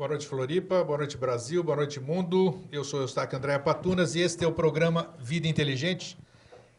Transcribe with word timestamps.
Boa 0.00 0.08
noite, 0.08 0.26
Floripa. 0.26 0.82
Boa 0.82 0.96
noite, 0.96 1.18
Brasil. 1.18 1.62
Boa 1.62 1.76
noite, 1.76 2.00
mundo. 2.00 2.58
Eu 2.72 2.82
sou 2.82 3.00
o 3.00 3.02
Eustáquio 3.02 3.36
André 3.36 3.58
Patunas 3.58 4.14
e 4.14 4.20
este 4.20 4.42
é 4.42 4.48
o 4.48 4.52
programa 4.52 5.14
Vida 5.18 5.46
Inteligente, 5.46 6.16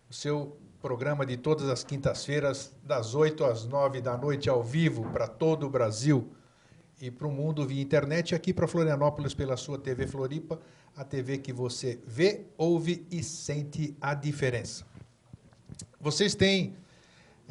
o 0.09 0.13
seu 0.13 0.57
programa 0.81 1.23
de 1.23 1.37
todas 1.37 1.69
as 1.69 1.83
quintas-feiras, 1.83 2.75
das 2.83 3.13
8 3.13 3.45
às 3.45 3.63
9 3.63 4.01
da 4.01 4.17
noite, 4.17 4.49
ao 4.49 4.63
vivo, 4.63 5.07
para 5.11 5.27
todo 5.27 5.67
o 5.67 5.69
Brasil 5.69 6.31
e 6.99 7.11
para 7.11 7.27
o 7.27 7.31
mundo 7.31 7.63
via 7.63 7.79
internet, 7.79 8.33
aqui 8.33 8.51
para 8.51 8.67
Florianópolis, 8.67 9.35
pela 9.35 9.55
sua 9.55 9.77
TV 9.77 10.07
Floripa, 10.07 10.59
a 10.97 11.03
TV 11.03 11.37
que 11.37 11.53
você 11.53 11.99
vê, 12.07 12.47
ouve 12.57 13.05
e 13.11 13.21
sente 13.21 13.95
a 14.01 14.15
diferença. 14.15 14.83
Vocês 15.99 16.33
têm 16.33 16.75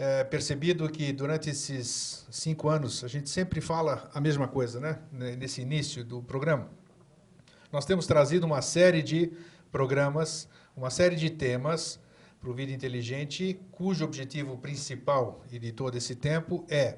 é, 0.01 0.25
percebido 0.25 0.89
que 0.89 1.13
durante 1.13 1.51
esses 1.51 2.27
cinco 2.31 2.71
anos 2.71 3.05
a 3.05 3.09
gente 3.09 3.29
sempre 3.29 3.61
fala 3.61 4.11
a 4.15 4.19
mesma 4.19 4.49
coisa, 4.49 4.81
né? 4.81 4.99
Nesse 5.13 5.61
início 5.61 6.03
do 6.03 6.23
programa. 6.23 6.71
Nós 7.71 7.85
temos 7.85 8.07
trazido 8.07 8.47
uma 8.47 8.63
série 8.63 9.03
de 9.03 9.31
programas, 9.71 10.49
uma 10.75 10.89
série 10.89 11.17
de 11.17 11.29
temas 11.29 12.01
para 12.41 12.49
o 12.49 12.55
Vida 12.55 12.73
Inteligente, 12.73 13.61
cujo 13.71 14.03
objetivo 14.03 14.57
principal 14.57 15.45
e 15.53 15.59
de 15.59 15.71
todo 15.71 15.95
esse 15.99 16.15
tempo 16.15 16.65
é 16.71 16.97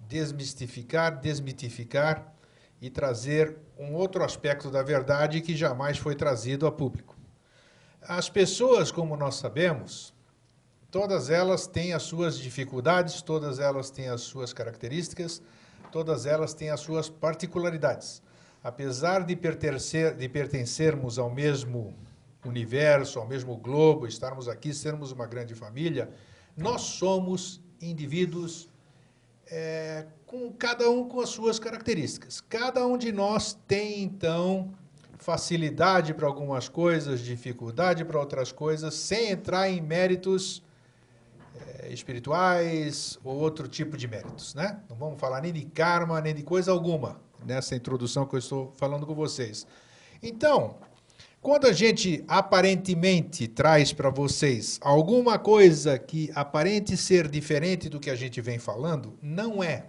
desmistificar, 0.00 1.20
desmitificar 1.20 2.34
e 2.82 2.90
trazer 2.90 3.56
um 3.78 3.94
outro 3.94 4.24
aspecto 4.24 4.68
da 4.68 4.82
verdade 4.82 5.40
que 5.40 5.54
jamais 5.54 5.96
foi 5.96 6.16
trazido 6.16 6.66
a 6.66 6.72
público. 6.72 7.16
As 8.02 8.28
pessoas, 8.28 8.90
como 8.90 9.16
nós 9.16 9.36
sabemos, 9.36 10.15
Todas 10.90 11.30
elas 11.30 11.66
têm 11.66 11.92
as 11.92 12.04
suas 12.04 12.38
dificuldades, 12.38 13.20
todas 13.20 13.58
elas 13.58 13.90
têm 13.90 14.08
as 14.08 14.22
suas 14.22 14.52
características, 14.52 15.42
todas 15.90 16.26
elas 16.26 16.54
têm 16.54 16.70
as 16.70 16.80
suas 16.80 17.08
particularidades. 17.08 18.22
Apesar 18.62 19.24
de, 19.24 19.36
pertencer, 19.36 20.14
de 20.14 20.28
pertencermos 20.28 21.18
ao 21.18 21.30
mesmo 21.30 21.94
universo, 22.44 23.18
ao 23.18 23.26
mesmo 23.26 23.56
globo, 23.56 24.06
estarmos 24.06 24.48
aqui, 24.48 24.72
sermos 24.72 25.12
uma 25.12 25.26
grande 25.26 25.54
família, 25.54 26.08
nós 26.56 26.82
somos 26.82 27.60
indivíduos 27.80 28.68
é, 29.48 30.06
com 30.24 30.52
cada 30.52 30.88
um 30.90 31.08
com 31.08 31.20
as 31.20 31.28
suas 31.28 31.58
características. 31.58 32.40
Cada 32.40 32.86
um 32.86 32.96
de 32.96 33.12
nós 33.12 33.56
tem, 33.66 34.02
então, 34.02 34.72
facilidade 35.18 36.14
para 36.14 36.26
algumas 36.26 36.68
coisas, 36.68 37.20
dificuldade 37.20 38.04
para 38.04 38.18
outras 38.18 38.52
coisas, 38.52 38.94
sem 38.94 39.30
entrar 39.30 39.68
em 39.68 39.80
méritos 39.80 40.62
espirituais 41.90 43.18
ou 43.24 43.36
outro 43.36 43.68
tipo 43.68 43.96
de 43.96 44.08
méritos, 44.08 44.54
né? 44.54 44.80
Não 44.88 44.96
vamos 44.96 45.20
falar 45.20 45.40
nem 45.40 45.52
de 45.52 45.64
karma, 45.64 46.20
nem 46.20 46.34
de 46.34 46.42
coisa 46.42 46.70
alguma 46.70 47.20
nessa 47.44 47.74
introdução 47.74 48.26
que 48.26 48.34
eu 48.34 48.38
estou 48.38 48.72
falando 48.76 49.06
com 49.06 49.14
vocês. 49.14 49.66
Então, 50.22 50.76
quando 51.40 51.66
a 51.66 51.72
gente 51.72 52.24
aparentemente 52.26 53.46
traz 53.46 53.92
para 53.92 54.10
vocês 54.10 54.78
alguma 54.82 55.38
coisa 55.38 55.98
que 55.98 56.30
aparente 56.34 56.96
ser 56.96 57.28
diferente 57.28 57.88
do 57.88 58.00
que 58.00 58.10
a 58.10 58.16
gente 58.16 58.40
vem 58.40 58.58
falando, 58.58 59.16
não 59.22 59.62
é. 59.62 59.86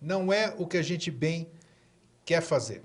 Não 0.00 0.32
é 0.32 0.54
o 0.58 0.66
que 0.66 0.76
a 0.76 0.82
gente 0.82 1.10
bem 1.10 1.48
quer 2.24 2.40
fazer. 2.40 2.82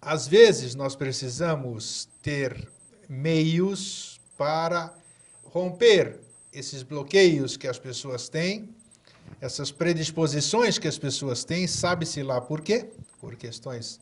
Às 0.00 0.26
vezes 0.26 0.74
nós 0.74 0.96
precisamos 0.96 2.08
ter 2.22 2.70
meios 3.08 4.20
para 4.38 4.94
romper 5.44 6.20
esses 6.52 6.82
bloqueios 6.82 7.56
que 7.56 7.68
as 7.68 7.78
pessoas 7.78 8.28
têm, 8.28 8.68
essas 9.40 9.70
predisposições 9.70 10.78
que 10.78 10.88
as 10.88 10.98
pessoas 10.98 11.44
têm, 11.44 11.66
sabe-se 11.66 12.22
lá 12.22 12.40
por 12.40 12.60
quê? 12.60 12.90
Por 13.20 13.36
questões 13.36 14.00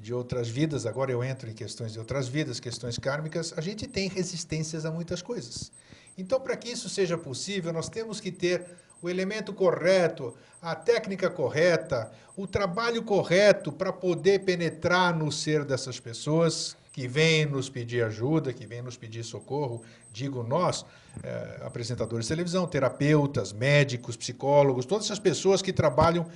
de 0.00 0.14
outras 0.14 0.48
vidas, 0.48 0.86
agora 0.86 1.10
eu 1.10 1.22
entro 1.22 1.48
em 1.48 1.54
questões 1.54 1.92
de 1.92 1.98
outras 1.98 2.28
vidas, 2.28 2.60
questões 2.60 2.98
kármicas, 2.98 3.52
a 3.56 3.60
gente 3.60 3.86
tem 3.86 4.08
resistências 4.08 4.84
a 4.84 4.90
muitas 4.90 5.20
coisas. 5.20 5.72
Então, 6.16 6.40
para 6.40 6.56
que 6.56 6.70
isso 6.70 6.88
seja 6.88 7.16
possível, 7.18 7.72
nós 7.72 7.88
temos 7.88 8.20
que 8.20 8.30
ter 8.30 8.64
o 9.02 9.08
elemento 9.08 9.52
correto, 9.52 10.36
a 10.60 10.74
técnica 10.74 11.30
correta, 11.30 12.12
o 12.36 12.46
trabalho 12.46 13.02
correto 13.02 13.72
para 13.72 13.92
poder 13.92 14.40
penetrar 14.40 15.16
no 15.16 15.32
ser 15.32 15.64
dessas 15.64 15.98
pessoas 15.98 16.76
que 16.92 17.06
vêm 17.06 17.46
nos 17.46 17.68
pedir 17.68 18.04
ajuda, 18.04 18.52
que 18.52 18.66
vêm 18.66 18.82
nos 18.82 18.96
pedir 18.96 19.22
socorro, 19.22 19.82
digo 20.12 20.42
nós, 20.42 20.84
é, 21.22 21.60
apresentadores 21.62 22.26
de 22.26 22.30
televisão, 22.30 22.66
terapeutas, 22.66 23.52
médicos, 23.52 24.16
psicólogos, 24.16 24.84
todas 24.84 25.06
essas 25.06 25.18
pessoas 25.18 25.62
que 25.62 25.72
trabalham 25.72 26.26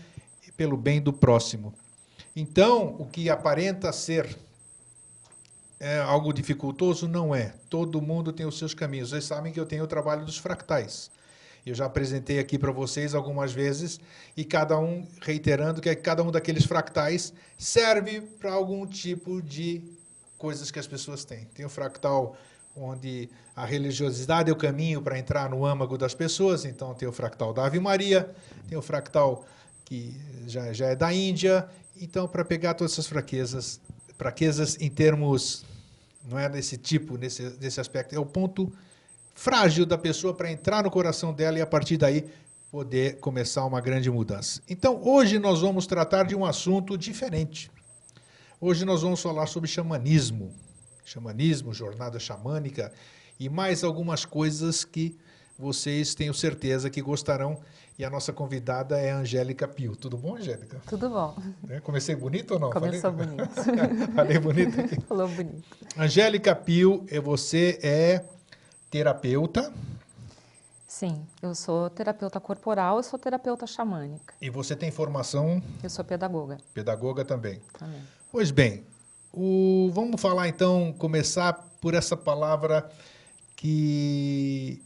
pelo 0.56 0.76
bem 0.76 1.00
do 1.00 1.12
próximo. 1.12 1.74
Então, 2.36 2.96
o 2.98 3.06
que 3.06 3.28
aparenta 3.28 3.92
ser 3.92 4.36
é, 5.80 5.98
algo 5.98 6.32
dificultoso 6.32 7.08
não 7.08 7.34
é. 7.34 7.54
Todo 7.68 8.00
mundo 8.00 8.32
tem 8.32 8.46
os 8.46 8.58
seus 8.58 8.74
caminhos. 8.74 9.10
Vocês 9.10 9.24
sabem 9.24 9.52
que 9.52 9.58
eu 9.58 9.66
tenho 9.66 9.84
o 9.84 9.88
trabalho 9.88 10.24
dos 10.24 10.38
fractais. 10.38 11.10
Eu 11.66 11.74
já 11.74 11.86
apresentei 11.86 12.38
aqui 12.38 12.58
para 12.58 12.70
vocês 12.70 13.14
algumas 13.14 13.52
vezes 13.52 13.98
e 14.36 14.44
cada 14.44 14.78
um 14.78 15.06
reiterando 15.22 15.80
que 15.80 15.94
cada 15.96 16.22
um 16.22 16.30
daqueles 16.30 16.64
fractais 16.64 17.32
serve 17.56 18.20
para 18.20 18.52
algum 18.52 18.86
tipo 18.86 19.40
de 19.40 19.82
coisas 20.44 20.70
que 20.70 20.78
as 20.78 20.86
pessoas 20.86 21.24
têm. 21.24 21.46
Tem 21.54 21.64
o 21.64 21.70
fractal 21.70 22.36
onde 22.76 23.30
a 23.56 23.64
religiosidade 23.64 24.50
é 24.50 24.52
o 24.52 24.56
caminho 24.56 25.00
para 25.00 25.18
entrar 25.18 25.48
no 25.48 25.64
âmago 25.64 25.96
das 25.96 26.12
pessoas. 26.12 26.66
Então, 26.66 26.92
tem 26.92 27.08
o 27.08 27.12
fractal 27.12 27.54
da 27.54 27.64
Ave 27.64 27.80
Maria, 27.80 28.30
tem 28.68 28.76
o 28.76 28.82
fractal 28.82 29.46
que 29.86 30.14
já, 30.46 30.70
já 30.74 30.88
é 30.88 30.94
da 30.94 31.10
Índia. 31.14 31.66
Então, 31.98 32.28
para 32.28 32.44
pegar 32.44 32.74
todas 32.74 32.92
essas 32.92 33.06
fraquezas, 33.06 33.80
fraquezas 34.18 34.76
em 34.78 34.90
termos, 34.90 35.64
não 36.28 36.38
é 36.38 36.46
nesse 36.46 36.76
tipo, 36.76 37.16
nesse, 37.16 37.56
nesse 37.58 37.80
aspecto, 37.80 38.14
é 38.14 38.18
o 38.18 38.26
ponto 38.26 38.70
frágil 39.34 39.86
da 39.86 39.96
pessoa 39.96 40.34
para 40.34 40.52
entrar 40.52 40.84
no 40.84 40.90
coração 40.90 41.32
dela 41.32 41.58
e, 41.58 41.62
a 41.62 41.66
partir 41.66 41.96
daí, 41.96 42.26
poder 42.70 43.16
começar 43.18 43.64
uma 43.64 43.80
grande 43.80 44.10
mudança. 44.10 44.60
Então, 44.68 45.00
hoje 45.02 45.38
nós 45.38 45.62
vamos 45.62 45.86
tratar 45.86 46.24
de 46.24 46.36
um 46.36 46.44
assunto 46.44 46.98
diferente. 46.98 47.70
Hoje 48.66 48.86
nós 48.86 49.02
vamos 49.02 49.20
falar 49.20 49.46
sobre 49.46 49.68
xamanismo 49.68 50.50
xamanismo, 51.04 51.74
jornada 51.74 52.18
xamânica 52.18 52.90
e 53.38 53.46
mais 53.46 53.84
algumas 53.84 54.24
coisas 54.24 54.86
que 54.86 55.18
vocês 55.58 56.14
tenho 56.14 56.32
certeza 56.32 56.88
que 56.88 57.02
gostarão. 57.02 57.60
E 57.98 58.04
a 58.06 58.08
nossa 58.08 58.32
convidada 58.32 58.98
é 58.98 59.12
a 59.12 59.18
Angélica 59.18 59.68
Pio. 59.68 59.94
Tudo 59.94 60.16
bom, 60.16 60.36
Angélica? 60.36 60.80
Tudo 60.88 61.10
bom. 61.10 61.36
É, 61.68 61.78
comecei 61.80 62.16
bonito 62.16 62.54
ou 62.54 62.58
não? 62.58 62.70
Começou 62.70 63.12
Falei... 63.12 63.26
bonito. 63.26 63.54
Falei 64.16 64.38
bonito 64.38 64.80
aqui. 64.80 65.00
Falou 65.02 65.28
bonito. 65.28 65.62
Angélica 65.98 66.56
Pio, 66.56 67.04
você 67.22 67.78
é 67.82 68.24
terapeuta? 68.90 69.70
Sim, 70.88 71.22
eu 71.42 71.54
sou 71.54 71.90
terapeuta 71.90 72.40
corporal, 72.40 72.96
eu 72.96 73.02
sou 73.02 73.18
terapeuta 73.18 73.66
xamânica. 73.66 74.32
E 74.40 74.48
você 74.48 74.74
tem 74.74 74.90
formação? 74.90 75.62
Eu 75.82 75.90
sou 75.90 76.02
pedagoga. 76.02 76.56
Pedagoga 76.72 77.26
também. 77.26 77.60
Também. 77.78 78.00
Pois 78.34 78.50
bem, 78.50 78.84
o, 79.32 79.92
vamos 79.94 80.20
falar 80.20 80.48
então, 80.48 80.92
começar 80.98 81.52
por 81.80 81.94
essa 81.94 82.16
palavra 82.16 82.90
que 83.54 84.82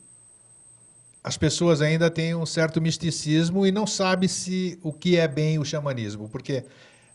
as 1.25 1.39
pessoas 1.39 1.81
ainda 1.81 2.11
têm 2.11 2.35
um 2.35 2.45
certo 2.45 2.79
misticismo 2.79 3.67
e 3.67 3.73
não 3.73 3.87
sabem 3.87 4.29
se 4.29 4.79
o 4.83 4.93
que 4.93 5.17
é 5.17 5.27
bem 5.27 5.59
o 5.59 5.65
xamanismo, 5.65 6.29
porque 6.29 6.63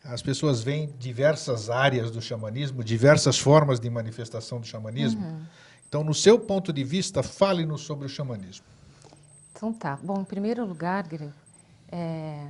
as 0.03 0.23
pessoas 0.23 0.63
veem 0.63 0.91
diversas 0.97 1.69
áreas 1.69 2.09
do 2.09 2.19
xamanismo, 2.19 2.83
diversas 2.83 3.37
formas 3.37 3.79
de 3.79 3.87
manifestação 3.87 4.59
do 4.59 4.65
xamanismo. 4.65 5.23
Uhum. 5.23 5.45
Então, 5.87 6.03
no 6.03 6.15
seu 6.15 6.39
ponto 6.39 6.73
de 6.73 6.83
vista, 6.83 7.21
fale-nos 7.21 7.81
sobre 7.81 8.07
o 8.07 8.09
xamanismo. 8.09 8.65
Então 9.51 9.71
tá. 9.71 9.99
Bom, 10.01 10.21
em 10.21 10.25
primeiro 10.25 10.65
lugar, 10.65 11.05
é, 11.91 12.47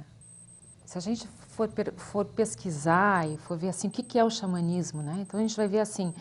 se 0.85 0.97
a 0.97 1.01
gente 1.01 1.27
for, 1.55 1.69
for 1.95 2.25
pesquisar 2.25 3.27
e 3.29 3.37
for 3.37 3.57
ver 3.57 3.69
assim 3.69 3.87
o 3.87 3.91
que, 3.91 4.03
que 4.03 4.17
é 4.17 4.23
o 4.23 4.29
xamanismo, 4.29 5.01
né? 5.01 5.19
Então 5.21 5.39
a 5.39 5.43
gente 5.43 5.55
vai 5.55 5.67
ver 5.67 5.79
assim 5.79 6.13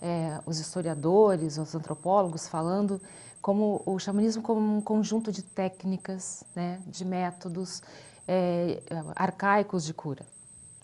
é, 0.00 0.40
os 0.46 0.58
historiadores, 0.58 1.58
os 1.58 1.74
antropólogos 1.74 2.46
falando 2.48 3.00
como 3.42 3.82
o 3.86 3.98
xamanismo 3.98 4.42
como 4.42 4.76
um 4.76 4.80
conjunto 4.80 5.30
de 5.30 5.42
técnicas, 5.42 6.42
né, 6.54 6.80
de 6.86 7.04
métodos 7.04 7.82
é, 8.26 8.82
arcaicos 9.14 9.84
de 9.84 9.94
cura. 9.94 10.26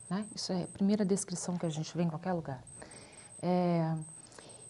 Né? 0.09 0.25
Isso 0.35 0.53
é 0.53 0.63
a 0.63 0.69
primeira 0.69 1.05
descrição 1.05 1.57
que 1.57 1.67
a 1.67 1.71
gente 1.71 1.97
vê 1.97 2.05
em 2.05 2.09
qualquer 2.09 2.33
lugar. 2.33 2.63
É, 3.41 3.95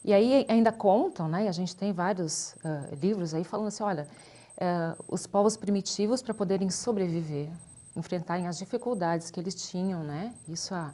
e 0.05 0.13
aí 0.13 0.47
ainda 0.49 0.73
contam, 0.73 1.29
né, 1.29 1.49
a 1.49 1.53
gente 1.53 1.77
tem 1.77 1.93
vários 1.93 2.55
uh, 2.65 2.95
livros 3.01 3.35
aí 3.35 3.45
falando 3.45 3.69
assim, 3.69 3.83
olha, 3.83 4.09
uh, 4.57 5.05
os 5.07 5.27
povos 5.27 5.57
primitivos 5.57 6.23
para 6.23 6.35
poderem 6.35 6.71
sobreviver 6.71 7.51
enfrentarem 7.97 8.47
as 8.47 8.59
dificuldades 8.59 9.31
que 9.31 9.39
eles 9.39 9.55
tinham, 9.55 10.03
né? 10.03 10.33
Isso 10.49 10.75
há 10.75 10.93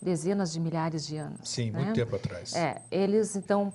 dezenas 0.00 0.52
de 0.52 0.60
milhares 0.60 1.06
de 1.06 1.16
anos. 1.16 1.48
Sim, 1.48 1.70
né? 1.70 1.84
muito 1.84 1.94
tempo 1.94 2.16
atrás. 2.16 2.54
É, 2.54 2.82
eles 2.90 3.36
então, 3.36 3.72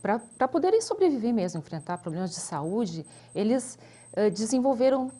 para 0.00 0.48
poderem 0.48 0.80
sobreviver 0.80 1.32
mesmo, 1.32 1.58
enfrentar 1.58 1.98
problemas 1.98 2.30
de 2.30 2.36
saúde, 2.36 3.04
eles 3.34 3.78
uh, 4.16 4.30
desenvolveram 4.30 5.10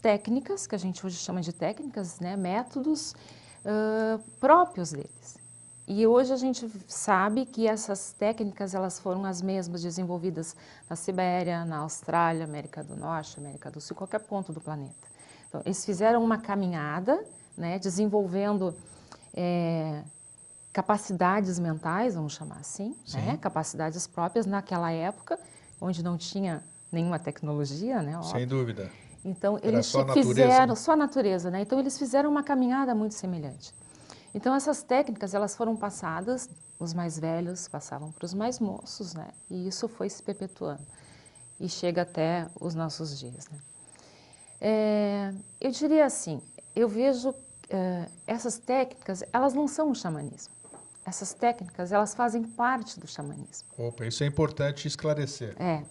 técnicas, 0.00 0.66
que 0.66 0.74
a 0.74 0.78
gente 0.78 1.04
hoje 1.04 1.16
chama 1.16 1.40
de 1.40 1.52
técnicas, 1.52 2.20
né? 2.20 2.36
métodos, 2.36 3.14
uh, 3.64 4.18
próprios 4.38 4.92
deles. 4.92 5.44
E 5.86 6.06
hoje 6.06 6.32
a 6.32 6.36
gente 6.36 6.66
sabe 6.88 7.44
que 7.44 7.66
essas 7.66 8.14
técnicas 8.14 8.74
elas 8.74 8.98
foram 8.98 9.24
as 9.26 9.42
mesmas 9.42 9.82
desenvolvidas 9.82 10.56
na 10.88 10.96
Sibéria, 10.96 11.62
na 11.66 11.78
Austrália, 11.78 12.44
América 12.44 12.82
do 12.82 12.96
Norte, 12.96 13.38
América 13.38 13.70
do 13.70 13.82
Sul, 13.82 13.94
qualquer 13.94 14.20
ponto 14.20 14.50
do 14.50 14.62
planeta. 14.62 15.13
Então, 15.54 15.62
eles 15.64 15.84
fizeram 15.84 16.24
uma 16.24 16.36
caminhada, 16.36 17.24
né, 17.56 17.78
desenvolvendo 17.78 18.74
é, 19.32 20.02
capacidades 20.72 21.60
mentais, 21.60 22.16
vamos 22.16 22.32
chamar 22.32 22.56
assim, 22.56 22.96
né, 23.12 23.36
capacidades 23.40 24.04
próprias 24.08 24.46
naquela 24.46 24.90
época, 24.90 25.38
onde 25.80 26.02
não 26.02 26.18
tinha 26.18 26.60
nenhuma 26.90 27.20
tecnologia, 27.20 28.02
né? 28.02 28.16
Óbvio. 28.16 28.32
Sem 28.32 28.46
dúvida. 28.48 28.90
Então 29.24 29.56
Era 29.58 29.68
eles 29.68 29.86
só 29.86 30.04
fizeram 30.12 30.74
só 30.74 30.92
a 30.92 30.96
natureza, 30.96 31.50
né? 31.50 31.62
Então 31.62 31.78
eles 31.78 31.96
fizeram 31.96 32.28
uma 32.28 32.42
caminhada 32.42 32.92
muito 32.92 33.14
semelhante. 33.14 33.72
Então 34.34 34.54
essas 34.54 34.82
técnicas 34.82 35.34
elas 35.34 35.54
foram 35.54 35.76
passadas, 35.76 36.50
os 36.80 36.92
mais 36.92 37.16
velhos 37.16 37.68
passavam 37.68 38.10
para 38.10 38.26
os 38.26 38.34
mais 38.34 38.58
moços, 38.58 39.14
né? 39.14 39.28
E 39.48 39.68
isso 39.68 39.88
foi 39.88 40.10
se 40.10 40.20
perpetuando 40.20 40.84
e 41.60 41.68
chega 41.68 42.02
até 42.02 42.48
os 42.60 42.74
nossos 42.74 43.16
dias. 43.18 43.48
Né? 43.48 43.58
É, 44.60 45.32
eu 45.60 45.70
diria 45.70 46.06
assim, 46.06 46.40
eu 46.74 46.88
vejo 46.88 47.34
é, 47.68 48.06
essas 48.26 48.58
técnicas, 48.58 49.22
elas 49.32 49.54
não 49.54 49.66
são 49.68 49.90
o 49.90 49.94
xamanismo. 49.94 50.52
Essas 51.04 51.34
técnicas, 51.34 51.92
elas 51.92 52.14
fazem 52.14 52.42
parte 52.42 52.98
do 52.98 53.06
xamanismo. 53.06 53.68
Opa, 53.76 54.06
isso 54.06 54.24
é 54.24 54.26
importante 54.26 54.88
esclarecer. 54.88 55.54
É. 55.60 55.82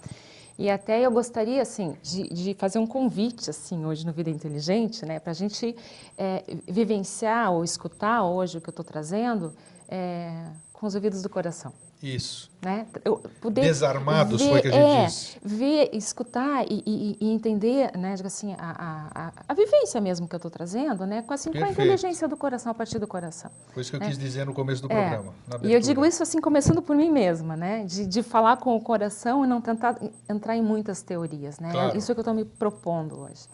E 0.58 0.70
até 0.70 1.02
eu 1.02 1.12
gostaria, 1.12 1.62
assim, 1.62 1.98
de, 2.02 2.30
de, 2.30 2.54
fazer 2.54 2.78
um 2.80 2.86
convite, 2.86 3.50
assim, 3.50 3.86
hoje 3.86 4.06
no 4.06 4.14
Vida 4.14 4.30
Inteligente, 4.30 5.06
né, 5.06 5.20
para 5.20 5.32
a 5.32 5.36
gente 5.36 5.76
é, 6.18 6.44
vivenciar 6.68 7.52
ou 7.52 7.64
escutar 7.64 8.24
hoje 8.24 8.58
o 8.58 8.62
que 8.62 8.70
eu 8.70 8.72
estou 8.72 8.86
trazendo 8.86 9.54
é, 9.88 10.48
com 10.72 10.86
os 10.86 10.96
ouvidos 10.96 11.22
do 11.22 11.30
coração. 11.30 11.74
Isso. 12.04 12.52
Né? 12.62 12.86
Eu 13.06 13.18
poder 13.40 13.62
Desarmados 13.62 14.42
ver, 14.42 14.50
foi 14.50 14.62
que 14.62 14.68
a 14.68 14.72
gente 14.72 14.84
é, 14.84 15.06
disse. 15.06 15.38
Ver, 15.42 15.90
escutar 15.94 16.66
e, 16.70 16.84
e, 16.86 17.18
e 17.22 17.32
entender, 17.32 17.98
né, 17.98 18.14
assim, 18.26 18.54
a, 18.60 19.08
a, 19.16 19.34
a, 19.48 19.54
vivência 19.54 20.02
mesmo 20.02 20.28
que 20.28 20.36
eu 20.36 20.38
estou 20.38 20.52
trazendo, 20.52 21.06
né, 21.06 21.22
com, 21.22 21.34
assim, 21.34 21.54
com 21.54 21.64
a 21.64 21.70
inteligência 21.70 22.28
do 22.28 22.36
coração, 22.36 22.74
a 22.74 22.76
partir 22.76 23.00
do 23.00 23.08
coração. 23.08 23.50
Foi 23.74 23.82
isso 23.82 23.90
que 23.90 23.96
eu 23.96 24.02
né? 24.02 24.08
quis 24.08 24.18
dizer 24.18 24.46
no 24.46 24.54
começo 24.54 24.82
do 24.82 24.92
é. 24.92 25.10
programa. 25.10 25.34
E 25.64 25.72
eu 25.72 25.80
digo 25.80 26.06
isso 26.06 26.22
assim, 26.22 26.42
começando 26.42 26.82
por 26.82 26.94
mim 26.94 27.10
mesma, 27.10 27.56
né, 27.56 27.86
de, 27.86 28.06
de 28.06 28.22
falar 28.22 28.58
com 28.58 28.76
o 28.76 28.82
coração 28.82 29.46
e 29.46 29.48
não 29.48 29.62
tentar 29.62 29.98
entrar 30.30 30.58
em 30.58 30.62
muitas 30.62 31.02
teorias. 31.02 31.58
Né? 31.58 31.72
Claro. 31.72 31.98
Isso 31.98 32.12
é 32.12 32.16
que 32.16 32.20
eu 32.20 32.24
estou 32.24 32.34
me 32.34 32.44
propondo 32.44 33.22
hoje. 33.22 33.48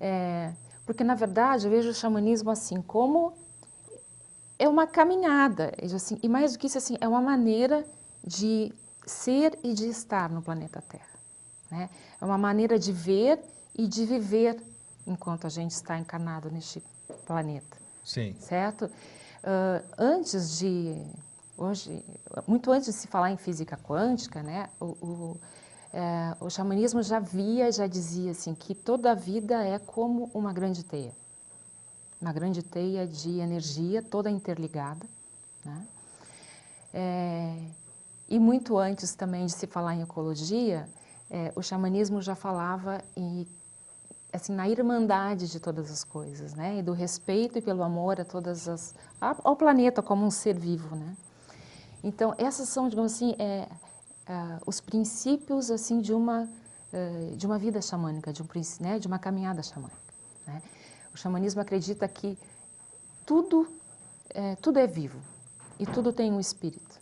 É, 0.00 0.52
porque, 0.86 1.02
na 1.02 1.16
verdade, 1.16 1.66
eu 1.66 1.72
vejo 1.72 1.90
o 1.90 1.94
xamanismo 1.94 2.50
assim 2.50 2.80
como 2.80 3.32
é 4.64 4.68
uma 4.68 4.86
caminhada, 4.86 5.72
assim, 5.94 6.18
e 6.22 6.28
mais 6.28 6.54
do 6.54 6.58
que 6.58 6.66
isso, 6.66 6.78
assim, 6.78 6.96
é 6.98 7.06
uma 7.06 7.20
maneira 7.20 7.84
de 8.26 8.72
ser 9.06 9.58
e 9.62 9.74
de 9.74 9.86
estar 9.88 10.30
no 10.30 10.40
planeta 10.40 10.80
Terra. 10.80 11.18
Né? 11.70 11.90
É 12.18 12.24
uma 12.24 12.38
maneira 12.38 12.78
de 12.78 12.90
ver 12.90 13.44
e 13.74 13.86
de 13.86 14.06
viver 14.06 14.62
enquanto 15.06 15.46
a 15.46 15.50
gente 15.50 15.72
está 15.72 15.98
encarnado 15.98 16.50
neste 16.50 16.82
planeta. 17.26 17.76
Sim. 18.02 18.34
Certo? 18.40 18.86
Uh, 18.86 19.84
antes 19.98 20.58
de 20.58 20.96
hoje, 21.58 22.02
muito 22.46 22.72
antes 22.72 22.86
de 22.86 22.94
se 22.94 23.06
falar 23.06 23.30
em 23.30 23.36
física 23.36 23.76
quântica, 23.76 24.42
né, 24.42 24.70
o, 24.80 24.86
o, 24.86 25.40
é, 25.92 26.36
o 26.40 26.48
xamanismo 26.48 27.02
já 27.02 27.20
via, 27.20 27.70
já 27.70 27.86
dizia 27.86 28.30
assim 28.30 28.54
que 28.54 28.74
toda 28.74 29.12
a 29.12 29.14
vida 29.14 29.62
é 29.62 29.78
como 29.78 30.30
uma 30.32 30.54
grande 30.54 30.82
teia 30.82 31.12
uma 32.24 32.32
grande 32.32 32.62
teia 32.62 33.06
de 33.06 33.38
energia 33.38 34.02
toda 34.02 34.30
interligada. 34.30 35.06
Né? 35.62 35.86
É, 36.94 37.58
e 38.26 38.38
muito 38.38 38.78
antes 38.78 39.14
também 39.14 39.44
de 39.44 39.52
se 39.52 39.66
falar 39.66 39.94
em 39.94 40.00
ecologia, 40.00 40.88
é, 41.30 41.52
o 41.54 41.60
xamanismo 41.60 42.22
já 42.22 42.34
falava 42.34 43.02
em, 43.14 43.46
assim, 44.32 44.54
na 44.54 44.66
irmandade 44.66 45.50
de 45.50 45.60
todas 45.60 45.90
as 45.90 46.02
coisas, 46.02 46.54
né? 46.54 46.78
e 46.78 46.82
do 46.82 46.92
respeito 46.92 47.58
e 47.58 47.62
pelo 47.62 47.82
amor 47.82 48.18
a 48.18 48.24
todas 48.24 48.68
as, 48.68 48.94
ao 49.20 49.54
planeta 49.54 50.02
como 50.02 50.24
um 50.24 50.30
ser 50.30 50.58
vivo. 50.58 50.96
Né? 50.96 51.14
Então, 52.02 52.34
essas 52.38 52.70
são, 52.70 52.88
digamos 52.88 53.12
assim, 53.12 53.34
é, 53.38 53.68
é 54.26 54.58
os 54.66 54.80
princípios 54.80 55.70
assim 55.70 56.00
de 56.00 56.14
uma, 56.14 56.48
é, 56.90 57.34
de 57.36 57.44
uma 57.44 57.58
vida 57.58 57.82
xamânica, 57.82 58.32
de, 58.32 58.42
um, 58.42 58.46
né? 58.80 58.98
de 58.98 59.06
uma 59.06 59.18
caminhada 59.18 59.62
xamânica. 59.62 59.98
Né? 60.46 60.62
O 61.14 61.16
xamanismo 61.16 61.60
acredita 61.60 62.08
que 62.08 62.36
tudo 63.24 63.68
é, 64.30 64.56
tudo 64.56 64.78
é 64.80 64.86
vivo 64.86 65.20
e 65.78 65.86
tudo 65.86 66.12
tem 66.12 66.32
um 66.32 66.40
espírito. 66.40 67.00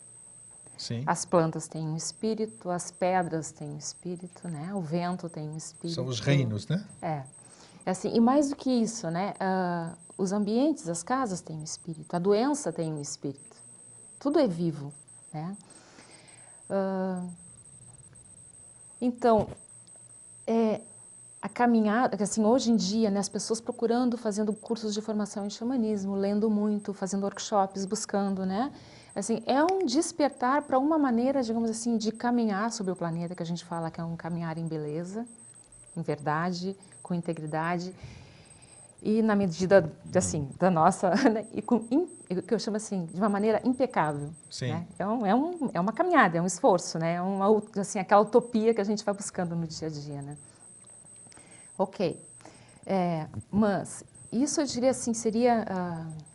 Sim. 0.77 1.03
As 1.07 1.25
plantas 1.25 1.67
têm 1.69 1.87
um 1.87 1.97
espírito, 1.97 2.69
as 2.69 2.91
pedras 2.91 3.53
têm 3.53 3.71
um 3.71 3.79
espírito, 3.79 4.49
né? 4.49 4.75
O 4.75 4.81
vento 4.81 5.29
tem 5.29 5.49
um 5.49 5.57
espírito. 5.57 5.95
São 5.95 6.07
os 6.07 6.21
reinos, 6.21 6.67
né? 6.67 6.85
É. 7.01 7.23
é 7.87 7.91
assim, 7.91 8.13
e 8.15 8.21
mais 8.21 8.51
do 8.51 8.57
que 8.57 8.71
isso, 8.71 9.11
né? 9.11 9.33
Uh, 9.35 9.97
os 10.19 10.33
ambientes, 10.33 10.89
as 10.89 11.03
casas 11.03 11.41
têm 11.41 11.57
um 11.57 11.65
espírito, 11.65 12.15
a 12.15 12.19
doença 12.19 12.73
tem 12.73 12.93
um 12.93 13.01
espírito. 13.01 13.57
Tudo 14.19 14.39
é 14.39 14.47
vivo, 14.47 14.93
né? 15.33 15.57
Uh, 16.69 17.31
então, 19.01 19.49
é, 20.47 20.81
a 21.43 21.49
caminhada, 21.49 22.23
assim, 22.23 22.45
hoje 22.45 22.71
em 22.71 22.77
dia, 22.77 23.11
né, 23.11 23.19
as 23.19 23.29
pessoas 23.29 23.61
procurando, 23.61 24.17
fazendo 24.17 24.53
cursos 24.53 24.95
de 24.95 25.03
formação 25.03 25.45
em 25.45 25.51
xamanismo, 25.51 26.15
lendo 26.15 26.49
muito, 26.49 26.95
fazendo 26.95 27.25
workshops, 27.25 27.85
buscando, 27.85 28.47
né? 28.47 28.73
Assim, 29.13 29.43
é 29.45 29.61
um 29.61 29.85
despertar 29.85 30.63
para 30.63 30.79
uma 30.79 30.97
maneira, 30.97 31.43
digamos 31.43 31.69
assim, 31.69 31.99
de 31.99 32.13
caminhar 32.13 32.71
sobre 32.71 32.93
o 32.93 32.97
planeta, 32.97 33.35
que 33.35 33.43
a 33.43 33.47
gente 33.47 33.65
fala 33.65 33.91
que 33.91 34.01
é 34.01 34.05
um 34.05 34.17
caminhar 34.17 34.57
em 34.57 34.67
beleza, 34.69 35.27
em 35.97 36.01
verdade, 36.01 36.77
com 37.03 37.13
integridade 37.13 37.93
e 39.03 39.21
na 39.21 39.35
medida, 39.35 39.93
assim, 40.15 40.49
da 40.61 40.71
nossa, 40.71 41.11
né, 41.29 41.45
e 41.53 41.61
com, 41.61 41.81
que 41.81 42.55
eu 42.55 42.59
chamo 42.59 42.77
assim, 42.77 43.07
de 43.07 43.19
uma 43.19 43.29
maneira 43.29 43.61
impecável. 43.65 44.31
Sim. 44.49 44.69
Né? 44.69 44.87
É, 44.97 45.05
um, 45.05 45.27
é, 45.27 45.35
um, 45.35 45.71
é 45.75 45.81
uma 45.81 45.93
caminhada, 45.93 46.39
é 46.39 46.41
um 46.41 46.47
esforço, 46.47 47.01
né? 47.01 47.15
É 47.15 47.21
uma, 47.21 47.61
assim, 47.77 47.99
aquela 47.99 48.21
utopia 48.21 48.73
que 48.73 48.81
a 48.81 48.85
gente 48.85 49.05
vai 49.05 49.13
buscando 49.13 49.57
no 49.57 49.67
dia 49.67 49.89
a 49.89 49.91
dia, 49.91 50.23
né? 50.23 50.37
Ok. 51.83 52.17
É, 52.87 53.27
mas 53.51 54.05
isso 54.31 54.61
eu 54.61 54.67
diria 54.67 54.91
assim, 54.91 55.13
seria... 55.13 55.65
Uh, 55.69 56.33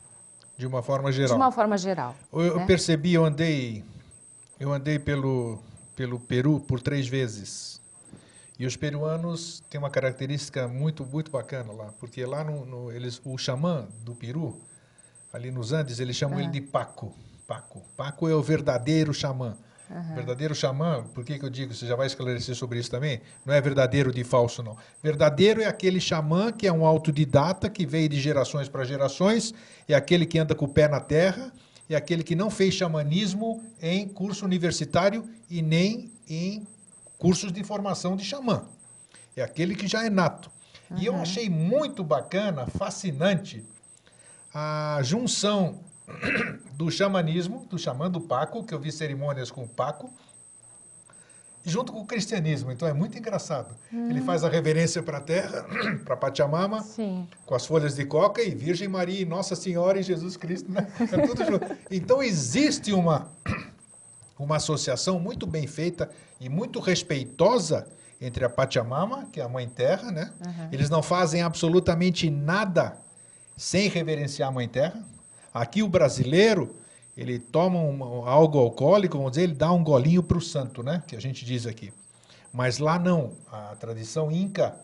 de 0.58 0.68
uma 0.68 0.82
forma 0.82 1.10
geral. 1.12 1.38
De 1.38 1.42
uma 1.42 1.52
forma 1.52 1.78
geral. 1.78 2.16
Eu, 2.34 2.56
né? 2.58 2.64
eu 2.64 2.66
percebi, 2.66 3.14
eu 3.14 3.24
andei, 3.24 3.84
eu 4.60 4.74
andei 4.74 5.00
pelo, 5.00 5.60
pelo 5.96 6.20
Peru 6.20 6.60
por 6.60 6.82
três 6.82 7.08
vezes. 7.08 7.80
E 8.60 8.66
os 8.66 8.76
peruanos 8.76 9.64
têm 9.70 9.80
uma 9.80 9.90
característica 9.90 10.68
muito 10.68 11.06
muito 11.06 11.30
bacana 11.30 11.72
lá, 11.72 11.94
porque 12.00 12.26
lá 12.26 12.44
no, 12.44 12.66
no 12.66 12.92
eles 12.92 13.22
o 13.24 13.38
xamã 13.38 13.88
do 14.04 14.16
Peru, 14.16 14.60
ali 15.32 15.52
nos 15.52 15.72
Andes, 15.72 16.00
eles 16.00 16.16
chamam 16.16 16.40
ele 16.40 16.50
de 16.50 16.62
Paco. 16.62 17.14
Paco. 17.46 17.84
Paco 17.96 18.28
é 18.28 18.34
o 18.34 18.42
verdadeiro 18.42 19.14
xamã. 19.14 19.56
Uhum. 19.90 20.16
Verdadeiro 20.16 20.54
xamã, 20.54 21.06
por 21.14 21.24
que, 21.24 21.40
que 21.40 21.46
eu 21.46 21.50
digo? 21.50 21.74
Você 21.74 21.88
já 21.88 21.96
vai 21.96 22.08
esclarecer 22.08 22.56
sobre 22.56 22.80
isso 22.80 22.92
também? 22.92 23.22
Não 23.46 23.54
é 23.54 23.62
verdadeiro 23.62 24.12
de 24.12 24.24
falso, 24.24 24.62
não. 24.62 24.76
Verdadeiro 25.02 25.62
é 25.62 25.66
aquele 25.66 26.02
xamã 26.02 26.52
que 26.52 26.68
é 26.68 26.72
um 26.72 26.86
autodidata, 26.86 27.70
que 27.70 27.86
veio 27.86 28.10
de 28.10 28.20
gerações 28.20 28.68
para 28.68 28.84
gerações, 28.84 29.54
é 29.88 29.94
aquele 29.96 30.26
que 30.26 30.38
anda 30.38 30.54
com 30.54 30.66
o 30.66 30.68
pé 30.68 30.90
na 30.90 31.00
terra, 31.00 31.54
é 31.90 31.96
aquele 31.96 32.22
que 32.22 32.36
não 32.36 32.50
fez 32.50 32.74
xamanismo 32.74 33.64
em 33.82 34.08
curso 34.08 34.44
universitário 34.44 35.24
e 35.50 35.62
nem 35.62 36.12
em 36.28 36.68
cursos 37.18 37.52
de 37.52 37.64
formação 37.64 38.18
de 38.18 38.26
xamã. 38.26 38.66
É 39.36 39.42
aquele 39.42 39.74
que 39.74 39.88
já 39.88 40.06
é 40.06 40.10
nato. 40.10 40.52
Uhum. 40.92 40.98
E 40.98 41.06
eu 41.06 41.16
achei 41.16 41.50
muito 41.50 42.04
bacana, 42.04 42.68
fascinante, 42.68 43.64
a 44.54 45.00
junção 45.02 45.80
do 46.74 46.90
xamanismo, 46.90 47.66
do 47.70 47.78
xamã 47.78 48.10
do 48.10 48.22
Paco, 48.22 48.64
que 48.64 48.74
eu 48.74 48.80
vi 48.80 48.92
cerimônias 48.92 49.52
com 49.52 49.64
o 49.64 49.68
Paco, 49.68 50.12
junto 51.64 51.92
com 51.92 52.00
o 52.00 52.06
cristianismo. 52.06 52.72
Então 52.72 52.88
é 52.88 52.94
muito 52.94 53.18
engraçado. 53.18 53.76
Hum. 53.92 54.10
Ele 54.10 54.22
faz 54.22 54.44
a 54.44 54.50
reverência 54.50 55.04
para 55.04 55.18
a 55.18 55.22
terra, 55.22 55.66
para 56.06 56.16
Pachamama, 56.16 56.82
Sim. 56.82 57.28
com 57.46 57.56
as 57.56 57.66
folhas 57.66 57.96
de 57.96 58.06
coca 58.06 58.42
e 58.42 58.56
Virgem 58.56 58.88
Maria 58.88 59.22
e 59.22 59.26
Nossa 59.26 59.56
Senhora 59.56 60.00
e 60.00 60.04
Jesus 60.04 60.38
Cristo. 60.38 60.72
Né? 60.72 60.88
É 61.12 61.28
tudo 61.28 61.46
junto. 61.46 61.66
Então 61.92 62.24
existe 62.24 62.94
uma, 62.94 63.30
uma 64.40 64.56
associação 64.56 65.20
muito 65.20 65.46
bem 65.46 65.68
feita 65.68 66.10
e 66.40 66.48
muito 66.48 66.80
respeitosa 66.80 67.88
entre 68.20 68.46
a 68.46 68.50
Pachamama, 68.50 69.26
que 69.32 69.40
é 69.40 69.44
a 69.44 69.50
Mãe 69.50 69.68
Terra, 69.68 70.12
né? 70.12 70.32
Uhum. 70.46 70.70
Eles 70.72 70.90
não 70.90 71.04
fazem 71.04 71.42
absolutamente 71.42 72.30
nada 72.30 72.98
sem 73.56 73.90
reverenciar 73.90 74.50
a 74.50 74.52
Mãe 74.52 74.68
Terra. 74.68 75.04
Aqui 75.62 75.82
o 75.82 75.88
brasileiro, 75.88 76.76
ele 77.16 77.40
toma 77.40 77.80
um, 77.80 78.04
algo 78.28 78.60
alcoólico, 78.60 79.18
vamos 79.18 79.32
dizer, 79.32 79.44
ele 79.44 79.56
dá 79.56 79.72
um 79.72 79.84
golinho 79.84 80.22
para 80.22 80.38
o 80.38 80.42
santo, 80.42 80.84
né? 80.84 81.02
Que 81.08 81.16
a 81.16 81.20
gente 81.20 81.44
diz 81.46 81.66
aqui. 81.66 81.92
Mas 82.54 82.78
lá 82.78 83.00
não. 83.00 83.32
A 83.52 83.76
tradição 83.76 84.32
inca 84.32 84.76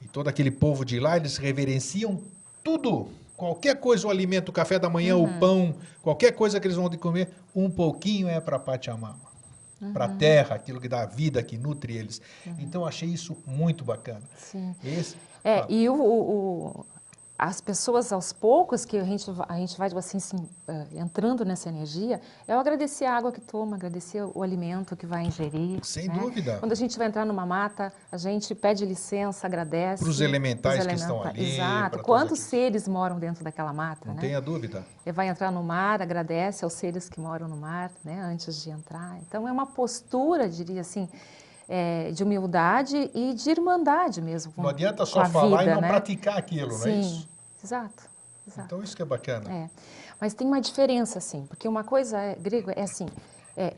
e 0.00 0.08
todo 0.08 0.28
aquele 0.28 0.50
povo 0.50 0.84
de 0.84 0.98
lá, 0.98 1.16
eles 1.16 1.36
reverenciam 1.36 2.22
tudo, 2.62 3.08
qualquer 3.36 3.78
coisa, 3.78 4.06
o 4.06 4.10
alimento, 4.10 4.48
o 4.48 4.52
café 4.52 4.78
da 4.78 4.88
manhã, 4.88 5.16
Uhum. 5.16 5.24
o 5.36 5.38
pão, 5.40 5.74
qualquer 6.02 6.32
coisa 6.32 6.58
que 6.58 6.66
eles 6.66 6.76
vão 6.76 6.88
de 6.88 6.96
comer, 6.96 7.28
um 7.54 7.68
pouquinho 7.70 8.28
é 8.28 8.40
para 8.40 8.58
Pachamama. 8.58 9.20
Para 9.92 10.06
a 10.06 10.08
Uhum. 10.08 10.16
terra, 10.16 10.56
aquilo 10.56 10.80
que 10.80 10.88
dá 10.88 11.04
vida, 11.04 11.42
que 11.42 11.58
nutre 11.58 11.94
eles. 11.94 12.22
Então, 12.58 12.80
eu 12.82 12.86
achei 12.88 13.08
isso 13.10 13.36
muito 13.46 13.84
bacana. 13.84 14.22
Sim. 14.34 14.74
Esse, 14.82 15.16
É, 15.44 15.66
e 15.68 15.86
o- 15.90 15.94
o- 16.02 16.86
as 17.36 17.60
pessoas, 17.60 18.12
aos 18.12 18.32
poucos, 18.32 18.84
que 18.84 18.96
a 18.96 19.02
gente, 19.02 19.26
a 19.48 19.56
gente 19.56 19.76
vai 19.76 19.88
tipo 19.88 19.98
assim, 19.98 20.18
assim, 20.18 20.48
entrando 20.92 21.44
nessa 21.44 21.68
energia, 21.68 22.20
é 22.46 22.56
o 22.56 22.60
agradecer 22.60 23.06
a 23.06 23.16
água 23.16 23.32
que 23.32 23.40
toma, 23.40 23.74
agradecer 23.74 24.22
o 24.22 24.40
alimento 24.40 24.96
que 24.96 25.04
vai 25.04 25.24
ingerir. 25.24 25.84
Sem 25.84 26.06
né? 26.06 26.16
dúvida. 26.16 26.58
Quando 26.60 26.70
a 26.70 26.76
gente 26.76 26.96
vai 26.96 27.08
entrar 27.08 27.26
numa 27.26 27.44
mata, 27.44 27.92
a 28.10 28.16
gente 28.16 28.54
pede 28.54 28.86
licença, 28.86 29.48
agradece. 29.48 30.04
Pros 30.04 30.20
elementais 30.20 30.76
pros 30.76 30.86
que 30.86 30.94
estão 30.94 31.22
ali, 31.24 31.54
Exato. 31.54 31.98
Quantos 32.00 32.38
seres 32.38 32.86
moram 32.86 33.18
dentro 33.18 33.42
daquela 33.42 33.72
mata, 33.72 34.06
não 34.06 34.14
né? 34.14 34.20
tenha 34.20 34.40
dúvida. 34.40 34.84
Ele 35.04 35.12
vai 35.12 35.28
entrar 35.28 35.50
no 35.50 35.62
mar, 35.62 36.00
agradece 36.00 36.64
aos 36.64 36.74
seres 36.74 37.08
que 37.08 37.18
moram 37.18 37.48
no 37.48 37.56
mar, 37.56 37.90
né, 38.04 38.20
antes 38.20 38.62
de 38.62 38.70
entrar. 38.70 39.18
Então 39.26 39.48
é 39.48 39.50
uma 39.50 39.66
postura, 39.66 40.48
diria 40.48 40.82
assim, 40.82 41.08
é, 41.68 42.10
de 42.12 42.22
humildade 42.22 43.10
e 43.14 43.34
de 43.34 43.50
irmandade 43.50 44.20
mesmo. 44.20 44.52
Com, 44.52 44.62
Não 44.62 44.70
adianta 44.70 45.04
só 45.06 45.24
falar 45.26 45.58
vida, 45.60 45.70
e 45.70 45.74
não 45.74 45.80
né? 45.82 45.88
praticar 45.88 46.36
aquilo, 46.38 46.70
não 46.78 46.86
é 46.86 46.90
Sim, 46.92 47.00
isso? 47.00 47.28
exato, 47.62 48.10
exato. 48.46 48.66
Então, 48.66 48.82
isso 48.82 48.94
que 48.96 49.02
é 49.02 49.04
bacana. 49.04 49.50
É. 49.52 49.70
Mas 50.20 50.34
tem 50.34 50.46
uma 50.46 50.60
diferença, 50.60 51.18
assim, 51.18 51.46
porque 51.46 51.66
uma 51.66 51.84
coisa 51.84 52.18
é, 52.18 52.34
grego 52.34 52.70
é 52.74 52.82
assim, 52.82 53.06
é 53.56 53.74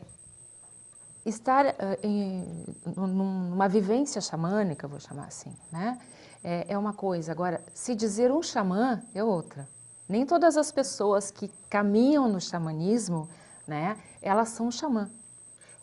estar 1.25 1.65
eh, 1.65 1.99
em, 2.03 2.63
num- 2.95 3.07
numa 3.07 3.67
vivência 3.67 4.21
xamânica, 4.21 4.87
vou 4.87 4.99
chamar 4.99 5.25
assim, 5.27 5.53
né? 5.71 5.97
É, 6.43 6.65
é 6.69 6.77
uma 6.77 6.93
coisa. 6.93 7.31
Agora, 7.31 7.61
se 7.73 7.93
dizer 7.95 8.31
um 8.31 8.41
xamã 8.41 9.01
é 9.13 9.23
outra. 9.23 9.67
Nem 10.07 10.25
todas 10.25 10.55
as 10.55 10.71
pessoas 10.71 11.29
que 11.31 11.51
caminham 11.69 12.29
no 12.29 12.39
xamanismo, 12.39 13.27
né, 13.67 13.97
elas 14.21 14.49
são 14.49 14.71
xamã. 14.71 15.09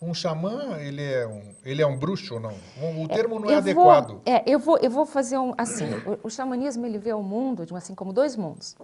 Um 0.02 0.12
xamã, 0.12 0.76
ele 0.78 1.02
é 1.02 1.26
um, 1.26 1.54
ele 1.64 1.82
é 1.82 1.86
um 1.86 1.96
bruxo 1.96 2.34
ou 2.34 2.40
não? 2.40 2.54
O 3.02 3.08
termo 3.08 3.38
não 3.38 3.48
é 3.48 3.54
eu 3.54 3.58
adequado. 3.58 4.08
Vou, 4.08 4.22
é, 4.26 4.42
eu 4.46 4.58
vou, 4.58 4.76
eu 4.78 4.90
vou 4.90 5.06
fazer 5.06 5.38
um 5.38 5.54
assim. 5.56 5.86
O, 6.22 6.26
o 6.26 6.30
xamanismo 6.30 6.84
ele 6.84 6.98
vê 6.98 7.12
o 7.12 7.22
mundo 7.22 7.64
de 7.64 7.74
assim 7.74 7.94
como 7.94 8.12
dois 8.12 8.36
mundos. 8.36 8.76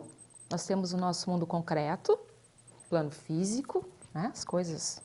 Nós 0.51 0.67
temos 0.67 0.93
o 0.93 0.97
nosso 0.97 1.29
mundo 1.31 1.47
concreto, 1.47 2.19
plano 2.89 3.11
físico, 3.11 3.85
né, 4.15 4.31
as 4.33 4.45
coisas, 4.45 5.01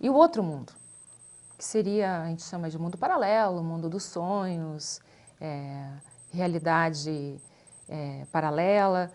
e 0.00 0.08
o 0.08 0.14
outro 0.14 0.42
mundo, 0.42 0.72
que 1.58 1.64
seria 1.64 2.22
a 2.22 2.26
gente 2.26 2.42
chama 2.42 2.70
de 2.70 2.78
mundo 2.78 2.96
paralelo, 2.96 3.62
mundo 3.62 3.88
dos 3.88 4.04
sonhos, 4.04 5.00
é, 5.40 5.88
realidade 6.30 7.40
é, 7.88 8.24
paralela. 8.30 9.10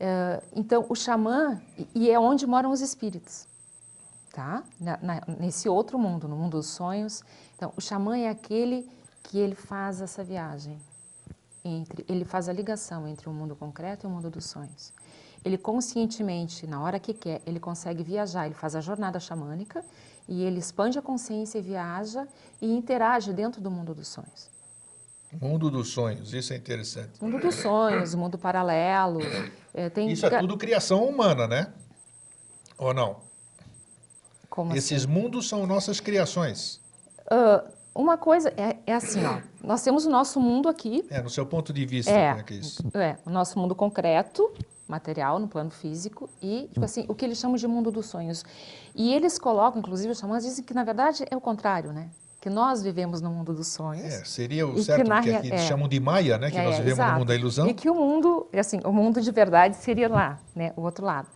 É, 0.00 0.42
então, 0.54 0.86
o 0.88 0.94
xamã 0.94 1.60
e 1.94 2.10
é 2.10 2.18
onde 2.18 2.46
moram 2.46 2.70
os 2.70 2.80
espíritos 2.80 3.46
tá? 4.34 4.64
Na- 4.80 4.98
na- 5.00 5.22
nesse 5.38 5.68
outro 5.68 5.96
mundo, 5.96 6.26
no 6.26 6.34
mundo 6.36 6.56
dos 6.58 6.66
sonhos. 6.66 7.22
Então, 7.54 7.72
o 7.76 7.80
xamã 7.80 8.18
é 8.18 8.28
aquele 8.28 8.86
que 9.22 9.38
ele 9.38 9.54
faz 9.54 10.00
essa 10.00 10.24
viagem 10.24 10.76
entre, 11.64 12.04
ele 12.08 12.24
faz 12.24 12.48
a 12.48 12.52
ligação 12.52 13.06
entre 13.06 13.28
o 13.28 13.32
mundo 13.32 13.54
concreto 13.54 14.04
e 14.04 14.08
o 14.08 14.10
mundo 14.10 14.28
dos 14.28 14.44
sonhos. 14.46 14.92
Ele 15.44 15.56
conscientemente, 15.56 16.66
na 16.66 16.80
hora 16.82 16.98
que 16.98 17.14
quer, 17.14 17.40
ele 17.46 17.60
consegue 17.60 18.02
viajar, 18.02 18.46
ele 18.46 18.54
faz 18.54 18.74
a 18.74 18.80
jornada 18.80 19.20
xamânica 19.20 19.84
e 20.28 20.42
ele 20.42 20.58
expande 20.58 20.98
a 20.98 21.02
consciência 21.02 21.58
e 21.58 21.62
viaja 21.62 22.26
e 22.60 22.74
interage 22.74 23.32
dentro 23.32 23.60
do 23.60 23.70
mundo 23.70 23.94
dos 23.94 24.08
sonhos. 24.08 24.50
Mundo 25.40 25.70
dos 25.70 25.88
sonhos, 25.88 26.32
isso 26.32 26.52
é 26.52 26.56
interessante. 26.56 27.22
Mundo 27.22 27.38
dos 27.38 27.54
sonhos, 27.56 28.14
mundo 28.14 28.36
paralelo. 28.38 29.20
é, 29.72 29.90
Isso 30.06 30.26
é 30.26 30.38
tudo 30.40 30.56
criação 30.56 31.04
humana, 31.04 31.46
né? 31.46 31.72
Ou 32.78 32.92
não? 32.94 33.16
Como 34.54 34.70
assim? 34.70 34.78
Esses 34.78 35.04
mundos 35.04 35.48
são 35.48 35.66
nossas 35.66 35.98
criações. 35.98 36.80
Ah, 37.28 37.64
uma 37.92 38.16
coisa 38.16 38.52
é, 38.56 38.76
é 38.86 38.94
assim, 38.94 39.24
ó. 39.24 39.38
Nós 39.62 39.82
temos 39.82 40.06
o 40.06 40.10
nosso 40.10 40.38
mundo 40.40 40.68
aqui, 40.68 41.04
É, 41.10 41.20
no 41.20 41.28
seu 41.28 41.44
ponto 41.44 41.72
de 41.72 41.84
vista, 41.84 42.12
É. 42.12 42.28
como 42.28 42.40
é 42.40 42.44
que 42.44 42.54
é 42.54 42.56
isso? 42.58 42.82
É, 42.94 43.16
o 43.26 43.30
nosso 43.30 43.58
mundo 43.58 43.74
concreto, 43.74 44.48
material, 44.86 45.40
no 45.40 45.48
plano 45.48 45.70
físico, 45.70 46.30
e, 46.40 46.68
tipo 46.72 46.84
assim, 46.84 47.04
o 47.08 47.14
que 47.16 47.24
eles 47.24 47.38
chamam 47.38 47.56
de 47.56 47.66
mundo 47.66 47.90
dos 47.90 48.06
sonhos. 48.06 48.44
E 48.94 49.12
eles 49.12 49.38
colocam, 49.40 49.80
inclusive, 49.80 50.12
os 50.12 50.18
xamãs 50.18 50.44
dizem 50.44 50.64
que, 50.64 50.72
na 50.74 50.84
verdade, 50.84 51.24
é 51.28 51.36
o 51.36 51.40
contrário, 51.40 51.92
né? 51.92 52.10
Que 52.40 52.48
nós 52.50 52.80
vivemos 52.82 53.20
no 53.20 53.30
mundo 53.30 53.52
dos 53.54 53.68
sonhos. 53.68 54.04
É, 54.04 54.24
seria 54.24 54.66
o 54.68 54.74
que 54.74 54.84
certo, 54.84 55.08
na 55.08 55.20
que 55.22 55.30
rea- 55.30 55.38
aqui 55.38 55.52
é. 55.52 55.58
chamam 55.58 55.88
de 55.88 55.98
Maia, 55.98 56.36
né? 56.38 56.50
Que 56.50 56.58
É, 56.58 56.64
nós 56.64 56.76
vivemos 56.76 56.98
exato. 56.98 57.12
no 57.12 57.18
mundo 57.20 57.28
da 57.28 57.34
ilusão. 57.34 57.66
E 57.66 57.74
que 57.74 57.88
o 57.90 57.94
mundo, 57.94 58.46
assim, 58.56 58.78
o 58.84 58.92
mundo 58.92 59.20
de 59.20 59.30
verdade 59.32 59.76
seria 59.76 60.08
lá, 60.08 60.38
né? 60.54 60.72
O 60.76 60.82
outro 60.82 61.04
lado. 61.06 61.26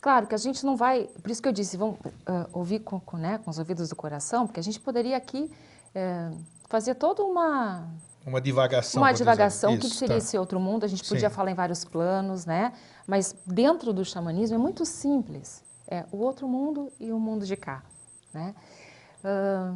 Claro 0.00 0.26
que 0.26 0.34
a 0.34 0.38
gente 0.38 0.64
não 0.64 0.76
vai, 0.76 1.04
por 1.22 1.30
isso 1.30 1.42
que 1.42 1.48
eu 1.48 1.52
disse, 1.52 1.76
vamos 1.76 1.98
ah, 2.26 2.46
ouvir 2.52 2.80
com, 2.80 2.98
com, 3.00 3.16
né, 3.18 3.38
com 3.38 3.50
os 3.50 3.58
ouvidos 3.58 3.88
do 3.90 3.96
coração, 3.96 4.46
porque 4.46 4.58
a 4.58 4.62
gente 4.62 4.80
poderia 4.80 5.16
aqui 5.16 5.50
eh, 5.94 6.30
fazer 6.68 6.94
toda 6.94 7.22
uma, 7.22 7.86
Uma 8.24 8.40
divagação. 8.40 9.02
uma 9.02 9.12
divagação, 9.12 9.74
o 9.74 9.78
que, 9.78 9.88
seria 9.90 10.14
tá. 10.14 10.18
esse 10.18 10.38
outro 10.38 10.58
mundo? 10.58 10.84
A 10.84 10.88
gente 10.88 11.06
podia 11.06 11.28
Sim. 11.28 11.34
falar 11.34 11.50
em 11.50 11.54
vários 11.54 11.84
planos, 11.84 12.46
né? 12.46 12.72
Mas 13.06 13.34
dentro 13.44 13.92
do 13.92 14.02
xamanismo 14.04 14.54
é 14.54 14.58
muito 14.58 14.86
simples. 14.86 15.62
É 15.86 16.06
o 16.12 16.18
outro 16.18 16.48
mundo 16.48 16.90
e 16.98 17.12
o 17.12 17.18
mundo 17.18 17.44
de 17.44 17.56
cá, 17.56 17.82
né? 18.32 18.54
Ah, 19.22 19.74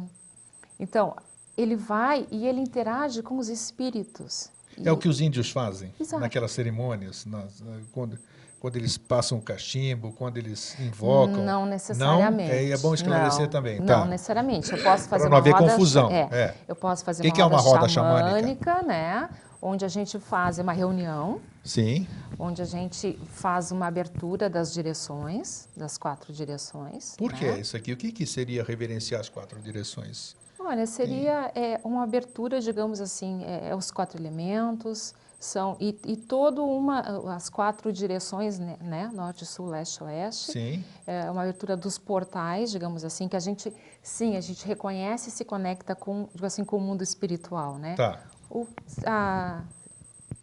então, 0.79 1.15
ele 1.55 1.75
vai 1.75 2.27
e 2.31 2.47
ele 2.47 2.61
interage 2.61 3.21
com 3.21 3.37
os 3.37 3.47
espíritos. 3.49 4.49
É 4.83 4.91
o 4.91 4.95
E- 4.95 4.97
que 4.97 5.07
os 5.07 5.21
índios 5.21 5.51
fazem 5.51 5.93
Exato. 5.99 6.19
naquelas 6.21 6.51
cerimônias, 6.51 7.25
nas- 7.25 7.61
eh, 7.61 7.81
quando, 7.93 8.17
quando 8.65 8.77
eles 8.77 8.97
passam 8.97 9.37
o 9.37 9.41
cachimbo, 9.43 10.11
quando 10.13 10.37
eles 10.37 10.75
invocam. 10.79 11.45
Não 11.45 11.67
necessariamente. 11.67 12.49
Não? 12.49 12.57
É, 12.57 12.69
é 12.71 12.77
bom 12.79 12.95
esclarecer 12.95 13.41
Não, 13.41 13.47
também. 13.47 13.77
Não 13.77 13.85
tá. 13.85 14.05
necessariamente. 14.05 14.71
Eu 14.71 14.81
posso 14.81 15.07
fazer 15.07 15.25
não 15.25 15.33
uma 15.33 15.37
haver 15.37 15.53
roda, 15.53 15.65
confusão, 15.69 16.09
É, 16.09 16.27
é. 16.31 16.55
Eu 16.67 16.75
posso 16.75 17.05
fazer 17.05 17.21
Que 17.21 17.27
uma, 17.27 17.35
que 17.35 17.41
é 17.41 17.45
uma 17.45 17.59
roda 17.59 17.87
xamânica, 17.87 18.81
né? 18.81 19.29
Onde 19.61 19.85
a 19.85 19.87
gente 19.87 20.17
faz 20.17 20.57
uma 20.57 20.73
reunião, 20.73 21.39
Sim. 21.63 22.07
onde 22.39 22.59
a 22.59 22.65
gente 22.65 23.19
faz 23.33 23.71
uma 23.71 23.85
abertura 23.85 24.49
das 24.49 24.73
direções, 24.73 25.69
das 25.77 25.95
quatro 25.95 26.33
direções. 26.33 27.15
Por 27.17 27.33
né? 27.33 27.37
que 27.37 27.45
isso 27.61 27.77
aqui? 27.77 27.93
O 27.93 27.97
que, 27.97 28.11
que 28.11 28.25
seria 28.25 28.63
reverenciar 28.63 29.21
as 29.21 29.29
quatro 29.29 29.59
direções? 29.61 30.35
Olha, 30.59 30.87
seria 30.87 31.51
é, 31.53 31.79
uma 31.83 32.01
abertura, 32.01 32.59
digamos 32.59 32.99
assim, 32.99 33.43
é, 33.43 33.69
é 33.69 33.75
os 33.75 33.91
quatro 33.91 34.19
elementos, 34.19 35.13
são 35.39 35.77
e, 35.79 35.97
e 36.05 36.17
todo 36.17 36.65
uma 36.65 37.01
as 37.35 37.49
quatro 37.49 37.91
direções, 37.91 38.59
né, 38.59 38.77
né, 38.81 39.11
norte, 39.13 39.45
sul, 39.45 39.67
leste, 39.67 40.03
oeste. 40.03 40.51
Sim. 40.51 40.83
É 41.05 41.29
uma 41.29 41.41
abertura 41.43 41.75
dos 41.75 41.97
portais, 41.97 42.71
digamos 42.71 43.03
assim, 43.03 43.27
que 43.27 43.35
a 43.35 43.39
gente, 43.39 43.73
sim, 44.01 44.35
a 44.35 44.41
gente 44.41 44.65
reconhece 44.65 45.29
e 45.29 45.31
se 45.31 45.45
conecta 45.45 45.95
com, 45.95 46.27
digo 46.33 46.45
assim, 46.45 46.63
com 46.63 46.77
o 46.77 46.81
mundo 46.81 47.03
espiritual, 47.03 47.77
né? 47.77 47.95
Tá. 47.95 48.23
O, 48.49 48.67
a 49.05 49.63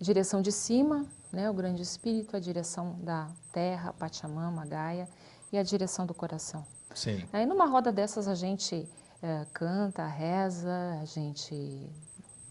direção 0.00 0.42
de 0.42 0.52
cima, 0.52 1.06
né, 1.32 1.50
o 1.50 1.54
grande 1.54 1.82
espírito, 1.82 2.36
a 2.36 2.40
direção 2.40 2.96
da 3.00 3.28
terra, 3.52 3.92
Pachamama, 3.92 4.66
Gaia, 4.66 5.08
e 5.52 5.58
a 5.58 5.62
direção 5.62 6.06
do 6.06 6.14
coração. 6.14 6.64
Sim. 6.94 7.24
Aí 7.32 7.46
numa 7.46 7.66
roda 7.66 7.90
dessas 7.90 8.28
a 8.28 8.34
gente 8.34 8.88
eh, 9.22 9.46
canta, 9.52 10.04
reza, 10.04 10.98
a 11.00 11.04
gente. 11.04 11.88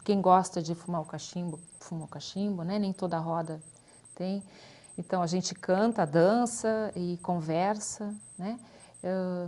Quem 0.03 0.21
gosta 0.21 0.61
de 0.61 0.73
fumar 0.73 1.01
o 1.01 1.05
cachimbo, 1.05 1.59
fuma 1.79 2.05
o 2.05 2.07
cachimbo, 2.07 2.63
né? 2.63 2.79
Nem 2.79 2.91
toda 2.93 3.17
roda 3.19 3.61
tem. 4.15 4.43
Então 4.97 5.21
a 5.21 5.27
gente 5.27 5.53
canta, 5.55 6.05
dança 6.05 6.91
e 6.95 7.17
conversa, 7.21 8.13
né? 8.37 8.59
Eh, 9.03 9.47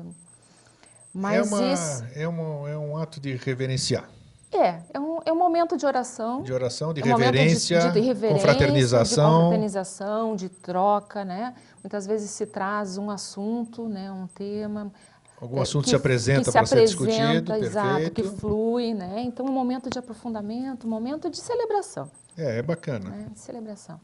mas 1.14 1.52
é, 1.52 1.56
uma, 1.56 1.74
isso 1.74 2.04
é, 2.16 2.28
uma, 2.28 2.70
é 2.70 2.78
um 2.78 2.98
ato 2.98 3.20
de 3.20 3.36
reverenciar, 3.36 4.10
é, 4.54 4.82
é 4.94 5.00
um, 5.00 5.20
é 5.26 5.34
um 5.34 5.38
momento 5.38 5.76
de 5.76 5.86
oração. 5.86 6.44
de 6.44 6.54
oração, 6.54 6.94
de 6.94 7.02
É 7.02 7.06
um 7.06 7.18
reverência, 7.18 7.80
de, 7.80 7.92
de 7.94 8.00
reverência, 8.00 8.48
confraternização. 8.48 9.26
de 9.26 9.36
confraternização, 9.36 10.36
de 10.36 10.50
troca, 10.50 11.26
né? 11.26 11.56
Muitas 11.84 12.06
vezes 12.06 12.30
se 12.30 12.46
traz 12.46 12.98
um 12.98 13.10
assunto, 13.10 13.90
né? 13.90 14.12
Um 14.12 14.28
tema, 14.28 14.92
Algum 15.44 15.62
assunto 15.62 15.84
que- 15.84 15.90
se 15.90 15.96
apresenta 15.96 16.40
que 16.40 16.46
se 16.46 16.52
para 16.54 16.66
ser 16.66 16.86
discutido, 16.86 17.54
exato, 17.56 18.00
que 18.12 18.22
perfeito. 18.22 18.38
flui, 18.40 18.94
né? 18.94 19.22
Então, 19.26 19.46
um 19.46 19.52
momento 19.52 19.90
de 19.90 20.00
aprofundamento, 20.00 20.88
um 20.88 20.90
momento 20.90 21.30
de 21.30 21.38
celebração, 21.38 22.10
É, 22.38 22.60
é 22.60 22.62
bacana. 22.62 23.10
né? 23.10 23.28
Celebração. 23.36 24.00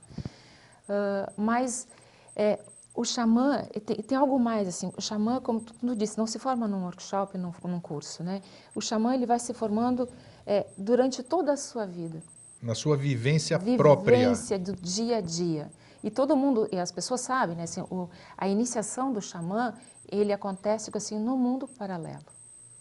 Ah, 0.89 1.31
mas 1.37 1.87
é, 2.35 2.59
o 2.93 3.05
xamã, 3.05 3.63
tem, 3.85 3.95
tem 3.97 4.17
algo 4.17 4.37
mais, 4.37 4.67
assim, 4.67 4.91
o 4.97 5.01
xamã, 5.01 5.39
como 5.39 5.61
tu, 5.61 5.73
tu 5.73 5.95
disse, 5.95 6.17
não 6.17 6.27
se 6.27 6.37
forma 6.39 6.67
num 6.67 6.83
workshop, 6.83 7.37
num, 7.37 7.53
num 7.63 7.79
curso, 7.79 8.21
né? 8.21 8.41
O 8.75 8.81
xamã, 8.81 9.13
ele 9.15 9.25
vai 9.25 9.39
se 9.39 9.53
formando 9.53 10.09
é, 10.45 10.67
durante 10.77 11.23
toda 11.23 11.53
a 11.53 11.57
sua 11.57 11.85
vida 11.85 12.21
Na 12.61 12.75
sua 12.75 12.97
vivência, 12.97 13.57
própria. 13.77 14.17
vivência 14.17 14.59
do 14.59 14.73
dia 14.75 15.17
a 15.17 15.21
dia. 15.21 15.69
E 16.03 16.09
todo 16.09 16.35
mundo, 16.35 16.67
e 16.71 16.77
as 16.79 16.91
pessoas 16.91 17.21
sabem, 17.21 17.55
né, 17.55 17.63
assim, 17.63 17.81
o, 17.81 18.09
a 18.37 18.47
iniciação 18.47 19.11
do 19.13 19.21
xamã, 19.21 19.73
ele 20.11 20.33
acontece 20.33 20.91
assim 20.93 21.19
no 21.19 21.37
mundo 21.37 21.67
paralelo, 21.67 22.25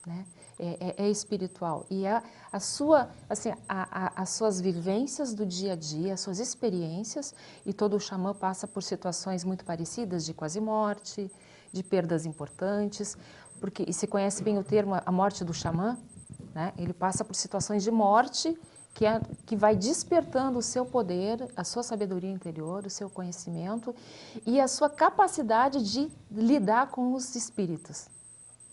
né? 0.06 0.24
é, 0.58 0.94
é, 0.98 1.06
é 1.06 1.10
espiritual. 1.10 1.86
E 1.88 2.06
a, 2.06 2.22
a 2.50 2.60
sua, 2.60 3.10
assim, 3.28 3.50
a, 3.68 4.06
a, 4.06 4.22
as 4.22 4.30
suas 4.30 4.60
vivências 4.60 5.32
do 5.32 5.46
dia 5.46 5.74
a 5.74 5.76
dia, 5.76 6.14
as 6.14 6.20
suas 6.20 6.38
experiências, 6.38 7.34
e 7.64 7.72
todo 7.72 7.98
xamã 8.00 8.34
passa 8.34 8.66
por 8.66 8.82
situações 8.82 9.44
muito 9.44 9.64
parecidas 9.64 10.24
de 10.24 10.34
quase 10.34 10.60
morte, 10.60 11.30
de 11.72 11.82
perdas 11.82 12.26
importantes, 12.26 13.16
porque 13.60 13.84
e 13.86 13.92
se 13.92 14.06
conhece 14.06 14.42
bem 14.42 14.58
o 14.58 14.64
termo 14.64 14.94
a 15.04 15.12
morte 15.12 15.44
do 15.44 15.54
xamã, 15.54 15.96
né? 16.54 16.72
Ele 16.76 16.92
passa 16.92 17.24
por 17.24 17.34
situações 17.34 17.82
de 17.82 17.90
morte 17.90 18.58
que, 18.98 19.06
é, 19.06 19.20
que 19.46 19.54
vai 19.54 19.76
despertando 19.76 20.58
o 20.58 20.62
seu 20.62 20.84
poder, 20.84 21.46
a 21.56 21.62
sua 21.62 21.84
sabedoria 21.84 22.32
interior, 22.32 22.84
o 22.84 22.90
seu 22.90 23.08
conhecimento 23.08 23.94
e 24.44 24.60
a 24.60 24.66
sua 24.66 24.90
capacidade 24.90 25.84
de 25.84 26.10
lidar 26.32 26.88
com 26.88 27.14
os 27.14 27.36
espíritos, 27.36 28.08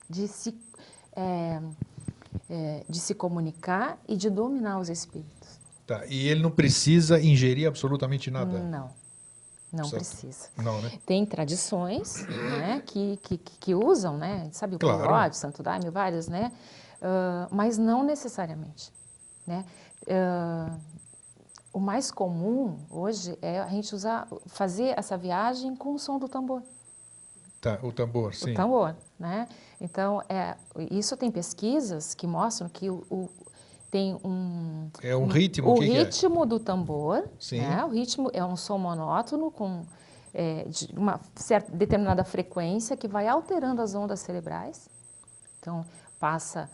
de 0.09 0.27
se, 0.27 0.59
é, 1.15 1.61
é, 2.49 2.83
de 2.89 2.99
se 2.99 3.13
comunicar 3.13 3.99
e 4.07 4.17
de 4.17 4.31
dominar 4.31 4.79
os 4.79 4.89
espíritos. 4.89 5.59
Tá, 5.85 6.03
e 6.07 6.27
ele 6.27 6.41
não 6.41 6.49
precisa 6.49 7.21
ingerir 7.21 7.67
absolutamente 7.67 8.31
nada? 8.31 8.57
Não. 8.57 8.89
Não 9.71 9.83
certo. 9.83 9.95
precisa. 9.97 10.49
Não, 10.57 10.81
né? 10.81 10.91
Tem 11.05 11.23
tradições 11.23 12.25
né, 12.27 12.81
que, 12.83 13.17
que, 13.17 13.37
que, 13.37 13.75
usam, 13.75 14.17
né? 14.17 14.49
Sabe 14.51 14.75
o 14.75 14.79
claro. 14.79 15.35
Santo 15.35 15.61
Daime, 15.61 15.91
várias, 15.91 16.27
né? 16.27 16.51
Uh, 16.99 17.53
mas 17.53 17.77
não 17.77 18.03
necessariamente. 18.03 18.91
Né? 19.45 19.63
Uh, 20.07 20.79
o 21.73 21.79
mais 21.79 22.09
comum 22.09 22.79
hoje 22.89 23.37
é 23.41 23.59
a 23.59 23.67
gente 23.67 23.93
usar, 23.93 24.27
fazer 24.47 24.97
essa 24.97 25.17
viagem 25.17 25.75
com 25.75 25.93
o 25.93 25.99
som 25.99 26.17
do 26.17 26.29
tambor. 26.29 26.63
Tá, 27.59 27.79
o 27.83 27.91
tambor, 27.91 28.33
sim. 28.33 28.51
O 28.51 28.55
tambor, 28.55 28.95
né? 29.19 29.47
Então, 29.81 30.21
é, 30.29 30.55
isso 30.89 31.17
tem 31.17 31.29
pesquisas 31.29 32.13
que 32.13 32.25
mostram 32.25 32.69
que 32.69 32.89
o, 32.89 33.03
o 33.09 33.29
tem 33.91 34.15
um... 34.23 34.89
É 35.01 35.15
um 35.17 35.25
ritmo? 35.25 35.71
O 35.71 35.79
que 35.79 35.85
ritmo 35.85 36.35
que 36.37 36.43
é? 36.43 36.45
do 36.45 36.59
tambor, 36.59 37.27
sim. 37.37 37.59
Né? 37.59 37.83
o 37.83 37.89
ritmo 37.89 38.29
é 38.31 38.45
um 38.45 38.55
som 38.55 38.77
monótono 38.77 39.51
com 39.51 39.85
é, 40.33 40.63
de 40.65 40.93
uma 40.97 41.19
certa, 41.35 41.71
determinada 41.71 42.23
frequência 42.23 42.95
que 42.95 43.07
vai 43.07 43.27
alterando 43.27 43.81
as 43.81 43.95
ondas 43.95 44.21
cerebrais. 44.21 44.87
Então, 45.59 45.85
passa... 46.19 46.69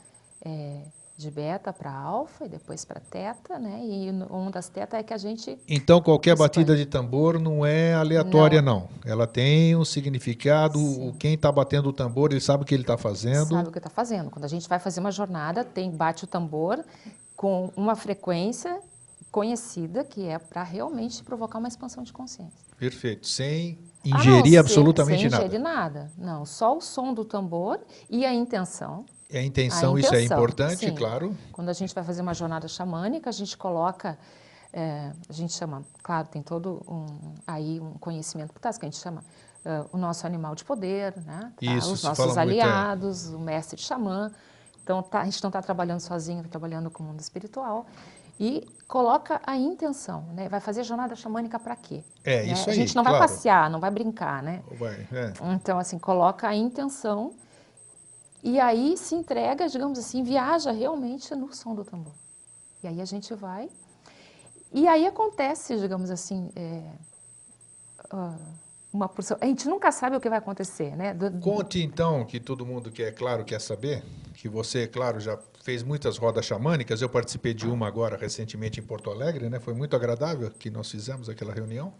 É, 0.46 0.84
de 1.22 1.32
beta 1.32 1.72
para 1.72 1.94
alfa 1.94 2.46
e 2.46 2.50
depois 2.50 2.84
para 2.84 3.00
teta, 3.00 3.60
né? 3.60 3.80
E 3.84 4.10
uma 4.30 4.50
das 4.50 4.68
teta 4.68 4.98
é 4.98 5.04
que 5.04 5.14
a 5.14 5.18
gente. 5.18 5.58
Então 5.68 6.02
qualquer 6.02 6.34
expande. 6.34 6.50
batida 6.50 6.76
de 6.76 6.86
tambor 6.86 7.40
não 7.40 7.66
é 7.66 7.94
aleatória, 7.94 8.62
não. 8.62 8.82
não. 8.82 8.90
Ela 9.06 9.28
tem 9.28 9.76
um 9.76 9.86
significado. 9.86 10.80
Sim. 10.80 11.16
Quem 11.20 11.34
está 11.36 11.52
batendo 11.52 11.90
o 11.90 11.94
tambor, 11.94 12.32
ele 12.32 12.42
sabe 12.42 12.64
o 12.64 12.66
que 12.66 12.74
ele 12.74 12.84
está 12.84 12.98
fazendo. 12.98 13.50
Sabe 13.50 13.70
o 13.70 13.72
que 13.72 13.78
está 13.78 13.90
fazendo. 13.90 14.30
Quando 14.30 14.46
a 14.46 14.50
gente 14.50 14.68
vai 14.68 14.80
fazer 14.80 15.00
uma 15.00 15.12
jornada, 15.12 15.64
tem 15.64 15.92
bate 15.92 16.24
o 16.24 16.28
tambor 16.28 16.84
com 17.36 17.72
uma 17.76 17.96
frequência 17.96 18.80
conhecida 19.32 20.04
que 20.04 20.26
é 20.28 20.38
para 20.38 20.62
realmente 20.62 21.24
provocar 21.24 21.60
uma 21.60 21.68
expansão 21.68 22.04
de 22.04 22.12
consciência. 22.12 22.60
Perfeito. 22.78 23.28
Sem 23.28 23.80
ingerir 24.04 24.54
ah, 24.54 24.56
não, 24.56 24.60
absolutamente 24.60 25.22
sem, 25.22 25.30
sem 25.30 25.40
nada. 25.40 25.50
Sem 25.50 25.60
ingerir 25.60 25.64
nada. 25.64 26.12
Não, 26.18 26.46
só 26.46 26.76
o 26.76 26.82
som 26.82 27.14
do 27.14 27.24
tambor 27.24 27.80
e 28.10 28.26
a 28.26 28.34
intenção 28.34 29.06
a 29.40 29.44
intenção, 29.44 29.96
a 29.96 30.00
intenção 30.00 30.00
isso 30.00 30.16
é 30.16 30.24
importante, 30.24 30.86
sim. 30.86 30.96
claro. 30.96 31.36
Quando 31.52 31.70
a 31.70 31.74
gente 31.74 31.94
vai 31.94 32.04
fazer 32.04 32.22
uma 32.22 32.34
jornada 32.34 32.68
xamânica, 32.68 33.30
a 33.30 33.34
gente 33.34 33.58
coloca, 33.58 34.18
é, 34.74 35.12
a 35.30 35.34
gente 35.34 35.54
chama, 35.54 35.84
claro, 36.04 36.28
tem 36.28 36.42
todo 36.42 36.84
um, 36.88 37.34
aí 37.46 37.80
um 37.80 37.94
conhecimento 37.94 38.54
por 38.54 38.60
trás, 38.60 38.78
que 38.78 38.86
a 38.86 38.90
gente 38.90 39.00
chama 39.00 39.24
uh, 39.66 39.90
o 39.92 39.98
nosso 39.98 40.26
animal 40.26 40.56
de 40.56 40.64
poder, 40.64 41.16
né? 41.26 41.52
Tá? 41.56 41.74
Isso, 41.76 41.94
Os 41.94 42.04
nossos 42.04 42.38
aliados, 42.38 43.30
muito, 43.30 43.40
é. 43.40 43.42
o 43.42 43.46
mestre 43.46 43.82
xamã. 43.82 44.32
Então, 44.84 45.02
tá, 45.04 45.22
a 45.22 45.26
gente 45.26 45.42
não 45.44 45.50
está 45.50 45.62
trabalhando 45.62 46.00
sozinho, 46.00 46.40
está 46.40 46.50
trabalhando 46.50 46.90
com 46.90 47.04
o 47.04 47.06
mundo 47.06 47.20
espiritual. 47.20 47.86
E 48.40 48.68
coloca 48.88 49.40
a 49.46 49.56
intenção, 49.56 50.24
né? 50.34 50.50
Vai 50.50 50.60
fazer 50.60 50.84
jornada 50.84 51.16
xamânica 51.16 51.60
para 51.60 51.76
quê? 51.76 52.04
É, 52.24 52.38
né? 52.38 52.54
isso 52.54 52.70
aí, 52.70 52.76
A 52.76 52.76
gente 52.76 52.96
não 52.96 53.04
claro. 53.04 53.20
vai 53.20 53.28
passear, 53.28 53.70
não 53.70 53.80
vai 53.80 53.92
brincar, 53.92 54.42
né? 54.42 54.64
Vai, 54.80 55.08
é. 55.12 55.34
Então, 55.54 55.78
assim, 55.78 56.00
coloca 56.00 56.48
a 56.48 56.56
intenção 56.56 57.34
e 58.44 58.60
aí 58.60 58.98
se 58.98 59.16
entrega, 59.16 59.68
digamos 59.68 60.00
assim, 60.00 60.24
viaja 60.24 60.72
realmente 60.72 61.34
no 61.36 61.54
som 61.54 61.76
do 61.76 61.84
tambor. 61.84 62.14
E 62.84 62.88
aí 62.88 63.00
a 63.02 63.06
gente 63.06 63.34
vai. 63.36 63.70
E 64.74 64.88
aí 64.88 65.06
acontece, 65.06 65.78
digamos 65.78 66.10
assim, 66.10 66.50
é, 66.56 66.92
uma 68.92 69.08
porção. 69.08 69.38
A 69.40 69.46
gente 69.46 69.68
nunca 69.68 69.92
sabe 69.92 70.16
o 70.16 70.20
que 70.20 70.30
vai 70.30 70.40
acontecer, 70.40 70.96
né? 70.96 71.14
Do, 71.14 71.32
Conte 71.40 71.82
então, 71.82 72.26
que 72.26 72.40
todo 72.40 72.66
mundo 72.66 72.92
que 72.92 73.04
é 73.04 73.12
claro 73.12 73.46
quer 73.46 73.62
saber, 73.62 74.04
que 74.34 74.50
você, 74.50 74.88
claro, 74.88 75.20
já 75.20 75.38
fez 75.64 75.84
muitas 75.84 76.18
rodas 76.18 76.46
xamânicas. 76.46 77.02
Eu 77.02 77.10
participei 77.10 77.54
de 77.54 77.68
uma 77.68 77.88
agora 77.88 78.18
recentemente 78.18 78.80
em 78.80 78.84
Porto 78.84 79.12
Alegre, 79.12 79.50
né? 79.50 79.60
Foi 79.60 79.74
muito 79.74 79.96
agradável 79.96 80.50
que 80.50 80.70
nós 80.70 80.90
fizemos 80.90 81.30
aquela 81.30 81.54
reunião. 81.54 81.94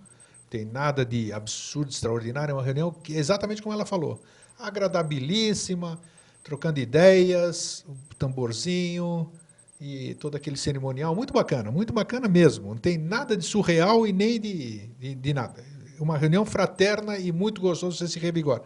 Tem 0.50 0.66
nada 0.66 1.06
de 1.06 1.32
absurdo, 1.32 1.92
extraordinário, 1.92 2.52
é 2.52 2.56
uma 2.56 2.64
reunião 2.64 2.92
que 2.92 3.14
exatamente 3.14 3.62
como 3.62 3.74
ela 3.74 3.86
falou, 3.86 4.20
agradabilíssima 4.60 5.98
trocando 6.44 6.80
ideias, 6.80 7.86
o 7.88 8.16
tamborzinho 8.16 9.32
e 9.80 10.14
todo 10.16 10.36
aquele 10.36 10.58
cerimonial. 10.58 11.16
Muito 11.16 11.34
bacana, 11.34 11.72
muito 11.72 11.94
bacana 11.94 12.28
mesmo. 12.28 12.70
Não 12.70 12.78
tem 12.78 12.98
nada 12.98 13.36
de 13.36 13.44
surreal 13.44 14.06
e 14.06 14.14
nem 14.14 14.40
de, 14.40 14.88
de, 15.00 15.16
de 15.16 15.34
nada. 15.34 15.64
Uma 16.00 16.18
reunião 16.18 16.46
fraterna 16.46 17.18
e 17.18 17.32
muito 17.32 17.62
gostoso 17.62 17.98
você 17.98 18.08
se 18.08 18.20
revigora. 18.20 18.64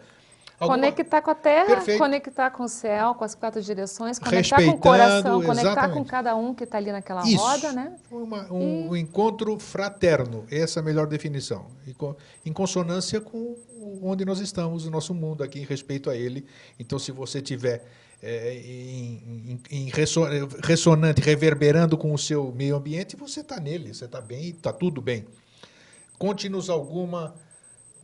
Alguma... 0.58 0.78
Conectar 0.78 1.20
com 1.20 1.30
a 1.30 1.34
terra, 1.34 1.66
Perfeito. 1.66 1.98
conectar 1.98 2.50
com 2.50 2.62
o 2.64 2.68
céu, 2.68 3.14
com 3.14 3.24
as 3.24 3.34
quatro 3.34 3.60
direções, 3.60 4.18
conectar 4.18 4.56
com 4.56 4.70
o 4.70 4.78
coração, 4.78 5.42
conectar 5.42 5.70
exatamente. 5.72 5.98
com 5.98 6.04
cada 6.04 6.34
um 6.34 6.54
que 6.54 6.64
está 6.64 6.78
ali 6.78 6.90
naquela 6.90 7.22
Isso. 7.26 7.36
roda, 7.36 7.72
né? 7.72 7.94
Uma, 8.10 8.50
um, 8.50 8.86
e... 8.86 8.88
um, 8.88 8.96
encontro 8.96 9.58
fraterno, 9.58 10.46
essa 10.50 10.80
é 10.80 10.82
a 10.82 10.84
melhor 10.84 11.06
definição. 11.06 11.66
Em 12.44 12.52
consonância 12.52 13.20
com 13.20 13.54
onde 14.02 14.24
nós 14.24 14.40
estamos, 14.40 14.86
o 14.86 14.90
nosso 14.90 15.12
mundo 15.12 15.44
aqui, 15.44 15.60
em 15.60 15.64
respeito 15.64 16.08
a 16.08 16.16
ele. 16.16 16.46
Então, 16.80 16.98
se 16.98 17.12
você 17.12 17.42
tiver 17.42 17.84
é, 18.22 18.54
em, 18.54 19.60
em, 19.70 19.86
em, 19.86 19.90
ressonante, 20.64 21.20
reverberando 21.20 21.98
com 21.98 22.12
o 22.14 22.18
seu 22.18 22.52
meio 22.52 22.76
ambiente, 22.76 23.14
você 23.14 23.40
está 23.40 23.60
nele, 23.60 23.92
você 23.92 24.06
está 24.06 24.20
bem, 24.20 24.48
está 24.50 24.72
tudo 24.72 25.02
bem. 25.02 25.26
Conte-nos 26.18 26.70
alguma 26.70 27.34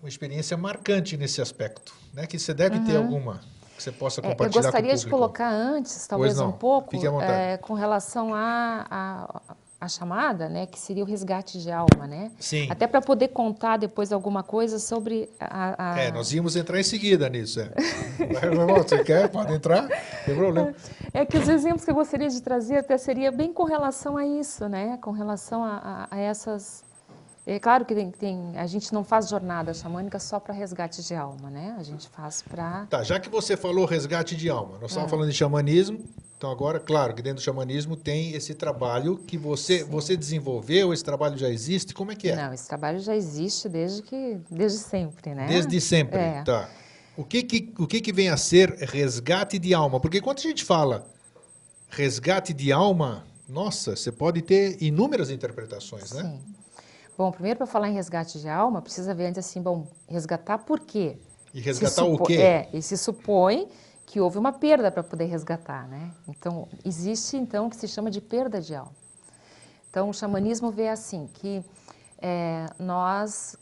uma 0.03 0.09
experiência 0.09 0.57
marcante 0.57 1.17
nesse 1.17 1.41
aspecto, 1.41 1.95
né? 2.12 2.27
Que 2.27 2.37
você 2.38 2.53
deve 2.53 2.77
uhum. 2.79 2.85
ter 2.85 2.97
alguma 2.97 3.41
que 3.77 3.83
você 3.83 3.93
possa 3.93 4.21
compartilhar 4.21 4.47
é, 4.47 4.59
Eu 4.59 4.62
gostaria 4.62 4.97
de 4.97 5.07
colocar 5.07 5.49
antes, 5.49 6.07
talvez 6.07 6.38
um 6.41 6.53
pouco, 6.53 6.95
é, 7.23 7.57
com 7.57 7.73
relação 7.73 8.35
à 8.35 8.87
a, 8.91 9.53
a, 9.53 9.57
a, 9.81 9.88
chamada, 9.88 10.49
né? 10.49 10.67
Que 10.67 10.79
seria 10.79 11.05
o 11.05 11.07
resgate 11.07 11.59
de 11.59 11.71
alma, 11.71 12.07
né? 12.07 12.33
Sim. 12.38 12.69
Até 12.69 12.88
para 12.88 13.01
poder 13.01 13.29
contar 13.29 13.77
depois 13.77 14.12
alguma 14.12 14.43
coisa 14.43 14.81
sobre 14.81 15.31
a, 15.38 15.95
a... 15.95 16.01
É, 16.01 16.11
nós 16.11 16.33
íamos 16.33 16.57
entrar 16.57 16.81
em 16.81 16.85
seguida 16.85 17.29
nisso. 17.29 17.61
É. 17.61 17.71
você 18.85 19.05
quer? 19.05 19.29
Pode 19.29 19.55
entrar? 19.55 19.83
Não 19.83 19.88
tem 20.27 20.35
problema. 20.35 20.75
É 21.15 21.25
que 21.25 21.38
os 21.38 21.49
exemplos 21.49 21.85
que 21.85 21.91
eu 21.93 21.95
gostaria 21.95 22.29
de 22.29 22.43
trazer 22.43 22.79
até 22.79 22.99
seria 22.99 23.31
bem 23.31 23.53
com 23.53 23.65
relação 23.65 24.17
a 24.17 24.27
isso, 24.27 24.69
né? 24.69 24.99
Com 25.01 25.12
relação 25.12 25.65
a, 25.65 26.09
a 26.11 26.19
essas 26.19 26.85
é 27.44 27.59
claro 27.59 27.85
que 27.85 27.94
tem, 27.94 28.11
tem, 28.11 28.57
a 28.57 28.66
gente 28.66 28.92
não 28.92 29.02
faz 29.02 29.28
jornada 29.28 29.74
xamânica 29.74 30.18
só 30.20 30.38
para 30.38 30.55
resgate 30.55 31.02
de 31.02 31.14
alma, 31.14 31.50
né? 31.50 31.74
A 31.78 31.83
gente 31.83 32.09
faz 32.09 32.40
para... 32.40 32.87
Tá, 32.87 33.02
já 33.02 33.18
que 33.18 33.28
você 33.28 33.57
falou 33.57 33.85
resgate 33.85 34.37
de 34.37 34.48
alma, 34.48 34.78
nós 34.81 34.90
estamos 34.90 35.09
é. 35.09 35.11
falando 35.11 35.31
de 35.31 35.37
xamanismo, 35.37 36.05
então 36.38 36.50
agora, 36.50 36.78
claro, 36.78 37.14
que 37.14 37.22
dentro 37.22 37.37
do 37.37 37.44
xamanismo 37.44 37.96
tem 37.96 38.33
esse 38.33 38.55
trabalho 38.55 39.16
que 39.16 39.37
você, 39.37 39.83
você 39.83 40.16
desenvolveu, 40.16 40.92
esse 40.92 41.02
trabalho 41.02 41.37
já 41.37 41.48
existe, 41.48 41.92
como 41.92 42.12
é 42.12 42.16
que 42.16 42.28
é? 42.28 42.37
Não, 42.37 42.52
esse 42.52 42.68
trabalho 42.68 43.00
já 43.00 43.14
existe 43.14 43.68
desde, 43.68 44.02
que, 44.02 44.40
desde 44.48 44.78
sempre, 44.78 45.35
né? 45.35 45.46
Desde 45.46 45.81
sempre, 45.81 46.18
é. 46.18 46.42
tá. 46.44 46.68
O 47.16 47.24
que 47.24 47.42
que, 47.42 47.72
o 47.78 47.87
que 47.87 48.00
que 48.00 48.12
vem 48.12 48.28
a 48.28 48.37
ser 48.37 48.70
resgate 48.70 49.59
de 49.59 49.74
alma? 49.74 50.00
Porque 50.00 50.20
quando 50.20 50.38
a 50.38 50.42
gente 50.42 50.64
fala 50.64 51.07
resgate 51.88 52.55
de 52.55 52.72
alma, 52.72 53.24
nossa, 53.48 53.94
você 53.94 54.11
pode 54.11 54.42
ter 54.42 54.83
inúmeras 54.83 55.31
interpretações, 55.31 56.12
né? 56.12 56.22
Sim. 56.22 56.62
Bom, 57.16 57.31
primeiro 57.31 57.59
para 57.59 57.66
falar 57.66 57.88
em 57.88 57.94
resgate 57.94 58.40
de 58.40 58.48
alma, 58.48 58.81
precisa 58.81 59.14
ver 59.14 59.27
antes 59.27 59.38
assim, 59.38 59.61
bom, 59.61 59.87
resgatar 60.09 60.59
por 60.59 60.81
quê? 60.81 61.18
E 61.53 61.61
resgatar 61.61 62.05
o 62.05 62.18
quê? 62.18 62.35
É, 62.35 62.68
e 62.72 62.81
se 62.81 62.96
supõe 62.96 63.68
que 64.07 64.20
houve 64.20 64.38
uma 64.38 64.53
perda 64.53 64.90
para 64.90 65.03
poder 65.03 65.27
resgatar, 65.27 65.87
né? 65.88 66.12
Então, 66.27 66.68
existe 66.85 67.37
então 67.37 67.66
o 67.66 67.70
que 67.70 67.77
se 67.77 67.87
chama 67.87 68.11
de 68.11 68.20
perda 68.20 68.61
de 68.61 68.75
alma. 68.75 68.92
Então, 69.90 70.09
o 70.09 70.14
xamanismo 70.14 70.70
vê 70.70 70.88
assim, 70.88 71.29
que 71.35 71.62
é, 72.18 72.66
nós, 72.79 73.57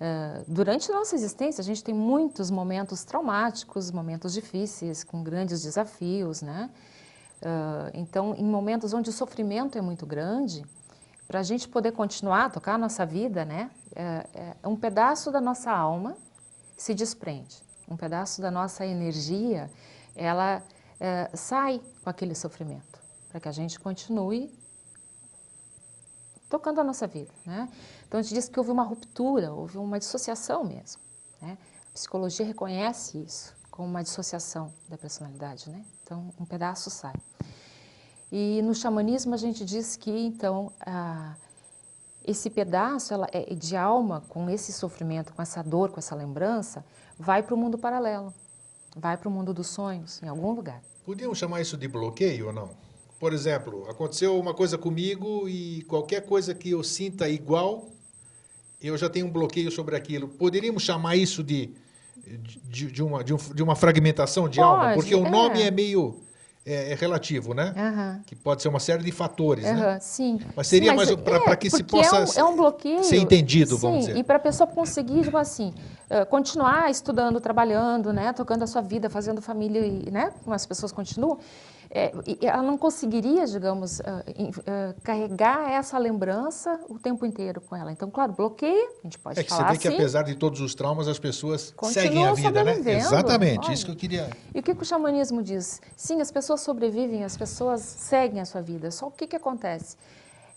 é, 0.00 0.42
durante 0.48 0.90
nossa 0.90 1.14
existência, 1.14 1.62
a 1.62 1.64
gente 1.64 1.84
tem 1.84 1.94
muitos 1.94 2.50
momentos 2.50 3.04
traumáticos, 3.04 3.92
momentos 3.92 4.32
difíceis, 4.32 5.04
com 5.04 5.22
grandes 5.22 5.62
desafios, 5.62 6.42
né? 6.42 6.68
Uh, 7.36 7.90
então, 7.92 8.34
em 8.34 8.44
momentos 8.44 8.94
onde 8.94 9.10
o 9.10 9.12
sofrimento 9.12 9.76
é 9.76 9.82
muito 9.82 10.06
grande, 10.06 10.64
para 11.26 11.40
a 11.40 11.42
gente 11.42 11.68
poder 11.68 11.92
continuar 11.92 12.46
a 12.46 12.50
tocar 12.50 12.74
a 12.74 12.78
nossa 12.78 13.04
vida, 13.04 13.44
né? 13.44 13.70
É, 13.94 14.56
é, 14.62 14.68
um 14.68 14.76
pedaço 14.76 15.30
da 15.30 15.40
nossa 15.40 15.70
alma 15.70 16.16
se 16.76 16.94
desprende, 16.94 17.62
um 17.88 17.96
pedaço 17.96 18.40
da 18.40 18.50
nossa 18.50 18.84
energia, 18.84 19.70
ela 20.14 20.62
é, 21.00 21.30
sai 21.34 21.80
com 22.02 22.10
aquele 22.10 22.34
sofrimento, 22.34 23.00
para 23.30 23.40
que 23.40 23.48
a 23.48 23.52
gente 23.52 23.80
continue 23.80 24.52
tocando 26.48 26.80
a 26.80 26.84
nossa 26.84 27.06
vida. 27.06 27.32
Né? 27.44 27.68
Então 28.06 28.20
a 28.20 28.22
gente 28.22 28.34
diz 28.34 28.48
que 28.48 28.58
houve 28.58 28.70
uma 28.70 28.84
ruptura, 28.84 29.52
houve 29.52 29.78
uma 29.78 29.98
dissociação 29.98 30.64
mesmo. 30.64 31.02
Né? 31.40 31.58
A 31.90 31.92
psicologia 31.92 32.46
reconhece 32.46 33.18
isso 33.18 33.54
como 33.70 33.88
uma 33.88 34.02
dissociação 34.02 34.72
da 34.88 34.96
personalidade. 34.96 35.68
Né? 35.70 35.84
Então 36.02 36.32
um 36.38 36.44
pedaço 36.44 36.90
sai. 36.90 37.14
E 38.30 38.60
no 38.62 38.74
xamanismo 38.74 39.34
a 39.34 39.36
gente 39.36 39.64
diz 39.64 39.96
que 39.96 40.10
então 40.10 40.72
a, 40.80 41.34
esse 42.26 42.50
pedaço 42.50 43.14
ela, 43.14 43.28
é 43.32 43.54
de 43.54 43.76
alma, 43.76 44.22
com 44.28 44.50
esse 44.50 44.72
sofrimento, 44.72 45.32
com 45.32 45.40
essa 45.40 45.62
dor, 45.62 45.90
com 45.90 45.98
essa 45.98 46.14
lembrança, 46.14 46.84
vai 47.18 47.42
para 47.42 47.54
o 47.54 47.56
mundo 47.56 47.78
paralelo, 47.78 48.34
vai 48.96 49.16
para 49.16 49.28
o 49.28 49.30
mundo 49.30 49.54
dos 49.54 49.68
sonhos, 49.68 50.20
em 50.22 50.28
algum 50.28 50.52
lugar. 50.52 50.82
Podíamos 51.04 51.38
chamar 51.38 51.60
isso 51.60 51.76
de 51.76 51.86
bloqueio 51.86 52.48
ou 52.48 52.52
não? 52.52 52.70
Por 53.18 53.32
exemplo, 53.32 53.88
aconteceu 53.88 54.38
uma 54.38 54.52
coisa 54.52 54.76
comigo 54.76 55.48
e 55.48 55.82
qualquer 55.84 56.26
coisa 56.26 56.52
que 56.52 56.70
eu 56.70 56.82
sinta 56.82 57.28
igual, 57.28 57.88
eu 58.80 58.96
já 58.98 59.08
tenho 59.08 59.26
um 59.26 59.30
bloqueio 59.30 59.70
sobre 59.70 59.96
aquilo. 59.96 60.28
Poderíamos 60.28 60.82
chamar 60.82 61.16
isso 61.16 61.42
de, 61.42 61.72
de, 62.64 62.90
de 62.90 63.02
uma, 63.02 63.24
de, 63.24 63.32
um, 63.32 63.36
de, 63.36 63.62
uma 63.62 63.74
fragmentação 63.74 64.48
de 64.48 64.58
Pode, 64.58 64.68
alma? 64.68 64.94
Porque 64.94 65.14
o 65.14 65.24
é. 65.24 65.30
nome 65.30 65.62
é 65.62 65.70
meio 65.70 66.20
é, 66.66 66.92
é 66.92 66.94
relativo, 66.94 67.54
né? 67.54 67.72
Aham. 67.76 68.20
Que 68.26 68.34
pode 68.34 68.60
ser 68.60 68.68
uma 68.68 68.80
série 68.80 69.04
de 69.04 69.12
fatores, 69.12 69.64
né? 69.64 69.70
Aham, 69.70 70.00
sim. 70.00 70.40
Mas 70.56 70.66
seria 70.66 70.90
Sim, 70.90 70.96
mais 70.96 71.14
para 71.14 71.52
é, 71.52 71.56
que 71.56 71.70
se 71.70 71.82
é 71.82 71.84
possa 71.84 72.40
um, 72.40 72.40
é 72.40 72.44
um 72.44 72.56
bloqueio, 72.56 73.04
ser 73.04 73.18
entendido, 73.18 73.76
sim, 73.76 73.80
vamos 73.80 74.06
dizer. 74.06 74.16
E 74.16 74.24
para 74.24 74.36
a 74.36 74.40
pessoa 74.40 74.66
conseguir, 74.66 75.22
tipo 75.22 75.36
assim, 75.36 75.72
continuar 76.30 76.90
estudando, 76.90 77.40
trabalhando, 77.40 78.12
né, 78.12 78.32
tocando 78.32 78.62
a 78.62 78.66
sua 78.66 78.80
vida, 78.82 79.10
fazendo 79.10 79.42
família, 79.42 79.84
e, 79.86 80.10
né, 80.10 80.32
como 80.44 80.54
as 80.54 80.64
pessoas 80.64 80.92
continuam, 80.92 81.38
é, 81.90 82.12
ela 82.42 82.62
não 82.62 82.76
conseguiria, 82.76 83.46
digamos, 83.46 84.00
em- 84.36 84.50
ah, 84.66 84.92
carregar 85.04 85.70
essa 85.70 85.96
lembrança 85.98 86.80
o 86.88 86.98
tempo 86.98 87.24
inteiro 87.24 87.60
com 87.60 87.76
ela. 87.76 87.92
Então, 87.92 88.10
claro, 88.10 88.32
bloqueia, 88.32 88.88
a 89.00 89.02
gente 89.04 89.18
pode 89.18 89.38
É 89.38 89.44
que 89.44 89.52
você 89.52 89.62
vê 89.64 89.78
que 89.78 89.88
assim. 89.88 89.96
apesar 89.96 90.22
de 90.22 90.34
todos 90.34 90.60
os 90.60 90.74
traumas, 90.74 91.06
as 91.08 91.18
pessoas 91.18 91.72
seguem 91.84 92.26
a 92.26 92.32
vida, 92.34 92.64
né? 92.64 92.76
Exatamente, 92.84 93.66
olha. 93.66 93.72
isso 93.74 93.84
que 93.86 93.92
eu 93.92 93.96
queria. 93.96 94.28
E 94.54 94.58
o 94.58 94.62
que, 94.62 94.74
que 94.74 94.82
o 94.82 94.84
xamanismo 94.84 95.42
diz? 95.42 95.80
Sim, 95.96 96.20
as 96.20 96.30
pessoas 96.30 96.60
sobrevivem, 96.60 97.24
as 97.24 97.36
pessoas 97.36 97.80
seguem 97.82 98.40
a 98.40 98.44
sua 98.44 98.60
vida. 98.60 98.90
Só 98.90 99.06
o 99.06 99.10
que, 99.12 99.26
que 99.26 99.36
acontece? 99.36 99.96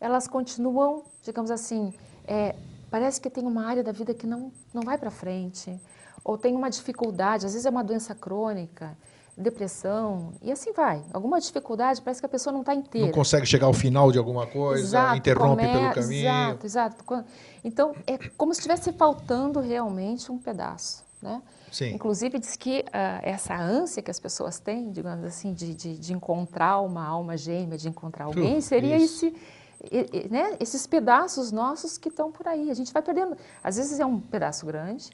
Elas 0.01 0.27
continuam, 0.27 1.03
digamos 1.23 1.51
assim, 1.51 1.93
é, 2.27 2.55
parece 2.89 3.19
que 3.21 3.29
tem 3.29 3.45
uma 3.45 3.65
área 3.65 3.83
da 3.83 3.91
vida 3.91 4.13
que 4.13 4.25
não, 4.27 4.51
não 4.73 4.81
vai 4.83 4.97
para 4.97 5.11
frente, 5.11 5.79
ou 6.23 6.37
tem 6.37 6.55
uma 6.55 6.69
dificuldade, 6.69 7.45
às 7.45 7.53
vezes 7.53 7.65
é 7.65 7.69
uma 7.69 7.83
doença 7.83 8.13
crônica, 8.13 8.97
depressão, 9.37 10.33
e 10.41 10.51
assim 10.51 10.73
vai. 10.73 11.01
Alguma 11.13 11.39
dificuldade, 11.39 12.01
parece 12.01 12.19
que 12.19 12.25
a 12.25 12.29
pessoa 12.29 12.51
não 12.51 12.59
está 12.59 12.75
inteira. 12.75 13.07
Não 13.07 13.13
consegue 13.13 13.45
chegar 13.45 13.67
ao 13.67 13.73
final 13.73 14.11
de 14.11 14.17
alguma 14.17 14.45
coisa, 14.45 14.83
Exato, 14.83 15.15
interrompe 15.17 15.63
come- 15.65 15.79
pelo 15.79 15.93
caminho. 15.93 16.21
Exato, 16.27 16.65
exato. 16.65 17.25
Então, 17.63 17.95
é 18.05 18.17
como 18.37 18.53
se 18.53 18.59
estivesse 18.59 18.91
faltando 18.91 19.59
realmente 19.61 20.29
um 20.31 20.37
pedaço, 20.37 21.05
né? 21.21 21.41
Sim. 21.71 21.93
Inclusive, 21.93 22.37
diz 22.39 22.55
que 22.57 22.83
ah, 22.91 23.19
essa 23.23 23.55
ânsia 23.55 24.01
que 24.01 24.11
as 24.11 24.19
pessoas 24.19 24.59
têm, 24.59 24.91
digamos 24.91 25.23
assim, 25.23 25.53
de, 25.53 25.73
de, 25.73 25.97
de 25.97 26.13
encontrar 26.13 26.81
uma 26.81 27.05
alma 27.05 27.37
gêmea, 27.37 27.77
de 27.77 27.87
encontrar 27.87 28.25
alguém, 28.25 28.59
seria 28.59 28.97
isso. 28.97 29.25
esse, 29.27 29.35
né, 30.29 30.57
esses 30.59 30.85
pedaços 30.85 31.51
nossos 31.51 31.97
que 31.97 32.09
estão 32.09 32.31
por 32.31 32.47
aí. 32.47 32.69
A 32.69 32.73
gente 32.73 32.91
vai 32.91 33.01
perdendo. 33.01 33.35
Às 33.63 33.77
vezes 33.77 33.99
é 33.99 34.05
um 34.05 34.19
pedaço 34.19 34.65
grande, 34.65 35.09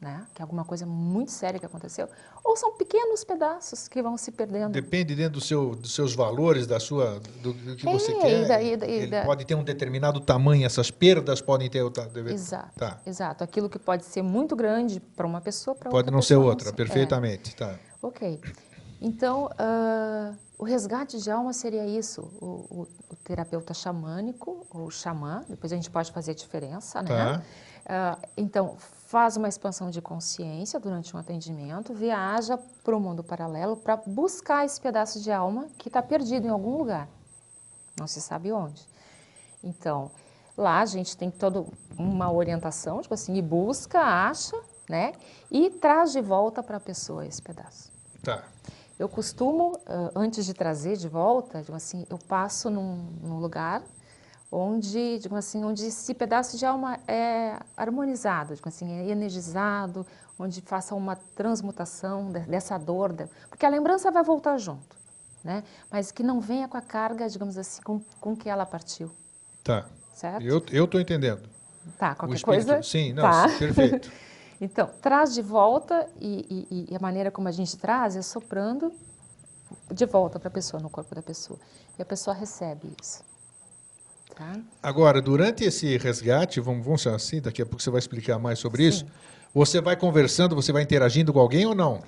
né, 0.00 0.26
que 0.34 0.42
é 0.42 0.44
alguma 0.44 0.64
coisa 0.64 0.84
muito 0.84 1.30
séria 1.30 1.58
que 1.58 1.64
aconteceu, 1.64 2.06
ou 2.44 2.56
são 2.56 2.72
pequenos 2.76 3.24
pedaços 3.24 3.88
que 3.88 4.02
vão 4.02 4.18
se 4.18 4.30
perdendo. 4.32 4.72
Depende 4.72 5.14
dentro 5.14 5.34
do 5.34 5.40
seu, 5.40 5.74
dos 5.74 5.94
seus 5.94 6.14
valores, 6.14 6.66
da 6.66 6.78
sua, 6.78 7.20
do, 7.40 7.52
do 7.54 7.76
que 7.76 7.88
É, 7.88 7.92
você 7.92 8.12
e 8.12 8.18
quer. 8.18 8.46
da- 8.48 8.62
e 8.62 8.76
da- 8.76 8.86
e 8.86 9.06
da- 9.06 9.24
pode 9.24 9.46
ter 9.46 9.54
um 9.54 9.64
determinado 9.64 10.20
tamanho, 10.20 10.66
essas 10.66 10.90
perdas 10.90 11.40
podem 11.40 11.70
ter. 11.70 11.82
deve- 12.12 12.34
Exato, 12.34 12.78
Tá. 12.78 13.00
exato. 13.06 13.42
Aquilo 13.44 13.70
que 13.70 13.78
pode 13.78 14.04
ser 14.04 14.20
muito 14.22 14.54
grande 14.54 15.00
para 15.00 15.26
uma 15.26 15.40
pessoa, 15.40 15.74
para 15.74 15.88
outra 15.88 16.02
Pode 16.02 16.10
não 16.10 16.20
ser 16.20 16.36
outra, 16.36 16.66
ser. 16.66 16.72
É. 16.72 16.76
perfeitamente. 16.76 17.56
Tá. 17.56 17.78
Ok. 18.02 18.40
Então, 19.08 19.50
ah, 19.58 20.32
o 20.58 20.64
resgate 20.64 21.20
de 21.20 21.30
alma 21.30 21.52
seria 21.52 21.84
isso, 21.86 22.22
o, 22.40 22.46
o- 22.46 22.88
o 23.10 23.16
terapeuta 23.16 23.74
xamânico, 23.74 24.66
ou 24.70 24.90
xamã, 24.90 25.44
depois 25.46 25.70
a 25.72 25.76
gente 25.76 25.90
pode 25.90 26.10
fazer 26.10 26.30
a 26.30 26.34
diferença, 26.34 27.02
né? 27.02 27.08
Tá. 27.08 27.42
Ah, 27.86 28.18
então, 28.34 28.76
faz 28.78 29.36
uma 29.36 29.46
expansão 29.46 29.90
de 29.90 30.00
consciência 30.00 30.80
durante 30.80 31.14
um 31.14 31.18
atendimento, 31.18 31.92
viaja 31.92 32.56
para 32.82 32.96
o 32.96 33.00
mundo 33.00 33.22
paralelo 33.22 33.76
para 33.76 33.96
buscar 33.96 34.64
esse 34.64 34.80
pedaço 34.80 35.20
de 35.20 35.30
alma 35.30 35.66
que 35.76 35.88
está 35.90 36.00
perdido 36.00 36.46
em 36.46 36.50
algum 36.50 36.78
lugar, 36.78 37.06
não 38.00 38.06
se 38.06 38.22
sabe 38.22 38.50
onde. 38.52 38.88
Então, 39.62 40.10
lá 40.56 40.80
a 40.80 40.86
gente 40.86 41.14
tem 41.14 41.30
toda 41.30 41.62
uma 41.98 42.32
orientação, 42.32 43.02
tipo 43.02 43.12
assim, 43.12 43.34
e 43.36 43.42
busca, 43.42 44.00
acha, 44.00 44.56
né? 44.88 45.12
E 45.50 45.68
traz 45.68 46.10
de 46.12 46.22
volta 46.22 46.62
para 46.62 46.78
a 46.78 46.80
pessoa 46.80 47.26
esse 47.26 47.42
pedaço. 47.42 47.92
Tá. 48.22 48.44
Eu 48.98 49.08
costumo, 49.08 49.72
antes 50.14 50.46
de 50.46 50.54
trazer 50.54 50.96
de 50.96 51.08
volta, 51.08 51.60
digo 51.62 51.76
assim, 51.76 52.06
eu 52.08 52.18
passo 52.18 52.70
num, 52.70 52.96
num 53.22 53.38
lugar 53.38 53.82
onde, 54.52 55.18
digo 55.18 55.34
assim, 55.34 55.64
onde 55.64 55.84
esse 55.86 56.14
pedaço 56.14 56.56
de 56.56 56.64
alma 56.64 56.98
é 57.08 57.58
harmonizado, 57.76 58.54
digo 58.54 58.68
assim, 58.68 58.92
é 58.92 59.08
energizado, 59.10 60.06
onde 60.38 60.60
faça 60.60 60.94
uma 60.94 61.16
transmutação 61.16 62.30
de- 62.30 62.40
dessa 62.40 62.78
dor, 62.78 63.12
porque 63.48 63.66
a 63.66 63.68
lembrança 63.68 64.12
vai 64.12 64.22
voltar 64.22 64.56
junto, 64.58 64.96
né? 65.42 65.64
Mas 65.90 66.12
que 66.12 66.22
não 66.22 66.40
venha 66.40 66.68
com 66.68 66.76
a 66.76 66.80
carga, 66.80 67.28
digamos 67.28 67.58
assim, 67.58 67.82
com, 67.82 68.00
com 68.20 68.36
que 68.36 68.48
ela 68.48 68.64
partiu, 68.64 69.10
Tá. 69.64 69.86
certo? 70.12 70.44
Eu 70.44 70.62
eu 70.70 70.84
estou 70.84 71.00
entendendo. 71.00 71.48
Tá, 71.98 72.14
qualquer 72.14 72.36
espírito. 72.36 72.66
coisa. 72.66 72.82
Sim, 72.82 73.12
não, 73.12 73.22
tá. 73.22 73.48
sim, 73.48 73.58
perfeito. 73.58 74.12
Então, 74.64 74.88
traz 75.02 75.34
de 75.34 75.42
volta 75.42 76.08
e, 76.20 76.66
e- 76.70 76.86
e 76.92 76.96
a 76.96 76.98
maneira 76.98 77.30
como 77.30 77.46
a 77.48 77.52
gente 77.52 77.76
traz 77.76 78.16
é 78.16 78.22
soprando 78.22 78.92
de 79.92 80.06
volta 80.06 80.38
para 80.38 80.48
a 80.48 80.50
pessoa, 80.50 80.82
no 80.82 80.88
corpo 80.88 81.14
da 81.14 81.22
pessoa. 81.22 81.58
E 81.98 82.02
a 82.02 82.04
pessoa 82.04 82.34
recebe 82.34 82.90
isso. 83.00 83.22
Tá? 84.34 84.52
Agora, 84.82 85.20
durante 85.20 85.64
esse 85.64 85.96
resgate, 85.98 86.60
vamos, 86.60 86.84
vamos 86.84 87.02
ser 87.02 87.10
assim, 87.10 87.40
daqui 87.40 87.60
a 87.62 87.66
pouco 87.66 87.82
você 87.82 87.90
vai 87.90 87.98
explicar 87.98 88.38
mais 88.38 88.58
sobre 88.58 88.84
isso. 88.86 89.00
Sim. 89.00 89.10
Você 89.54 89.80
vai 89.80 89.96
conversando, 89.96 90.56
você 90.56 90.72
vai 90.72 90.82
interagindo 90.82 91.32
com 91.32 91.38
alguém 91.38 91.66
ou 91.66 91.74
não? 91.74 92.02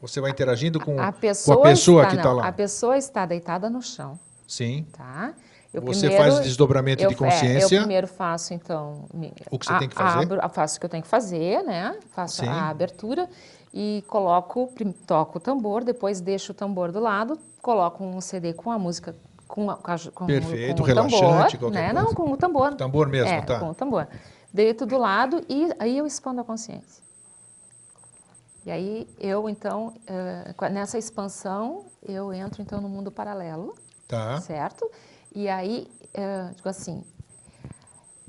Você 0.00 0.20
vai 0.20 0.30
interagindo 0.30 0.78
com, 0.78 1.00
A 1.00 1.10
com 1.12 1.18
pessoa, 1.20 1.56
a 1.58 1.62
pessoa 1.70 2.02
está, 2.02 2.10
que 2.10 2.16
está 2.18 2.32
lá? 2.32 2.46
A 2.46 2.52
pessoa 2.52 2.98
está 2.98 3.24
deitada 3.26 3.70
no 3.70 3.80
chão, 3.80 4.18
Sim. 4.46 4.86
tá? 4.92 5.32
Eu 5.72 5.80
Você 5.82 6.00
primeiro- 6.00 6.22
faz 6.22 6.38
o 6.38 6.42
desdobramento 6.42 7.02
eu, 7.02 7.08
de 7.08 7.14
é, 7.14 7.18
consciência. 7.18 7.74
eu 7.76 7.80
primeiro 7.80 8.06
faço, 8.06 8.52
então... 8.52 9.06
O 9.50 9.58
que 9.58 9.64
você 9.66 9.72
a- 9.72 9.78
tem 9.78 9.88
que 9.88 9.94
fazer? 9.94 10.22
abro- 10.24 10.48
faço 10.50 10.76
o 10.76 10.80
que 10.80 10.84
eu 10.86 10.90
tenho 10.90 11.02
que 11.02 11.08
fazer, 11.08 11.62
né? 11.62 11.98
Faço 12.10 12.42
Sim. 12.42 12.48
a 12.48 12.68
abertura 12.68 13.26
e 13.72 14.04
coloco, 14.06 14.70
toco 15.06 15.38
o 15.38 15.40
tambor, 15.40 15.82
depois 15.82 16.20
deixo 16.20 16.52
o 16.52 16.54
tambor 16.54 16.92
do 16.92 17.00
lado, 17.00 17.38
coloco 17.62 18.04
um 18.04 18.20
CD 18.20 18.52
com 18.52 18.70
a 18.70 18.78
música, 18.78 19.16
com, 19.48 19.70
a, 19.70 19.76
com, 20.14 20.26
Perfeito, 20.26 20.76
com 20.76 20.82
o 20.82 20.86
relaxante, 20.86 21.22
tambor, 21.22 21.58
qualquer 21.58 21.86
né? 21.86 21.92
Não, 21.94 22.02
coisa. 22.04 22.16
com 22.16 22.32
o 22.32 22.36
tambor. 22.36 22.74
Tambor 22.74 23.08
mesmo, 23.08 23.28
é, 23.30 23.40
tá. 23.40 23.58
com 23.58 23.70
o 23.70 23.74
tambor. 23.74 24.06
Deito 24.52 24.84
do 24.84 24.98
lado 24.98 25.42
e 25.48 25.70
aí 25.78 25.96
eu 25.96 26.06
expando 26.06 26.42
a 26.42 26.44
consciência. 26.44 27.02
E 28.66 28.70
aí 28.70 29.08
eu, 29.18 29.48
então, 29.48 29.94
eh, 30.06 30.54
nessa 30.70 30.96
expansão, 30.98 31.86
eu 32.06 32.32
entro, 32.32 32.60
então, 32.62 32.78
no 32.80 32.88
mundo 32.90 33.10
paralelo, 33.10 33.74
Tá. 34.06 34.38
certo? 34.40 34.88
E 35.34 35.48
aí, 35.48 35.86
eh, 36.14 36.50
digo 36.54 36.68
assim, 36.68 37.02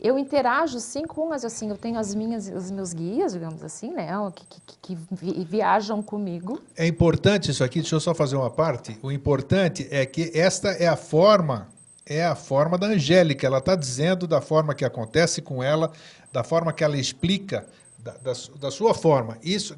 eu 0.02 0.18
interajo 0.18 0.80
sim 0.80 1.04
com, 1.06 1.30
mas 1.30 1.46
assim, 1.46 1.70
eu 1.70 1.78
tenho 1.78 1.98
as 1.98 2.14
minhas, 2.14 2.48
os 2.50 2.70
meus 2.72 2.94
guias, 2.94 3.34
digamos 3.34 3.64
assim, 3.64 3.92
né, 3.94 4.10
que, 4.36 4.46
que, 4.66 4.78
que 4.82 4.98
vi- 5.12 5.46
viajam 5.46 6.02
comigo. 6.02 6.62
É 6.76 6.86
importante 6.86 7.52
isso 7.52 7.64
aqui, 7.64 7.80
deixa 7.80 7.96
eu 7.96 8.00
só 8.00 8.14
fazer 8.14 8.36
uma 8.36 8.50
parte. 8.50 8.98
O 9.02 9.12
importante 9.12 9.88
é 9.92 10.06
que 10.06 10.32
esta 10.34 10.70
é 10.72 10.88
a 10.88 10.96
forma, 10.98 11.70
é 12.06 12.26
a 12.26 12.36
forma 12.36 12.78
da 12.78 12.88
Angélica. 12.88 13.48
Ela 13.48 13.60
está 13.60 13.76
dizendo 13.76 14.28
da 14.28 14.42
forma 14.42 14.74
que 14.76 14.84
acontece 14.84 15.42
com 15.42 15.64
ela, 15.64 15.92
da 16.34 16.44
forma 16.44 16.74
que 16.74 16.84
ela 16.84 16.98
explica, 16.98 17.66
da, 18.00 18.12
da 18.18 18.34
da 18.60 18.72
sua 18.72 18.94
forma. 18.94 19.38
Isso, 19.42 19.78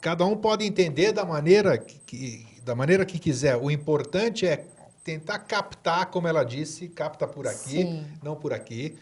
cada 0.00 0.24
um 0.24 0.36
pode 0.36 0.64
entender 0.64 1.12
da 1.12 1.24
maneira 1.24 1.78
que, 1.78 1.98
que- 2.00 2.46
da 2.64 2.74
maneira 2.74 3.04
que 3.06 3.16
quiser. 3.18 3.56
O 3.56 3.70
importante 3.70 4.44
é 4.44 4.64
tentar 5.06 5.38
captar, 5.38 6.06
como 6.06 6.26
ela 6.26 6.42
disse, 6.42 6.88
capta 6.88 7.28
por 7.28 7.46
aqui, 7.46 7.82
Sim. 7.82 8.06
não 8.20 8.34
por 8.34 8.52
aqui. 8.52 8.98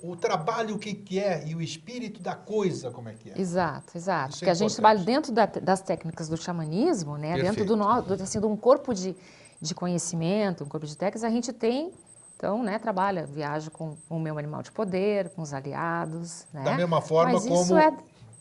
O 0.00 0.14
trabalho, 0.14 0.76
o 0.76 0.78
que, 0.78 0.94
que 0.94 1.18
é, 1.18 1.44
e 1.44 1.52
o 1.56 1.60
espírito 1.60 2.22
da 2.22 2.36
coisa, 2.36 2.92
como 2.92 3.08
é 3.08 3.14
que 3.14 3.28
é. 3.30 3.40
Exato, 3.40 3.96
exato. 3.98 4.30
Isso 4.30 4.36
é 4.36 4.38
Porque 4.38 4.50
a 4.50 4.54
gente 4.54 4.72
trabalha 4.74 5.00
dentro 5.00 5.32
da- 5.32 5.46
das 5.46 5.82
técnicas 5.82 6.28
do 6.28 6.36
xamanismo, 6.36 7.16
né? 7.16 7.34
Dentro 7.34 7.64
do, 7.64 7.76
no, 7.76 8.02
do, 8.02 8.14
assim, 8.22 8.38
de 8.38 8.46
um 8.46 8.56
corpo 8.56 8.94
de, 8.94 9.16
de 9.60 9.74
conhecimento, 9.74 10.62
um 10.62 10.68
corpo 10.68 10.86
de 10.86 10.96
técnicas, 10.96 11.24
a 11.24 11.30
gente 11.30 11.52
tem, 11.52 11.92
então, 12.36 12.62
né, 12.62 12.78
trabalha, 12.78 13.26
viaja 13.26 13.68
com 13.68 13.96
o 14.08 14.20
meu 14.20 14.38
animal 14.38 14.62
de 14.62 14.70
poder, 14.70 15.28
com 15.30 15.42
os 15.42 15.52
aliados, 15.52 16.46
né? 16.52 16.62
Da 16.62 16.74
mesma 16.76 17.00
forma 17.00 17.40
como 17.40 17.76
é 17.76 17.92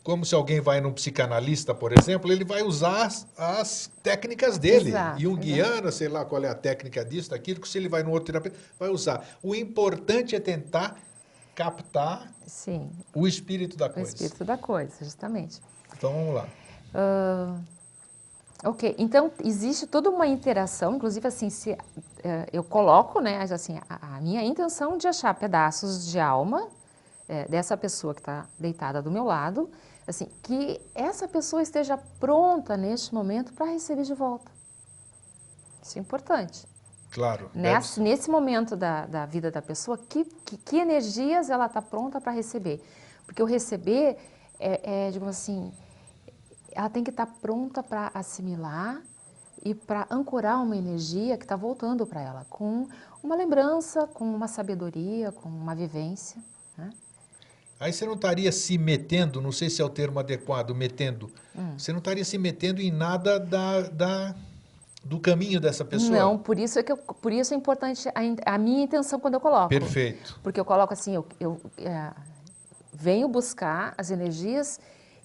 como 0.04 0.26
se 0.26 0.34
alguém 0.34 0.60
vai 0.60 0.82
num 0.82 0.92
psicanalista, 0.92 1.76
por 1.76 1.94
exemplo, 1.98 2.32
ele 2.32 2.44
vai 2.44 2.64
usar 2.64 3.06
as, 3.06 3.28
as 3.38 3.92
técnicas 4.02 4.58
dele. 4.58 4.90
Exato, 4.90 5.22
e 5.22 5.28
um 5.28 5.36
guiana, 5.36 5.92
sei 5.92 6.08
lá 6.08 6.26
qual 6.26 6.44
é 6.44 6.50
a 6.50 6.56
técnica 6.56 7.06
disso, 7.06 7.30
daquilo, 7.30 7.62
que 7.62 7.68
se 7.68 7.78
ele 7.78 7.88
vai 7.88 8.02
no 8.02 8.10
outro 8.12 8.28
terapeuta, 8.28 8.58
vai 8.80 8.90
usar. 8.90 9.24
O 9.44 9.54
importante 9.54 10.36
é 10.36 10.40
tentar 10.40 10.98
captar 11.54 12.32
Sim, 12.48 12.90
o 13.14 13.28
espírito 13.28 13.78
da 13.78 13.86
o 13.88 13.90
coisa. 13.94 14.10
espírito 14.10 14.44
da 14.44 14.58
coisa, 14.58 14.94
justamente. 15.02 15.62
Então 15.96 16.12
vamos 16.12 16.34
lá. 16.34 16.48
Ah, 16.94 17.56
ok, 18.64 18.96
então 18.98 19.32
existe 19.44 19.86
toda 19.86 20.10
uma 20.10 20.26
interação, 20.26 20.96
inclusive 20.96 21.28
assim, 21.28 21.50
se 21.52 21.78
eh, 22.24 22.48
eu 22.52 22.64
coloco, 22.64 23.20
né, 23.20 23.40
assim, 23.42 23.80
a, 23.88 24.18
a 24.18 24.22
minha 24.22 24.44
intenção 24.44 24.98
de 24.98 25.08
achar 25.08 25.34
pedaços 25.36 26.08
de 26.08 26.20
alma 26.20 26.68
eh, 27.30 27.46
dessa 27.48 27.78
pessoa 27.78 28.14
que 28.14 28.22
está 28.22 28.46
deitada 28.60 29.02
do 29.02 29.12
meu 29.12 29.24
lado, 29.24 29.70
assim, 30.08 30.28
que 30.44 30.82
essa 30.96 31.28
pessoa 31.28 31.62
esteja 31.62 31.98
pronta 32.20 32.76
neste 32.76 33.14
momento 33.14 33.54
para 33.54 33.68
receber 33.68 34.04
de 34.04 34.14
volta. 34.14 34.52
Isso 35.82 35.98
é 35.98 36.02
importante. 36.02 36.68
Claro. 37.12 37.50
deve 37.54 37.76
Nesse, 37.76 38.00
nesse 38.00 38.30
momento 38.30 38.76
da, 38.76 39.06
da 39.06 39.26
vida 39.26 39.52
da 39.52 39.62
pessoa, 39.62 39.98
que, 39.98 40.24
que, 40.24 40.58
que 40.58 40.78
energias 40.78 41.50
ela 41.50 41.66
está 41.66 41.82
pronta 41.82 42.22
para 42.22 42.32
receber? 42.32 42.82
Porque 43.26 43.42
o 43.44 43.46
receber 43.46 44.18
é, 44.60 45.08
é, 45.08 45.12
digamos 45.12 45.36
assim, 45.36 45.74
ela 46.72 46.90
tem 46.90 47.04
que 47.04 47.10
estar 47.10 47.26
pronta 47.26 47.82
para 47.82 48.12
assimilar 48.14 49.02
e 49.64 49.76
para 49.76 50.08
ancorar 50.10 50.62
uma 50.64 50.76
energia 50.76 51.38
que 51.38 51.44
está 51.44 51.56
voltando 51.56 52.06
para 52.06 52.22
ela, 52.22 52.46
com 52.50 52.88
uma 53.22 53.36
lembrança, 53.36 54.08
com 54.08 54.24
uma 54.24 54.48
sabedoria, 54.48 55.32
com 55.32 55.50
uma 55.50 55.76
vivência. 55.76 56.42
Né? 56.78 56.92
Aí 57.82 57.92
você 57.92 58.06
não 58.06 58.14
estaria 58.14 58.52
se 58.52 58.78
metendo, 58.78 59.42
não 59.42 59.52
sei 59.52 59.68
se 59.70 59.82
é 59.82 59.86
o 59.86 59.90
termo 59.90 60.20
adequado, 60.20 60.74
metendo. 60.76 61.32
Hum. 61.58 61.74
Você 61.78 61.92
não 61.92 61.98
estaria 61.98 62.24
se 62.24 62.38
metendo 62.38 62.80
em 62.80 62.92
nada 62.92 63.40
da, 63.40 63.82
da- 63.82 64.36
do 65.04 65.20
caminho 65.20 65.60
dessa 65.60 65.84
pessoa. 65.84 66.12
Não, 66.16 66.38
por 66.38 66.60
isso 66.60 66.78
é 66.78 66.84
que 66.84 66.92
eu- 66.92 66.98
por 66.98 67.34
isso 67.34 67.56
é 67.56 67.58
importante 67.58 68.08
a, 68.10 68.54
a 68.54 68.58
minha 68.60 68.84
intenção 68.84 69.20
quando 69.20 69.34
eu 69.34 69.40
coloco. 69.42 69.70
Perfeito. 69.70 70.40
Porque 70.44 70.60
eu 70.60 70.64
coloco 70.66 70.94
assim, 70.94 71.16
eu, 71.16 71.26
eu, 71.40 71.60
é, 71.80 72.12
venho 72.94 73.28
buscar 73.28 73.96
as 73.98 74.12
energias 74.12 74.80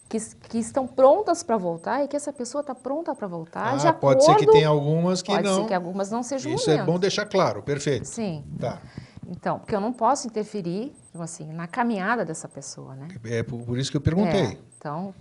que, 0.09 0.19
que 0.49 0.57
estão 0.59 0.87
prontas 0.87 1.43
para 1.43 1.59
voltar 1.59 2.05
e 2.05 2.09
que 2.09 2.17
essa 2.17 2.33
pessoa 2.33 2.63
está 2.63 2.75
pronta 2.75 3.15
para 3.15 3.27
voltar. 3.27 3.77
Ah, 3.87 3.93
pode 3.93 4.25
ser 4.25 4.29
que 4.37 4.45
acordo- 4.45 4.53
tenha 4.53 4.69
algumas 4.69 5.21
que 5.21 5.31
Pode 5.31 5.45
não. 5.45 5.57
ser 5.61 5.67
que 5.67 5.75
algumas 5.75 6.11
não 6.11 6.23
sejam 6.23 6.55
Isso 6.55 6.71
é 6.71 6.75
momentos. 6.75 6.93
bom 6.95 6.99
deixar 6.99 7.27
claro, 7.27 7.63
perfeito. 7.63 8.07
Sim. 8.07 8.43
Tá. 8.59 8.81
Então, 9.29 9.59
porque 9.59 9.75
eu 9.75 9.81
não 9.81 9.93
posso 9.93 10.27
interferir, 10.29 10.95
tipo 11.17 11.23
assim, 11.23 11.53
na 11.53 11.67
caminhada 11.67 12.25
dessa 12.25 12.47
pessoa, 12.47 12.95
né? 12.95 13.09
É 13.25 13.43
por, 13.43 13.63
por 13.63 13.79
isso 13.79 13.91
que 13.91 13.97
eu 13.97 14.01
perguntei. 14.01 14.41
É, 14.45 14.57
então, 14.77 15.15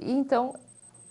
e 0.00 0.12
então, 0.12 0.54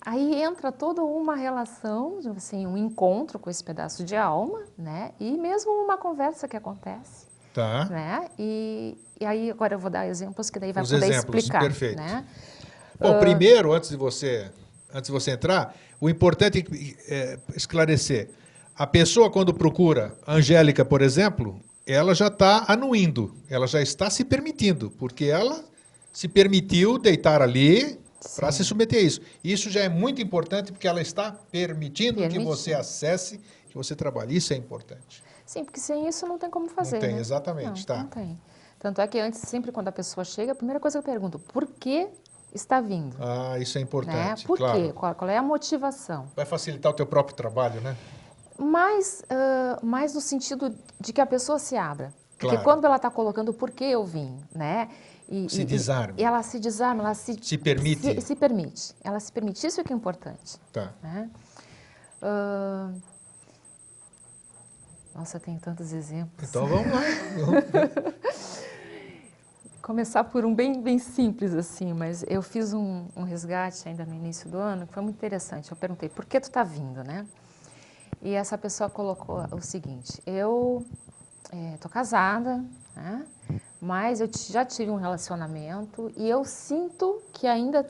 aí 0.02 0.42
entra 0.42 0.72
toda 0.72 1.04
uma 1.04 1.36
relação, 1.36 2.20
assim, 2.36 2.66
um 2.66 2.76
encontro 2.76 3.38
com 3.38 3.50
esse 3.50 3.64
pedaço 3.64 4.04
de 4.04 4.16
alma, 4.16 4.64
né? 4.78 5.12
E 5.20 5.38
mesmo 5.38 5.72
uma 5.72 5.98
conversa 5.98 6.48
que 6.48 6.58
acontece, 6.58 7.28
Tá. 7.54 7.86
né? 7.86 8.28
E, 8.40 8.98
e 9.20 9.26
aí 9.26 9.52
agora 9.52 9.76
eu 9.76 9.80
vou 9.80 9.92
dar 9.92 10.08
exemplos 10.08 10.50
que 10.50 10.60
daí 10.60 10.72
vai 10.74 10.84
Os 10.84 10.92
poder 10.92 11.06
exemplos, 11.06 11.36
explicar, 11.44 11.62
perfeito. 11.62 11.98
né? 11.98 12.26
Bom, 13.00 13.20
primeiro, 13.20 13.72
antes 13.74 13.90
de 13.90 13.98
você, 13.98 14.52
antes 14.94 15.08
de 15.08 15.12
você 15.12 15.32
entrar, 15.32 15.76
o 16.00 16.10
importante 16.10 16.66
é 17.08 17.40
esclarecer. 17.56 18.30
A 18.76 18.88
pessoa 18.88 19.30
quando 19.30 19.54
procura 19.54 20.16
Angélica, 20.28 20.84
por 20.86 21.02
exemplo, 21.02 21.60
ela 21.86 22.14
já 22.14 22.28
está 22.28 22.66
anuindo, 22.68 23.36
ela 23.50 23.68
já 23.68 23.82
está 23.82 24.10
se 24.10 24.24
permitindo, 24.24 24.92
porque 24.92 25.26
ela 25.26 25.64
se 26.12 26.28
permitiu 26.28 26.98
deitar 26.98 27.42
ali 27.42 28.00
para 28.36 28.52
se 28.52 28.64
submeter 28.64 29.00
a 29.00 29.02
isso. 29.02 29.22
Isso 29.44 29.70
já 29.70 29.82
é 29.82 29.90
muito 29.90 30.22
importante 30.22 30.72
porque 30.72 30.88
ela 30.88 31.02
está 31.02 31.32
permitindo, 31.32 32.28
que 32.28 32.40
você 32.40 32.74
acesse, 32.74 33.40
que 33.70 33.76
você 33.76 33.96
trabalhe. 33.96 34.36
Isso 34.36 34.54
é 34.54 34.56
importante. 34.56 35.24
Sim, 35.46 35.66
porque 35.66 35.80
sem 35.80 36.08
isso 36.08 36.26
não 36.28 36.38
tem 36.38 36.50
como 36.50 36.70
fazer, 36.70 37.00
tem, 37.00 37.16
né? 37.16 37.20
exatamente, 37.20 37.80
não, 37.80 37.86
tá. 37.86 37.98
Não 37.98 38.08
tem. 38.08 38.40
Tanto 38.80 39.02
é 39.02 39.08
que 39.08 39.20
antes, 39.20 39.40
sempre 39.42 39.72
quando 39.72 39.90
a 39.90 39.92
pessoa 39.92 40.24
chega, 40.24 40.54
a 40.54 40.56
primeira 40.56 40.80
coisa 40.80 41.02
que 41.02 41.08
eu 41.08 41.12
pergunto, 41.12 41.40
por 41.40 41.68
que 41.68 42.08
está 42.54 42.80
vindo? 42.82 43.16
Ah, 43.20 43.58
isso 43.60 43.78
é 43.78 43.82
né? 43.82 43.84
importante, 43.84 44.46
Por 44.46 44.58
claro. 44.58 44.80
quê? 44.80 44.94
Qual, 44.94 45.14
qual 45.16 45.30
é 45.30 45.38
a 45.38 45.42
motivação? 45.42 46.28
Vai 46.36 46.46
facilitar 46.46 46.92
o 46.92 46.96
teu 46.96 47.06
próprio 47.06 47.36
trabalho, 47.36 47.82
né? 47.82 47.96
Mais, 48.64 49.24
ah, 49.30 49.80
mais 49.84 50.14
no 50.14 50.22
sentido 50.22 50.76
de 51.00 51.12
que 51.14 51.20
a 51.22 51.26
pessoa 51.26 51.58
se 51.60 51.76
abra. 51.76 52.14
Porque 52.38 52.56
Claro. 52.56 52.64
quando 52.64 52.86
ela 52.86 52.96
está 52.96 53.10
colocando 53.12 53.50
o 53.50 53.54
porquê 53.54 53.84
eu 53.86 54.04
vim, 54.06 54.38
né? 54.54 54.90
E, 55.30 55.48
Se 55.50 55.62
e- 55.62 55.66
desarma. 55.66 56.16
E 56.18 56.24
ela 56.24 56.42
se 56.44 56.60
desarma, 56.60 57.04
ela 57.04 57.14
se, 57.14 57.38
Se 57.42 57.58
permite. 57.58 58.02
Se, 58.02 58.22
se 58.22 58.36
permite. 58.36 58.96
Ela 59.04 59.20
se 59.20 59.32
permite, 59.32 59.66
isso 59.66 59.80
é 59.80 59.84
que 59.84 59.94
é 59.94 59.96
importante. 59.96 60.58
Tá. 60.74 60.92
Né? 61.04 61.30
Ah, 62.22 62.92
nossa, 65.16 65.40
tem 65.40 65.58
tantos 65.60 65.94
exemplos. 65.94 66.50
Então 66.50 66.66
vamos 66.66 66.88
lá. 66.92 67.02
Começar 69.82 70.24
por 70.26 70.46
um 70.46 70.54
bem, 70.54 70.80
bem 70.82 71.00
simples 71.00 71.54
assim, 71.56 71.92
mas 71.94 72.24
eu 72.28 72.42
fiz 72.42 72.72
um, 72.74 73.08
um 73.16 73.24
resgate 73.24 73.88
ainda 73.90 74.06
no 74.06 74.14
início 74.14 74.50
do 74.50 74.58
ano 74.58 74.86
que 74.86 74.94
foi 74.94 75.02
muito 75.02 75.16
interessante. 75.16 75.72
Eu 75.72 75.78
perguntei, 75.78 76.08
por 76.08 76.24
que 76.26 76.40
tu 76.40 76.44
está 76.46 76.64
vindo, 76.64 77.04
né? 77.04 77.26
E 78.22 78.34
essa 78.34 78.58
pessoa 78.58 78.90
colocou 78.90 79.44
o 79.52 79.62
seguinte, 79.62 80.22
eu 80.26 80.86
estou 81.74 81.90
casada, 81.90 82.64
né? 82.96 83.26
mas 83.80 84.22
eu 84.22 84.30
já 84.50 84.64
tive 84.64 84.92
um 84.92 84.96
relacionamento 84.96 86.12
e 86.16 86.30
eu 86.30 86.46
sinto 86.46 87.22
que 87.34 87.48
ainda 87.48 87.84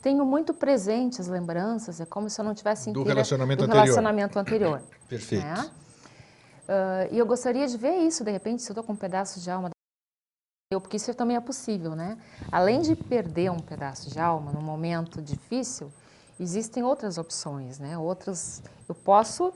tenho 0.00 0.24
muito 0.24 0.54
presente 0.54 1.20
as 1.20 1.26
lembranças, 1.26 2.00
é 2.00 2.06
como 2.06 2.30
se 2.30 2.40
eu 2.40 2.44
não 2.44 2.54
tivesse 2.54 2.92
Do 2.92 3.00
inteira 3.00 3.14
relacionamento 3.14 3.58
do 3.58 3.64
anterior. 3.64 3.84
relacionamento 3.84 4.38
anterior. 4.38 4.82
Perfeito. 5.08 5.44
né? 5.44 5.70
Ah, 6.68 7.08
e 7.10 7.18
eu 7.18 7.26
gostaria 7.26 7.66
de 7.66 7.76
ver 7.76 7.96
isso, 7.98 8.22
de 8.22 8.30
repente, 8.30 8.62
se 8.62 8.70
eu 8.70 8.74
estou 8.74 8.84
com 8.84 8.92
um 8.92 8.96
pedaço 8.96 9.40
de 9.40 9.50
alma 9.50 9.70
eu, 10.70 10.80
porque 10.80 10.96
isso 10.96 11.12
também 11.14 11.36
é 11.36 11.40
possível, 11.40 11.94
né? 11.94 12.18
Além 12.50 12.80
de 12.80 12.96
perder 12.96 13.50
um 13.50 13.60
pedaço 13.60 14.10
de 14.10 14.18
alma 14.18 14.50
num 14.50 14.62
momento 14.62 15.22
difícil, 15.22 15.92
existem 16.40 16.82
outras 16.82 17.16
opções, 17.16 17.78
né? 17.78 17.96
Outras, 17.96 18.62
eu 18.88 18.94
posso, 18.94 19.52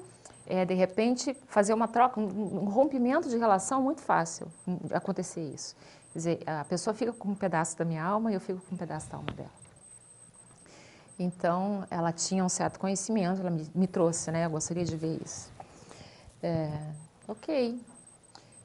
eh, 0.49 0.65
de 0.65 0.75
repente, 0.75 1.37
fazer 1.47 1.75
uma 1.75 1.87
troca, 1.87 2.19
um, 2.19 2.69
rompimento 2.69 3.29
de 3.29 3.37
relação 3.37 3.83
muito 3.83 4.01
fácil 4.01 4.49
hum, 4.67 4.79
acontecer 4.93 5.43
isso. 5.43 5.77
Quer 6.13 6.19
dizer, 6.19 6.43
a 6.47 6.65
pessoa 6.65 6.95
fica 6.95 7.13
com 7.13 7.29
um 7.29 7.35
pedaço 7.35 7.77
da 7.77 7.85
minha 7.85 8.03
alma 8.03 8.31
e 8.31 8.35
eu 8.35 8.41
fico 8.41 8.61
com 8.61 8.75
um 8.75 8.79
pedaço 8.79 9.11
da 9.11 9.19
alma 9.19 9.31
dela. 9.33 9.51
Então, 11.19 11.85
ela 11.91 12.13
tinha 12.13 12.45
um 12.45 12.49
certo 12.49 12.81
conhecimento, 12.81 13.41
ela 13.41 13.51
me, 13.51 13.69
me 13.75 13.87
trouxe, 13.87 14.31
né? 14.31 14.47
Eu 14.47 14.51
gostaria 14.51 14.85
de 14.85 14.97
ver 14.97 15.21
isso. 15.23 15.51
É, 16.43 16.71
ok. 17.27 17.79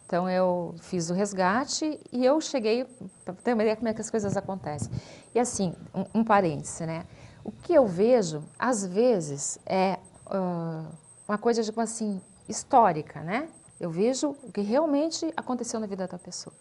Então 0.06 0.30
eu 0.30 0.76
fiz 0.80 1.10
o 1.10 1.14
resgate 1.14 2.00
e 2.12 2.24
eu 2.24 2.40
cheguei 2.40 2.86
para 3.26 3.34
ter 3.34 3.54
uma 3.54 3.64
ideia 3.64 3.76
como 3.76 3.88
é 3.88 3.94
que 3.94 4.02
as 4.02 4.12
coisas 4.12 4.38
acontecem. 4.38 4.92
E 5.34 5.40
assim, 5.40 5.74
um, 5.94 6.20
um 6.20 6.24
parêntese, 6.24 6.86
né? 6.86 7.06
O 7.44 7.52
que 7.52 7.74
eu 7.74 7.88
vejo, 7.88 8.44
às 8.60 8.86
vezes, 8.86 9.58
é 9.66 9.98
ah, 10.28 10.86
uma 11.28 11.38
coisa, 11.38 11.64
tipo 11.64 11.80
assim, 11.80 12.22
histórica, 12.48 13.22
né? 13.22 13.50
Eu 13.80 13.90
vejo 13.90 14.36
o 14.44 14.52
que 14.52 14.62
realmente 14.62 15.32
aconteceu 15.36 15.80
na 15.80 15.88
vida 15.88 16.08
da 16.08 16.18
pessoa. 16.18 16.54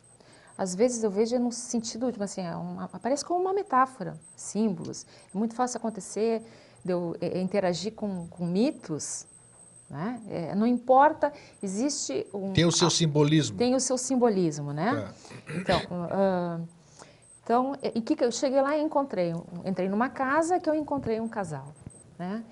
Às 0.57 0.75
vezes 0.75 1.03
eu 1.03 1.11
vejo 1.11 1.39
no 1.39 1.51
sentido, 1.51 2.11
tipo 2.11 2.23
assim, 2.23 2.43
é 2.43 2.55
uma, 2.55 2.85
aparece 2.85 3.25
como 3.25 3.41
uma 3.41 3.53
metáfora, 3.53 4.19
símbolos. 4.37 5.07
É 5.35 5.39
muito 5.39 5.55
fácil 5.55 5.79
acontecer 5.79 6.43
de 6.85 6.93
eu 6.93 7.17
eh, 7.21 7.41
interagir 7.41 7.95
com, 7.95 8.27
com 8.29 8.45
mitos, 8.45 9.27
né? 9.89 10.21
É, 10.29 10.55
não 10.55 10.67
importa, 10.67 11.33
existe 11.63 12.27
um... 12.33 12.53
Tem 12.53 12.65
o 12.65 12.73
seu 12.73 12.91
simbolismo. 12.91 13.57
Tem 13.57 13.75
o 13.75 13.81
seu 13.81 13.99
simbolismo, 13.99 14.73
né? 14.73 15.13
Tá. 15.47 15.55
Então, 15.55 15.81
ah, 16.11 16.61
então, 17.45 17.77
e 17.83 18.01
que 18.01 18.25
eu 18.25 18.31
cheguei 18.31 18.61
lá 18.63 18.77
e 18.77 18.81
encontrei, 18.81 19.35
entrei 19.65 19.89
numa 19.89 20.09
casa 20.09 20.61
que 20.61 20.71
eu 20.71 20.75
encontrei 20.75 21.21
um 21.21 21.29
casal, 21.29 21.75
né? 22.19 22.45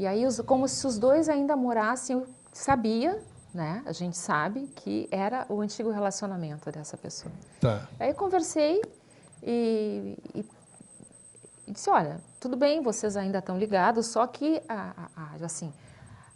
E 0.00 0.06
aí, 0.06 0.22
como 0.46 0.66
se 0.66 0.86
os 0.86 0.98
dois 0.98 1.28
ainda 1.28 1.54
morassem, 1.54 2.16
eu 2.16 2.26
sabia, 2.54 3.22
né? 3.52 3.82
A 3.84 3.92
gente 3.92 4.16
sabe 4.16 4.66
que 4.68 5.06
era 5.10 5.44
o 5.46 5.60
antigo 5.60 5.90
relacionamento 5.90 6.72
dessa 6.72 6.96
pessoa. 6.96 7.30
Tá. 7.60 7.86
Aí 7.98 8.14
conversei 8.14 8.80
e, 9.42 10.16
e- 10.34 10.44
e 11.66 11.72
disse, 11.72 11.90
olha, 11.90 12.18
tudo 12.40 12.56
bem, 12.56 12.80
vocês 12.82 13.14
ainda 13.14 13.40
estão 13.40 13.58
ligados, 13.58 14.06
só 14.06 14.26
que 14.26 14.62
a, 14.66 14.94
a- 14.96 15.22
a- 15.38 15.44
assim, 15.44 15.70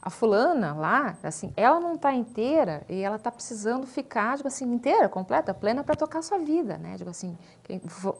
a 0.02 0.10
fulana 0.10 0.74
lá, 0.74 1.16
assim, 1.22 1.50
ela 1.56 1.80
não 1.80 1.94
está 1.94 2.12
inteira 2.12 2.82
e 2.86 3.00
ela 3.00 3.16
está 3.16 3.30
precisando 3.32 3.86
ficar, 3.86 4.36
tipo 4.36 4.48
assim, 4.48 4.70
inteira, 4.70 5.08
completa, 5.08 5.54
plena 5.54 5.82
para 5.82 5.96
tocar 5.96 6.18
a 6.18 6.22
sua 6.22 6.36
vida, 6.36 6.76
né? 6.76 6.96
Digo 6.98 7.08
assim, 7.08 7.34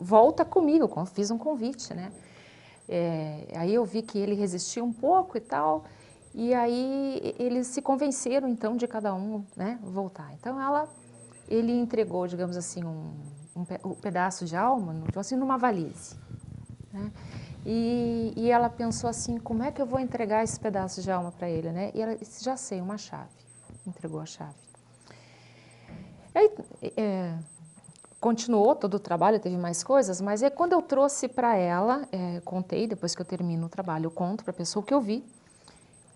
volta 0.01 0.43
comigo, 0.43 0.89
com- 0.89 1.05
fiz 1.05 1.31
um 1.31 1.37
convite, 1.37 1.93
né? 1.93 2.11
É, 2.89 3.47
aí 3.57 3.75
eu 3.75 3.85
vi 3.85 4.03
que 4.03 4.19
ele 4.19 4.35
resistiu 4.35 4.85
um 4.85 4.93
pouco 4.93 5.37
e 5.37 5.41
tal, 5.41 5.85
e 6.35 6.53
aí 6.53 7.35
eles 7.39 7.69
se 7.69 7.81
convenceram 7.81 8.49
então 8.49 8.77
de 8.77 8.87
cada 8.87 9.15
um, 9.15 9.45
né, 9.57 9.79
voltar. 9.83 10.33
Então 10.35 10.61
ela, 10.61 10.89
ele 11.49 11.73
entregou, 11.73 12.27
digamos 12.27 12.57
assim, 12.57 12.85
um, 12.85 13.15
um 13.57 13.65
um 13.85 13.95
pedaço 13.95 14.45
de 14.45 14.57
alma, 14.57 14.95
assim, 15.17 15.37
numa 15.37 15.57
valise. 15.57 16.17
Né? 16.93 17.11
E, 17.67 18.33
e, 18.37 18.51
ela 18.51 18.69
pensou 18.69 19.09
assim, 19.09 19.39
como 19.39 19.63
é 19.63 19.73
que 19.73 19.81
eu 19.81 19.87
vou 19.87 19.99
entregar 19.99 20.45
esse 20.45 20.61
pedaço 20.61 21.01
de 21.01 21.11
alma 21.11 21.33
para 21.33 21.49
ele, 21.49 21.73
né? 21.73 21.91
E 21.95 22.03
ela 22.03 22.15
disse, 22.15 22.45
já 22.45 22.57
sei, 22.57 22.81
uma 22.81 22.99
chave. 22.99 23.31
Entregou 23.87 24.21
a 24.21 24.27
chave. 24.27 24.55
Aí, 26.35 26.51
é, 26.97 27.39
continuou 28.25 28.75
todo 28.75 28.95
o 28.95 28.99
trabalho, 28.99 29.39
teve 29.39 29.59
mais 29.59 29.85
coisas, 29.85 30.19
mas 30.19 30.43
é 30.43 30.49
quando 30.49 30.73
eu 30.73 30.81
trouxe 30.81 31.29
para 31.29 31.57
ela, 31.57 32.09
é, 32.11 32.41
contei, 32.41 32.87
depois 32.87 33.15
que 33.15 33.21
eu 33.21 33.27
termino 33.27 33.67
o 33.67 33.69
trabalho, 33.69 34.07
eu 34.07 34.11
conto 34.11 34.43
para 34.43 34.51
a 34.51 34.55
pessoa 34.55 34.83
o 34.83 34.87
que 34.87 34.95
eu 34.95 35.01
vi. 35.03 35.23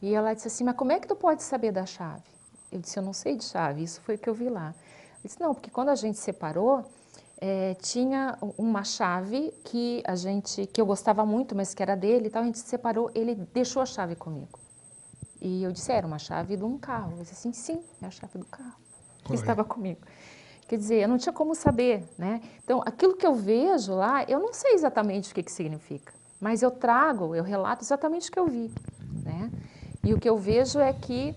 E 0.01 0.15
ela 0.15 0.33
disse 0.33 0.49
assim, 0.49 0.65
mas 0.65 0.75
como 0.75 0.91
é 0.91 0.99
que 0.99 1.07
tu 1.07 1.15
pode 1.15 1.43
saber 1.43 1.71
da 1.71 1.85
chave? 1.85 2.23
Eu 2.73 2.81
disse, 2.81 2.99
eu 2.99 3.03
não 3.03 3.13
sei 3.13 3.37
de 3.37 3.45
chave, 3.45 3.83
isso 3.83 4.01
foi 4.01 4.15
o 4.15 4.19
que 4.19 4.27
eu 4.27 4.33
vi 4.33 4.49
lá. 4.49 4.75
Eu 5.17 5.23
disse, 5.25 5.39
não, 5.39 5.53
porque 5.53 5.71
quando 5.71 5.91
a 5.91 5.95
gente 5.95 6.17
separou, 6.17 6.83
é, 7.37 7.75
tinha 7.75 8.39
uma 8.57 8.85
chave 8.85 9.53
que 9.63 10.03
a 10.07 10.17
gente, 10.17 10.67
que 10.67 10.81
eu 10.81 10.87
gostava 10.87 11.27
muito, 11.27 11.55
mas 11.55 11.75
que 11.75 11.83
era 11.83 11.95
dele 11.95 12.29
e 12.29 12.31
tal, 12.31 12.41
a 12.41 12.47
gente 12.47 12.59
se 12.59 12.69
separou, 12.69 13.11
ele 13.15 13.35
deixou 13.53 13.83
a 13.83 13.87
chave 13.87 14.17
comigo. 14.17 14.59
E 15.43 15.63
eu 15.63 15.71
disse, 15.73 15.93
era 15.93 16.07
uma 16.07 16.19
chave 16.19 16.57
de 16.57 16.65
um 16.65 16.79
carro. 16.79 17.13
Eu 17.19 17.19
disse 17.19 17.35
assim, 17.35 17.53
sim, 17.53 17.85
é 18.01 18.07
a 18.07 18.11
chave 18.11 18.39
do 18.39 18.47
carro 18.47 18.77
que 19.25 19.35
estava 19.35 19.63
comigo. 19.63 20.01
Quer 20.69 20.77
dizer, 20.77 21.03
eu 21.03 21.09
não 21.09 21.17
tinha 21.17 21.33
como 21.33 21.55
saber, 21.55 22.05
né? 22.19 22.43
Então, 22.63 22.83
aquilo 22.85 23.17
que 23.17 23.27
eu 23.27 23.35
vejo 23.35 23.95
lá, 23.95 24.23
eu 24.25 24.39
não 24.39 24.53
sei 24.53 24.75
exatamente 24.75 25.33
o 25.33 25.35
que, 25.35 25.43
que 25.43 25.51
significa, 25.51 26.13
mas 26.39 26.61
eu 26.61 26.71
trago, 26.71 27.35
eu 27.35 27.43
relato 27.43 27.83
exatamente 27.83 28.29
o 28.29 28.33
que 28.33 28.39
eu 28.39 28.47
vi, 28.47 28.71
né? 29.25 29.51
E 30.05 30.13
o 30.13 30.21
que 30.21 30.29
eu 30.29 30.37
vejo 30.37 30.79
é 30.79 30.93
que, 30.93 31.35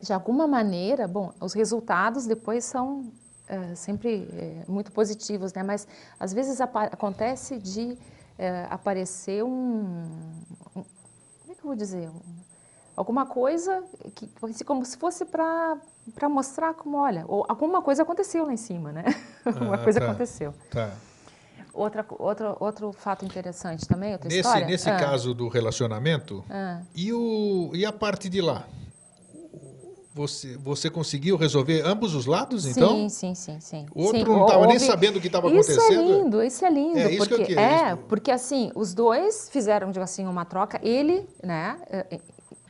de 0.00 0.12
alguma 0.12 0.46
maneira, 0.46 1.08
bom, 1.08 1.32
os 1.40 1.52
resultados 1.52 2.26
depois 2.26 2.64
são 2.64 3.10
é, 3.48 3.74
sempre 3.74 4.28
é, 4.32 4.64
muito 4.68 4.92
positivos, 4.92 5.52
né? 5.52 5.64
Mas 5.64 5.88
às 6.20 6.32
vezes 6.32 6.60
acontece 6.60 7.58
de 7.58 7.98
é, 8.38 8.68
aparecer 8.70 9.42
um, 9.42 9.82
um, 10.76 10.84
como 11.40 11.50
é 11.50 11.54
que 11.54 11.60
eu 11.60 11.66
vou 11.66 11.74
dizer, 11.74 12.08
um, 12.08 12.20
alguma 12.94 13.26
coisa 13.26 13.82
que 14.14 14.28
como 14.64 14.84
se 14.84 14.96
fosse 14.96 15.24
para 15.24 15.76
para 16.14 16.28
mostrar 16.28 16.74
como, 16.74 16.98
olha, 16.98 17.24
ou 17.26 17.44
alguma 17.48 17.82
coisa 17.82 18.02
aconteceu 18.02 18.44
lá 18.44 18.52
em 18.52 18.56
cima, 18.56 18.92
né? 18.92 19.04
alguma 19.44 19.76
ah, 19.76 19.78
coisa 19.78 20.00
tá, 20.00 20.06
aconteceu. 20.06 20.54
Tá. 20.70 20.92
Outra, 21.72 22.04
outra, 22.18 22.56
outro 22.58 22.92
fato 22.92 23.24
interessante 23.24 23.86
também, 23.86 24.12
outra 24.12 24.28
nesse, 24.28 24.40
história. 24.40 24.66
Nesse 24.66 24.90
ah. 24.90 24.96
caso 24.96 25.32
do 25.32 25.48
relacionamento, 25.48 26.44
ah. 26.50 26.80
e, 26.94 27.12
o, 27.12 27.70
e 27.72 27.86
a 27.86 27.92
parte 27.92 28.28
de 28.28 28.40
lá? 28.40 28.66
Você, 30.12 30.56
você 30.56 30.90
conseguiu 30.90 31.36
resolver 31.36 31.80
ambos 31.86 32.12
os 32.12 32.26
lados, 32.26 32.66
então? 32.66 32.88
Sim, 32.88 33.08
sim, 33.08 33.34
sim, 33.36 33.60
sim. 33.60 33.86
O 33.94 34.02
outro 34.02 34.18
sim, 34.18 34.24
não 34.24 34.46
estava 34.46 34.66
nem 34.66 34.78
sabendo 34.80 35.18
o 35.18 35.20
que 35.20 35.28
estava 35.28 35.46
acontecendo? 35.46 35.78
Isso 35.78 35.92
é 35.92 36.02
lindo, 36.02 36.42
isso 36.42 36.64
é 36.64 36.70
lindo. 36.70 36.98
É, 36.98 37.10
isso 37.12 37.28
porque, 37.28 37.44
que 37.44 37.52
eu 37.52 37.60
é, 37.60 37.96
porque 38.08 38.30
assim, 38.32 38.72
os 38.74 38.92
dois 38.92 39.48
fizeram, 39.48 39.92
digo 39.92 40.02
assim, 40.02 40.26
uma 40.26 40.44
troca. 40.44 40.80
Ele, 40.82 41.28
né, 41.40 41.78
eh, 41.88 42.20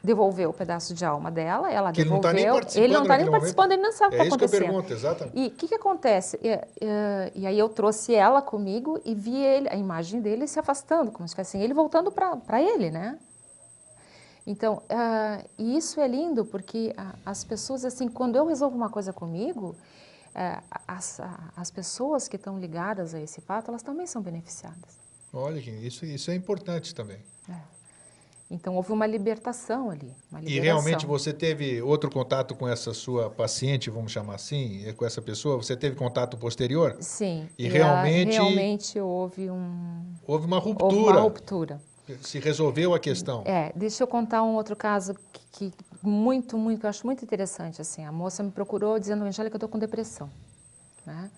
devolveu 0.08 0.48
o 0.50 0.52
pedaço 0.54 0.94
de 0.94 1.04
alma 1.04 1.30
dela, 1.30 1.70
ela 1.70 1.92
que 1.92 2.02
devolveu. 2.02 2.30
Ele 2.30 2.42
não 2.42 2.42
está 2.42 2.42
nem 2.42 2.50
participando, 2.50 2.84
ele 2.84 2.92
não 2.92 3.06
tá 3.06 3.18
nem 3.18 3.30
participando 3.30 3.72
ele 3.72 3.82
não 3.82 3.92
sabe 3.92 4.06
o 4.06 4.18
que 4.18 4.24
está 4.24 4.36
acontecendo. 4.36 4.62
É 4.62 4.64
isso 4.64 4.64
que 4.64 4.64
eu 4.64 4.72
pergunto, 4.72 4.92
exatamente. 4.92 5.38
E 5.38 5.46
o 5.46 5.50
que, 5.50 5.68
que 5.68 5.74
acontece? 5.74 6.40
E, 6.42 6.48
e, 6.48 7.42
e, 7.42 7.46
aí 7.46 7.58
eu 7.58 7.68
trouxe 7.68 8.14
ela 8.14 8.40
comigo 8.40 8.98
e 9.04 9.14
vi 9.14 9.36
ele, 9.36 9.68
a 9.68 9.76
imagem 9.76 10.20
dele 10.20 10.46
se 10.46 10.58
afastando, 10.58 11.12
como 11.12 11.28
se 11.28 11.36
fosse 11.36 11.56
assim, 11.56 11.62
ele 11.62 11.74
voltando 11.74 12.10
para 12.10 12.62
ele, 12.62 12.90
né? 12.90 13.18
Então, 14.46 14.76
uh, 14.78 15.48
e 15.58 15.76
isso 15.76 16.00
é 16.00 16.08
lindo 16.08 16.42
porque 16.42 16.94
as 17.24 17.44
pessoas, 17.44 17.84
assim, 17.84 18.08
quando 18.08 18.36
eu 18.36 18.46
resolvo 18.46 18.74
uma 18.74 18.88
coisa 18.88 19.12
comigo, 19.12 19.76
uh, 20.34 20.64
as, 20.86 21.20
as 21.54 21.70
pessoas 21.70 22.26
que 22.26 22.36
estão 22.36 22.58
ligadas 22.58 23.14
a 23.14 23.20
esse 23.20 23.42
fato, 23.42 23.70
elas 23.70 23.82
também 23.82 24.06
são 24.06 24.22
beneficiadas. 24.22 24.98
Olha, 25.30 25.58
isso, 25.58 26.06
isso 26.06 26.30
é 26.30 26.34
importante 26.34 26.94
também. 26.94 27.18
É. 27.46 27.77
Então 28.50 28.76
houve 28.76 28.92
uma 28.92 29.06
libertação 29.06 29.90
ali. 29.90 30.10
Uma 30.30 30.40
e 30.42 30.58
realmente 30.58 31.04
você 31.04 31.32
teve 31.32 31.82
outro 31.82 32.10
contato 32.10 32.54
com 32.54 32.66
essa 32.66 32.94
sua 32.94 33.28
paciente, 33.28 33.90
vamos 33.90 34.10
chamar 34.10 34.36
assim, 34.36 34.90
com 34.96 35.04
essa 35.04 35.20
pessoa? 35.20 35.56
Você 35.58 35.76
teve 35.76 35.96
contato 35.96 36.36
posterior? 36.38 36.96
Sim. 37.00 37.46
E, 37.58 37.66
e 37.66 37.68
realmente. 37.68 38.32
realmente 38.32 38.98
houve 38.98 39.50
um. 39.50 40.02
Houve 40.26 40.46
uma 40.46 40.58
ruptura. 40.58 40.94
Houve 40.94 41.10
uma 41.10 41.20
ruptura. 41.20 41.80
Se 42.22 42.38
resolveu 42.38 42.94
a 42.94 42.98
questão. 42.98 43.42
É, 43.44 43.70
deixa 43.76 44.02
eu 44.02 44.06
contar 44.06 44.42
um 44.42 44.54
outro 44.54 44.74
caso 44.74 45.14
que, 45.30 45.70
que 45.70 45.72
muito, 46.02 46.56
muito, 46.56 46.86
eu 46.86 46.88
acho 46.90 47.04
muito 47.04 47.22
interessante. 47.22 47.82
Assim, 47.82 48.02
a 48.02 48.10
moça 48.10 48.42
me 48.42 48.50
procurou 48.50 48.98
dizendo, 48.98 49.24
Angélica, 49.24 49.56
eu 49.56 49.58
estou 49.58 49.68
com 49.68 49.78
depressão. 49.78 50.30
Né? 51.04 51.30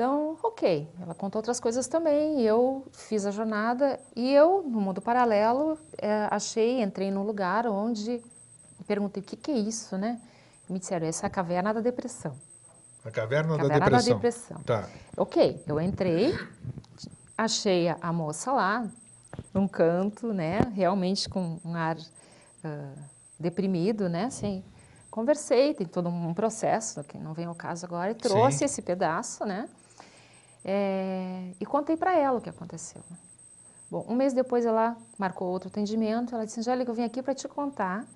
Então, 0.00 0.38
ok, 0.42 0.90
ela 0.98 1.14
contou 1.14 1.40
outras 1.40 1.60
coisas 1.60 1.86
também, 1.86 2.40
eu 2.40 2.86
fiz 2.90 3.26
a 3.26 3.30
jornada 3.30 4.00
e 4.16 4.32
eu, 4.32 4.62
no 4.62 4.80
mundo 4.80 4.98
paralelo, 5.02 5.76
é, 5.98 6.26
achei, 6.30 6.80
entrei 6.80 7.10
num 7.10 7.22
lugar 7.22 7.66
onde 7.66 8.22
perguntei 8.86 9.22
o 9.22 9.26
que, 9.26 9.36
que 9.36 9.50
é 9.50 9.58
isso, 9.58 9.98
né? 9.98 10.18
Me 10.70 10.78
disseram, 10.78 11.06
essa 11.06 11.26
é 11.26 11.28
a 11.28 11.30
caverna 11.30 11.74
da 11.74 11.82
depressão. 11.82 12.34
A 13.04 13.10
caverna, 13.10 13.58
caverna 13.58 13.78
da 13.78 13.98
depressão. 13.98 14.08
da 14.08 14.14
depressão. 14.14 14.62
Tá. 14.62 14.88
Ok, 15.18 15.62
eu 15.66 15.78
entrei, 15.78 16.34
achei 17.36 17.88
a 18.00 18.10
moça 18.10 18.52
lá, 18.52 18.88
num 19.52 19.68
canto, 19.68 20.32
né? 20.32 20.60
Realmente 20.74 21.28
com 21.28 21.60
um 21.62 21.74
ar 21.74 21.98
uh, 21.98 23.02
deprimido, 23.38 24.08
né? 24.08 24.24
Assim, 24.24 24.64
conversei, 25.10 25.74
tem 25.74 25.86
todo 25.86 26.08
um 26.08 26.32
processo, 26.32 27.04
que 27.04 27.18
não 27.18 27.34
vem 27.34 27.44
ao 27.44 27.54
caso 27.54 27.84
agora, 27.84 28.12
e 28.12 28.14
trouxe 28.14 28.60
Sim. 28.60 28.64
esse 28.64 28.80
pedaço, 28.80 29.44
né? 29.44 29.68
É, 30.64 31.52
e 31.58 31.66
contei 31.66 31.96
para 31.96 32.16
ela 32.16 32.38
o 32.38 32.40
que 32.40 32.50
aconteceu. 32.50 33.02
Bom, 33.90 34.06
um 34.08 34.14
mês 34.14 34.32
depois 34.32 34.64
ela 34.64 34.96
marcou 35.18 35.48
outro 35.48 35.68
atendimento. 35.68 36.34
Ela 36.34 36.44
disse: 36.44 36.60
Angélica, 36.60 36.90
eu 36.90 36.94
vim 36.94 37.02
aqui 37.02 37.22
para 37.22 37.34
te 37.34 37.48
contar 37.48 38.06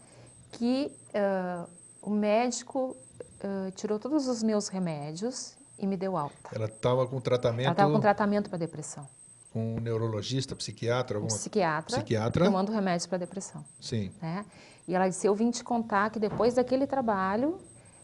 que 0.53 0.93
uh, 1.11 1.69
o 2.01 2.11
médico 2.11 2.97
uh, 3.43 3.71
tirou 3.73 3.99
todos 3.99 4.29
os 4.29 4.43
meus 4.43 4.69
remédios 4.69 5.57
e 5.79 5.87
me 5.87 5.97
deu 5.97 6.17
alta. 6.17 6.51
Ela 6.53 6.67
estava 6.67 7.07
com 7.07 7.21
tratamento. 7.21 7.67
Ela 7.67 7.73
estava 7.73 7.93
com 7.93 8.01
tratamento 8.01 8.49
para 8.49 8.59
depressão. 8.59 9.09
Com 9.53 9.77
um 9.77 9.81
neurologista, 9.81 10.55
psiquiatra, 10.55 11.17
alguma 11.17 11.35
psiquiatra, 11.35 11.97
psiquiatra, 11.97 12.45
tomando 12.45 12.71
remédios 12.71 13.07
para 13.07 13.19
depressão. 13.19 13.65
Sim. 13.81 14.13
Né? 14.23 14.45
E 14.87 14.95
ela 14.95 15.09
disse: 15.09 15.27
eu 15.27 15.35
vim 15.35 15.51
te 15.51 15.65
contar 15.65 16.11
que 16.11 16.21
depois 16.21 16.55
daquele 16.55 16.87
trabalho 16.87 17.59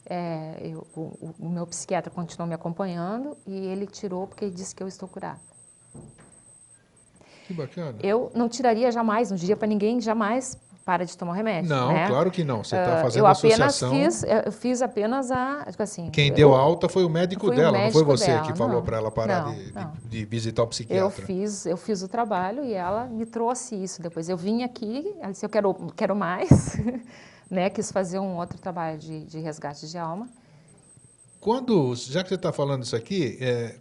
é, 0.07 0.59
eu, 0.63 0.87
o, 0.95 1.35
o, 1.39 1.49
meu 1.49 1.67
psiquiatra 1.67 2.11
continuou 2.11 2.49
me 2.49 2.55
acompanhando 2.55 3.37
e 3.47 3.55
ele 3.67 3.87
tirou 3.87 4.27
porque 4.27 4.45
ele 4.45 4.55
disse 4.55 4.75
que 4.75 4.83
eu 4.83 4.89
estou 4.89 5.09
curada. 5.09 5.41
Que 7.47 7.55
bacana. 7.55 7.99
Eu 8.03 8.31
não 8.35 8.49
tiraria 8.49 8.91
jamais, 8.91 9.31
não 9.31 9.37
diria 9.37 9.57
para 9.57 9.67
ninguém 9.67 10.01
jamais 10.01 10.59
para 10.85 11.05
de 11.05 11.17
tomar 11.17 11.35
remédio. 11.35 11.71
Não, 11.71 11.93
né? 11.93 12.09
claro 12.09 12.31
que 12.31 12.43
não. 12.43 12.65
Você 12.65 12.77
está 12.77 12.99
uh, 12.99 13.03
fazendo 13.03 13.23
eu 13.23 13.27
associação. 13.27 13.91
Fiz, 13.91 14.25
eu 14.25 14.53
fiz 14.53 14.83
apenas 14.83 15.31
a, 15.31 15.65
tipo 15.71 15.83
assim. 15.83 16.11
Quem 16.11 16.33
deu 16.33 16.55
alta 16.55 16.89
foi 16.89 17.05
o 17.05 17.09
médico 17.09 17.51
dela, 17.51 17.71
o 17.71 17.73
médico 17.73 17.99
não 17.99 18.07
foi 18.07 18.17
você 18.17 18.33
dela. 18.33 18.43
que 18.43 18.57
falou 18.57 18.83
para 18.83 18.97
ela 18.97 19.11
parar 19.11 19.45
não, 19.45 19.55
de, 19.55 19.73
não. 19.73 19.93
De, 20.05 20.25
visitar 20.25 20.63
o 20.63 20.67
psiquiatra. 20.67 21.05
Eu 21.05 21.11
fiz, 21.11 21.67
eu 21.67 21.77
fiz 21.77 22.03
o 22.03 22.09
trabalho 22.09 22.65
e 22.65 22.73
ela 22.73 23.05
me 23.05 23.27
trouxe 23.27 23.77
isso. 23.77 24.03
Depois 24.03 24.29
eu 24.29 24.37
vim 24.37 24.63
aqui, 24.63 25.15
ela 25.21 25.33
disse 25.33 25.45
eu 25.45 25.51
quero, 25.51 25.75
quero 25.97 26.17
mais, 26.17 26.77
né? 27.51 27.69
Quis 27.69 27.91
fazer 27.91 28.19
um 28.19 28.37
outro 28.37 28.59
trabalho 28.59 28.99
de, 28.99 29.25
de 29.25 29.39
resgate 29.41 29.89
de 29.89 29.99
alma. 29.99 30.29
Quando, 31.41 31.95
já 31.97 32.23
que 32.23 32.29
você 32.29 32.35
está 32.37 32.53
falando 32.53 32.85
isso 32.85 32.95
aqui, 32.95 33.37
é, 33.41 33.77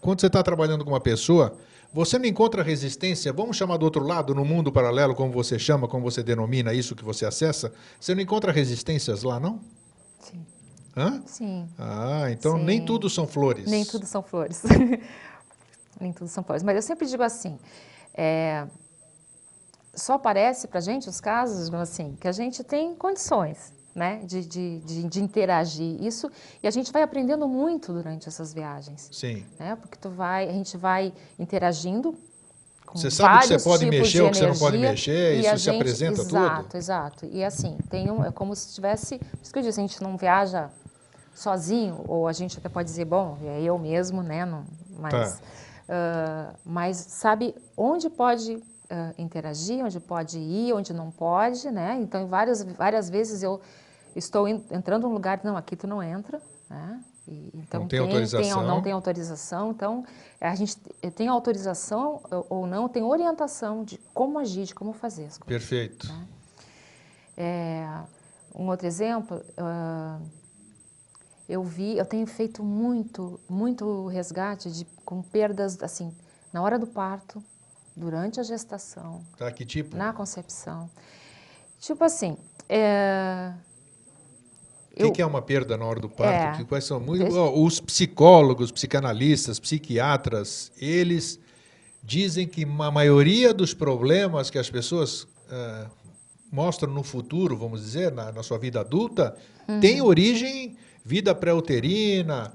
quando 0.00 0.20
você 0.20 0.26
está 0.26 0.42
trabalhando 0.42 0.84
com 0.84 0.90
uma 0.90 1.00
pessoa, 1.00 1.56
você 1.92 2.18
não 2.18 2.26
encontra 2.26 2.62
resistência, 2.62 3.32
vamos 3.32 3.56
chamar 3.56 3.76
do 3.76 3.84
outro 3.84 4.04
lado, 4.04 4.34
no 4.34 4.44
mundo 4.44 4.72
paralelo, 4.72 5.14
como 5.14 5.32
você 5.32 5.58
chama, 5.58 5.86
como 5.86 6.10
você 6.10 6.22
denomina 6.22 6.72
isso 6.74 6.96
que 6.96 7.04
você 7.04 7.24
acessa, 7.24 7.72
você 8.00 8.14
não 8.14 8.22
encontra 8.22 8.50
resistências 8.50 9.22
lá, 9.22 9.38
não? 9.38 9.60
Sim. 10.18 10.46
Hã? 10.96 11.22
Sim. 11.26 11.68
Ah, 11.78 12.30
então 12.30 12.58
Sim. 12.58 12.64
nem 12.64 12.84
tudo 12.84 13.08
são 13.08 13.26
flores. 13.26 13.70
Nem 13.70 13.84
tudo 13.84 14.06
são 14.06 14.22
flores. 14.22 14.62
nem 16.00 16.12
tudo 16.12 16.28
são 16.28 16.42
flores. 16.42 16.62
Mas 16.62 16.76
eu 16.76 16.82
sempre 16.82 17.06
digo 17.06 17.22
assim, 17.22 17.58
é, 18.14 18.66
só 19.98 20.14
aparece 20.14 20.68
para 20.68 20.78
a 20.78 20.82
gente 20.82 21.08
os 21.08 21.20
casos, 21.20 21.72
assim, 21.74 22.16
que 22.20 22.28
a 22.28 22.32
gente 22.32 22.62
tem 22.64 22.94
condições 22.94 23.72
né, 23.94 24.20
de, 24.24 24.44
de, 24.46 24.78
de, 24.80 25.02
de, 25.08 25.20
interagir 25.20 26.00
isso 26.02 26.30
e 26.62 26.68
a 26.68 26.70
gente 26.70 26.92
vai 26.92 27.02
aprendendo 27.02 27.48
muito 27.48 27.92
durante 27.92 28.28
essas 28.28 28.54
viagens. 28.54 29.08
Sim. 29.12 29.44
Né, 29.58 29.76
porque 29.76 29.98
tu 29.98 30.08
vai, 30.08 30.48
a 30.48 30.52
gente 30.52 30.76
vai 30.76 31.12
interagindo 31.38 32.16
com 32.86 32.96
Você 32.96 33.10
sabe 33.10 33.36
o 33.36 33.40
que 33.40 33.46
você 33.58 33.68
pode 33.68 33.86
mexer, 33.86 34.22
o 34.22 34.30
que 34.30 34.36
você 34.38 34.46
não 34.46 34.56
pode 34.56 34.78
mexer, 34.78 35.34
isso 35.34 35.50
gente, 35.50 35.60
se 35.60 35.70
apresenta 35.70 36.20
exato, 36.20 36.28
tudo? 36.28 36.38
Exato, 36.38 36.76
exato. 36.76 37.26
E 37.26 37.44
assim, 37.44 37.76
tem 37.90 38.10
um, 38.10 38.24
é 38.24 38.30
como 38.30 38.54
se 38.56 38.74
tivesse, 38.74 39.18
por 39.18 39.42
isso 39.42 39.52
que 39.52 39.58
eu 39.58 39.62
disse, 39.62 39.80
a 39.80 39.82
gente 39.82 40.02
não 40.02 40.16
viaja 40.16 40.70
sozinho, 41.34 42.02
ou 42.08 42.26
a 42.26 42.32
gente 42.32 42.56
até 42.58 42.68
pode 42.68 42.88
dizer, 42.88 43.04
bom, 43.04 43.36
é 43.42 43.62
eu 43.62 43.78
mesmo, 43.78 44.22
né, 44.22 44.46
não, 44.46 44.64
mas, 44.98 45.12
tá. 45.12 46.54
uh, 46.54 46.58
mas 46.64 46.96
sabe 46.96 47.54
onde 47.76 48.08
pode 48.08 48.62
uh, 48.90 49.14
interagir, 49.16 49.84
onde 49.84 50.00
pode 50.00 50.38
ir, 50.38 50.72
onde 50.72 50.92
não 50.92 51.10
pode, 51.10 51.70
né? 51.70 51.98
Então, 52.00 52.26
várias, 52.26 52.62
várias 52.62 53.08
vezes 53.08 53.42
eu 53.42 53.60
estou 54.16 54.48
entrando 54.48 55.06
num 55.06 55.12
lugar, 55.12 55.40
não, 55.44 55.56
aqui 55.56 55.76
tu 55.76 55.86
não 55.86 56.02
entra, 56.02 56.40
né? 56.68 57.00
E, 57.26 57.50
então, 57.54 57.80
não 57.80 57.88
tem, 57.88 57.98
tem 57.98 58.08
autorização. 58.08 58.58
Tem, 58.58 58.66
não 58.66 58.82
tem 58.82 58.92
autorização. 58.92 59.70
Então, 59.70 60.04
a 60.40 60.54
gente 60.54 60.76
tem 61.14 61.28
autorização 61.28 62.22
ou 62.48 62.66
não, 62.66 62.88
tem 62.88 63.02
orientação 63.02 63.84
de 63.84 63.98
como 64.14 64.38
agir, 64.38 64.64
de 64.64 64.74
como 64.74 64.92
fazer 64.92 65.26
as 65.26 65.38
coisas. 65.38 65.46
Perfeito. 65.46 66.08
Né? 66.08 66.26
É, 67.36 67.86
um 68.54 68.68
outro 68.68 68.86
exemplo, 68.86 69.36
uh, 69.36 70.26
eu 71.48 71.62
vi, 71.62 71.96
eu 71.96 72.04
tenho 72.04 72.26
feito 72.26 72.64
muito, 72.64 73.38
muito 73.48 74.06
resgate 74.06 74.70
de, 74.70 74.84
com 75.04 75.22
perdas, 75.22 75.80
assim, 75.82 76.12
na 76.52 76.62
hora 76.62 76.78
do 76.78 76.86
parto, 76.86 77.42
durante 77.98 78.40
a 78.40 78.42
gestação. 78.42 79.22
Tá, 79.36 79.50
que 79.50 79.64
tipo? 79.64 79.96
Na 79.96 80.12
concepção. 80.12 80.88
Tipo 81.80 82.04
assim, 82.04 82.36
é, 82.68 83.52
o 84.94 85.06
que, 85.06 85.12
que, 85.12 85.22
é 85.22 85.26
uma 85.26 85.40
perda 85.40 85.76
na 85.76 85.84
hora 85.84 86.00
do 86.00 86.08
parto? 86.08 86.60
É, 86.60 86.64
quais 86.64 86.84
são 86.84 86.98
muito, 86.98 87.24
os 87.26 87.80
psicólogos, 87.80 88.72
psicanalistas, 88.72 89.60
psiquiatras, 89.60 90.72
eles 90.76 91.38
dizem 92.02 92.46
que 92.48 92.64
a 92.64 92.90
maioria 92.90 93.54
dos 93.54 93.72
problemas 93.72 94.50
que 94.50 94.58
as 94.58 94.68
pessoas 94.68 95.22
uh, 95.22 95.88
mostram 96.50 96.92
no 96.92 97.04
futuro, 97.04 97.56
vamos 97.56 97.80
dizer, 97.80 98.10
na, 98.10 98.32
na 98.32 98.42
sua 98.42 98.58
vida 98.58 98.80
adulta, 98.80 99.36
uhum. 99.68 99.78
tem 99.78 100.00
origem 100.00 100.76
vida 101.08 101.34
pré-uterina 101.34 102.52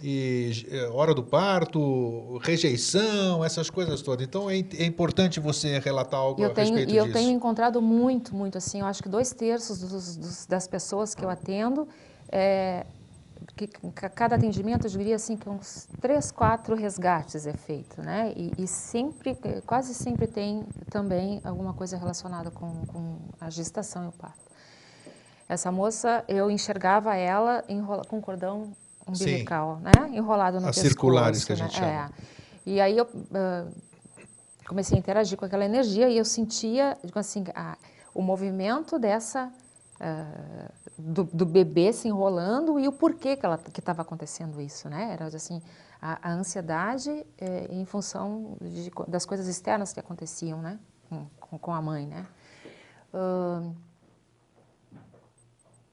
e 0.00 0.64
eh, 0.70 0.88
hora 0.90 1.12
do 1.12 1.24
parto, 1.24 2.38
rejeição, 2.38 3.44
essas 3.44 3.68
coisas 3.68 4.00
todas. 4.00 4.24
Então 4.24 4.48
é, 4.48 4.58
é 4.58 4.84
importante 4.84 5.40
você 5.40 5.80
relatar 5.80 6.20
algo 6.20 6.40
eu 6.40 6.52
a 6.52 6.54
tenho, 6.54 6.68
respeito 6.68 6.88
e 6.88 6.92
disso. 6.92 7.06
E 7.06 7.08
eu 7.08 7.12
tenho 7.12 7.32
encontrado 7.32 7.82
muito, 7.82 8.32
muito 8.32 8.56
assim. 8.56 8.78
Eu 8.78 8.86
acho 8.86 9.02
que 9.02 9.08
dois 9.08 9.32
terços 9.32 9.80
dos, 9.80 10.16
dos, 10.16 10.46
das 10.46 10.68
pessoas 10.68 11.16
que 11.16 11.24
eu 11.24 11.28
atendo, 11.28 11.88
é, 12.30 12.86
que 13.56 13.66
cada 14.14 14.36
atendimento 14.36 14.86
eu 14.86 14.90
diria 14.90 15.16
assim 15.16 15.36
que 15.36 15.48
uns 15.48 15.88
três, 16.00 16.30
quatro 16.30 16.76
resgates 16.76 17.44
é 17.44 17.54
feito, 17.54 18.00
né? 18.00 18.32
E, 18.36 18.52
e 18.56 18.68
sempre, 18.68 19.36
quase 19.66 19.94
sempre 19.94 20.28
tem 20.28 20.64
também 20.88 21.40
alguma 21.42 21.74
coisa 21.74 21.96
relacionada 21.96 22.52
com, 22.52 22.86
com 22.86 23.18
a 23.40 23.50
gestação 23.50 24.04
e 24.04 24.08
o 24.08 24.12
parto. 24.12 24.45
Essa 25.48 25.70
moça, 25.70 26.24
eu 26.26 26.50
enxergava 26.50 27.14
ela 27.14 27.64
enrola, 27.68 28.04
com 28.04 28.20
cordão 28.20 28.72
umbilical, 29.06 29.76
Sim. 29.76 29.82
né? 29.82 30.16
Enrolado 30.16 30.60
no 30.60 30.68
As 30.68 30.74
pescoço. 30.74 30.88
circulares 30.88 31.44
que 31.44 31.52
a 31.52 31.56
gente 31.56 31.80
né? 31.80 31.86
chama. 31.86 31.92
É. 31.92 32.10
E 32.66 32.80
aí 32.80 32.96
eu 32.96 33.04
uh, 33.04 33.72
comecei 34.66 34.96
a 34.96 34.98
interagir 34.98 35.38
com 35.38 35.44
aquela 35.44 35.64
energia 35.64 36.08
e 36.08 36.18
eu 36.18 36.24
sentia, 36.24 36.98
digo 37.04 37.18
assim, 37.18 37.44
a, 37.54 37.76
o 38.14 38.22
movimento 38.22 38.98
dessa... 38.98 39.52
Uh, 39.98 40.86
do, 40.98 41.24
do, 41.24 41.44
bebê 41.44 41.92
se 41.92 42.08
enrolando 42.08 42.78
e 42.80 42.88
o 42.88 42.92
porquê 42.92 43.36
que 43.36 43.44
ela 43.44 43.58
que 43.58 43.80
estava 43.80 44.02
acontecendo 44.02 44.60
isso, 44.60 44.88
né? 44.88 45.12
Era 45.12 45.26
assim 45.26 45.60
a, 46.00 46.30
a 46.30 46.32
ansiedade 46.32 47.26
é, 47.38 47.66
em 47.70 47.84
função 47.84 48.56
de, 48.60 48.90
das 49.06 49.26
coisas 49.26 49.46
externas 49.46 49.92
que 49.92 50.00
aconteciam, 50.00 50.60
né? 50.60 50.78
Com, 51.40 51.58
com 51.58 51.74
a 51.74 51.80
mãe, 51.80 52.06
né? 52.06 52.26
Uh, 53.12 53.74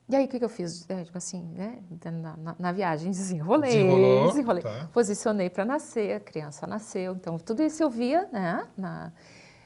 e 0.09 0.15
aí, 0.15 0.25
o 0.25 0.27
que, 0.27 0.37
que 0.37 0.45
eu 0.45 0.49
fiz? 0.49 0.87
É, 0.89 1.03
tipo 1.03 1.17
assim, 1.17 1.41
né? 1.55 1.79
Na, 2.05 2.35
na, 2.35 2.55
na 2.59 2.71
viagem, 2.71 3.09
desenrolei, 3.11 3.71
Desenrolou, 3.71 4.27
desenrolei. 4.27 4.63
Tá. 4.63 4.89
Posicionei 4.91 5.49
para 5.49 5.63
nascer, 5.63 6.17
a 6.17 6.19
criança 6.19 6.67
nasceu. 6.67 7.13
Então, 7.13 7.37
tudo 7.37 7.63
isso 7.63 7.81
eu 7.81 7.89
via, 7.89 8.27
né? 8.31 8.67
Na, 8.77 9.11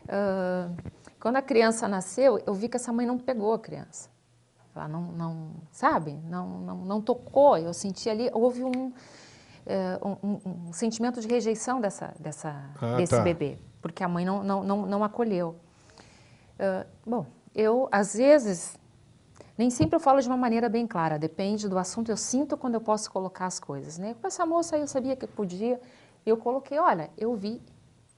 uh, 0.04 0.76
quando 1.20 1.38
a 1.38 1.42
criança 1.42 1.88
nasceu, 1.88 2.40
eu 2.46 2.54
vi 2.54 2.70
que 2.70 2.78
essa 2.78 2.94
mãe 2.94 3.06
não 3.06 3.18
pegou 3.18 3.54
a 3.54 3.60
criança. 3.60 4.10
Ela 4.76 4.88
não, 4.88 5.02
não 5.12 5.52
sabe? 5.72 6.14
Não, 6.30 6.60
não, 6.60 6.78
não 6.78 7.02
tocou. 7.02 7.58
Eu 7.58 7.74
senti 7.74 8.08
ali, 8.08 8.30
houve 8.32 8.64
um, 8.64 8.90
uh, 8.90 10.18
um, 10.24 10.68
um, 10.68 10.74
sentimento 10.74 11.20
de 11.20 11.28
rejeição 11.28 11.82
dessa, 11.82 12.14
dessa, 12.20 12.64
ah, 12.80 12.96
desse 12.96 13.16
tá. 13.16 13.24
bebê, 13.24 13.58
porque 13.82 14.04
a 14.04 14.08
mãe 14.08 14.24
não, 14.24 14.44
não, 14.44 14.64
não, 14.64 14.86
não 14.86 15.04
acolheu. 15.04 15.56
Uh, 16.60 16.88
bom, 17.04 17.26
eu, 17.56 17.90
às 17.92 18.14
vezes, 18.14 18.78
nem 19.58 19.70
sempre 19.70 19.96
eu 19.96 20.00
falo 20.00 20.22
de 20.22 20.28
uma 20.28 20.38
maneira 20.38 20.70
bem 20.70 20.86
clara, 20.86 21.18
depende 21.18 21.68
do 21.68 21.78
assunto, 21.78 22.10
eu 22.12 22.18
sinto 22.18 22.56
quando 22.56 22.76
eu 22.76 22.82
posso 22.82 23.10
colocar 23.12 23.48
as 23.48 23.60
coisas, 23.60 23.98
né? 23.98 24.16
Com 24.22 24.28
essa 24.28 24.46
moça 24.46 24.76
aí 24.76 24.82
eu 24.82 24.88
sabia 24.88 25.16
que 25.16 25.26
podia, 25.26 25.80
eu 26.26 26.38
coloquei, 26.38 26.78
olha, 26.78 27.10
eu 27.18 27.36
vi 27.36 27.62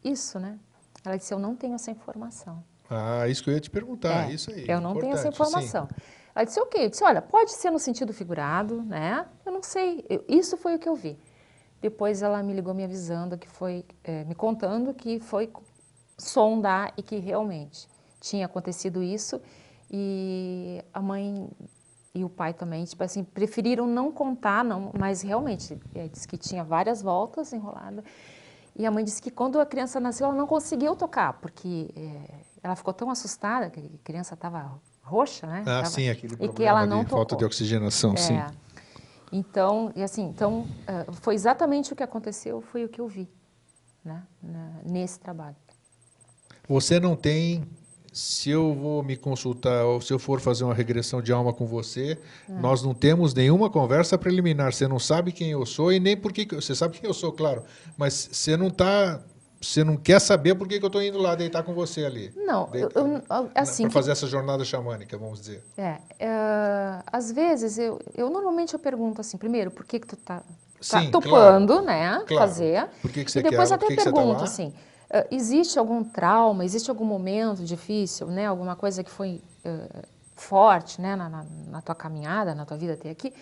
isso, 0.04 0.40
né? 0.40 0.60
Ela 1.04 1.18
disse, 1.18 1.34
eu 1.34 1.40
não 1.40 1.56
tenho 1.56 1.76
essa 1.76 1.90
informação. 1.90 2.62
Ah, 2.90 3.28
isso 3.28 3.44
que 3.44 3.50
eu 3.50 3.54
ia 3.54 3.60
te 3.60 3.70
perguntar, 3.70 4.30
é, 4.30 4.34
isso 4.34 4.52
aí. 4.52 4.66
Eu 4.68 4.82
não 4.82 5.00
tenho 5.00 5.14
essa 5.14 5.28
informação. 5.28 5.88
Sim. 5.88 6.02
Ela 6.36 6.46
disse, 6.46 6.60
ok, 6.60 6.86
eu 6.86 6.90
disse, 6.90 7.04
olha, 7.04 7.22
pode 7.22 7.52
ser 7.52 7.72
no 7.72 7.80
sentido 7.80 8.14
figurado, 8.14 8.82
né? 8.82 9.26
Eu 9.46 9.52
não 9.52 9.64
sei, 9.64 10.06
eu, 10.10 10.26
isso 10.28 10.58
foi 10.58 10.76
o 10.76 10.80
que 10.80 10.90
eu 10.90 10.96
vi. 10.96 11.18
Depois 11.82 12.22
ela 12.22 12.44
me 12.44 12.54
ligou 12.54 12.74
me 12.74 12.84
avisando 12.84 13.38
que 13.38 13.48
foi, 13.48 13.86
é, 14.04 14.26
me 14.26 14.36
contando 14.36 14.94
que 14.94 15.20
foi 15.20 15.50
sondar 16.18 16.94
e 16.98 17.02
que 17.02 17.18
realmente 17.18 17.88
tinha 18.20 18.46
acontecido 18.46 19.02
isso 19.02 19.42
e 19.92 20.84
a 20.94 21.02
mãe 21.02 21.50
e 22.14 22.24
o 22.24 22.30
pai 22.30 22.54
também, 22.54 22.84
tipo 22.86 23.04
assim, 23.04 23.24
preferiram 23.24 23.88
não 23.88 24.12
contar, 24.12 24.64
não, 24.64 24.92
mas 24.98 25.22
realmente, 25.22 25.78
é, 25.94 26.08
disse 26.08 26.28
que 26.28 26.38
tinha 26.38 26.64
várias 26.64 27.02
voltas 27.02 27.54
enrolada. 27.54 28.04
E 28.76 28.86
a 28.86 28.92
mãe 28.92 29.04
disse 29.04 29.22
que 29.22 29.30
quando 29.30 29.60
a 29.60 29.66
criança 29.66 30.00
nasceu, 30.00 30.28
ela 30.28 30.36
não 30.36 30.48
conseguiu 30.48 30.96
tocar, 30.96 31.34
porque 31.34 31.90
é, 31.96 32.40
ela 32.64 32.76
ficou 32.76 32.94
tão 32.94 33.10
assustada, 33.10 33.70
que 33.70 33.80
a 33.80 34.04
criança 34.04 34.34
estava 34.34 34.80
roxa, 35.02 35.48
né? 35.48 35.62
Ah, 35.62 35.66
tava, 35.66 35.86
sim, 35.86 36.10
aquele 36.10 36.36
e 36.40 36.48
que 36.50 36.64
ela 36.64 36.86
não 36.86 37.04
de 37.04 37.10
falta 37.10 37.36
de 37.36 37.46
oxigenação, 37.46 38.14
é, 38.14 38.18
sim. 38.18 38.40
Então, 39.32 39.92
e 39.96 40.02
assim, 40.02 40.24
então, 40.24 40.62
uh, 40.62 41.14
foi 41.14 41.36
exatamente 41.36 41.94
o 41.94 41.96
que 41.96 42.04
aconteceu, 42.04 42.62
foi 42.62 42.86
o 42.86 42.90
que 42.90 43.02
eu 43.02 43.08
vi, 43.08 43.30
né, 44.04 44.24
nesse 44.84 45.20
trabalho. 45.20 45.56
Você 46.68 47.00
não 47.00 47.16
tem 47.16 47.68
se 48.12 48.50
eu 48.50 48.74
vou 48.74 49.04
me 49.04 49.16
consultar 49.16 49.86
ou 49.86 50.02
se 50.02 50.12
eu 50.12 50.20
for 50.20 50.40
fazer 50.40 50.64
uma 50.64 50.74
regressão 50.74 51.22
de 51.22 51.32
alma 51.32 51.54
com 51.54 51.66
você, 51.66 52.18
é. 52.48 52.54
nós 52.54 52.82
não 52.82 52.94
temos 52.94 53.34
nenhuma 53.34 53.70
conversa 53.70 54.18
preliminar. 54.18 54.74
Você 54.74 54.88
não 54.88 55.00
sabe 55.00 55.32
quem 55.32 55.52
eu 55.52 55.66
sou 55.66 55.92
e 55.92 56.00
nem 56.00 56.18
por 56.18 56.34
que 56.34 56.56
você 56.56 56.76
sabe 56.76 57.00
quem 57.00 57.08
eu 57.08 57.14
sou, 57.14 57.32
claro, 57.32 57.64
mas 57.98 58.30
você 58.32 58.58
não 58.58 58.68
está 58.68 59.22
você 59.62 59.84
não 59.84 59.98
quer 59.98 60.22
saber 60.22 60.56
por 60.56 60.68
que, 60.68 60.76
eu 60.76 60.88
estou 60.88 61.04
indo 61.04 61.18
lá 61.18 61.36
deitar 61.36 61.64
com 61.64 61.74
você 61.74 62.06
ali. 62.06 62.32
Não, 62.34 62.70
eu, 62.74 62.90
eu, 62.96 63.22
assim... 63.54 63.84
Para 63.84 63.92
fazer 63.92 64.12
essa 64.12 64.26
jornada 64.26 64.64
xamânica, 64.64 65.18
vamos 65.18 65.42
dizer. 65.42 65.62
É, 65.78 65.98
é, 66.18 67.00
às 67.06 67.30
vezes, 67.32 67.78
eu, 67.78 68.00
eu 68.16 68.30
normalmente 68.30 68.74
eu 68.74 68.80
pergunto 68.80 69.20
assim, 69.20 69.38
primeiro, 69.38 69.70
por 69.70 69.86
que, 69.86 70.00
que 70.00 70.08
tu 70.08 70.16
está 70.16 70.38
tá, 70.90 71.04
tá 71.04 71.12
topando, 71.12 71.74
claro, 71.74 71.86
né, 71.86 72.24
claro. 72.26 72.48
fazer. 72.48 72.88
Por 73.02 73.12
que, 73.12 73.26
que 73.26 73.32
você 73.32 73.40
e 73.40 73.44
depois 73.44 73.68
quer, 73.68 73.76
até 73.76 73.88
que 73.88 73.96
pergunto 73.96 74.32
que 74.32 74.38
tá 74.38 74.44
assim, 74.46 74.74
Uh, 75.10 75.26
existe 75.32 75.80
algum 75.80 76.04
trauma, 76.04 76.64
existe 76.64 76.90
algum 76.90 77.06
momento 77.06 77.64
difícil, 77.64 78.28
né? 78.28 78.46
Alguma 78.46 78.76
coisa 78.76 79.04
que 79.04 79.10
foi 79.10 79.42
uh, 79.66 80.08
forte, 80.36 81.02
né? 81.02 81.16
Na, 81.16 81.28
na, 81.28 81.46
na, 81.68 81.82
tua 81.82 81.96
caminhada, 81.96 82.54
na 82.54 82.66
tua 82.66 82.78
vida 82.78 82.94
até 82.94 83.10
aqui? 83.10 83.34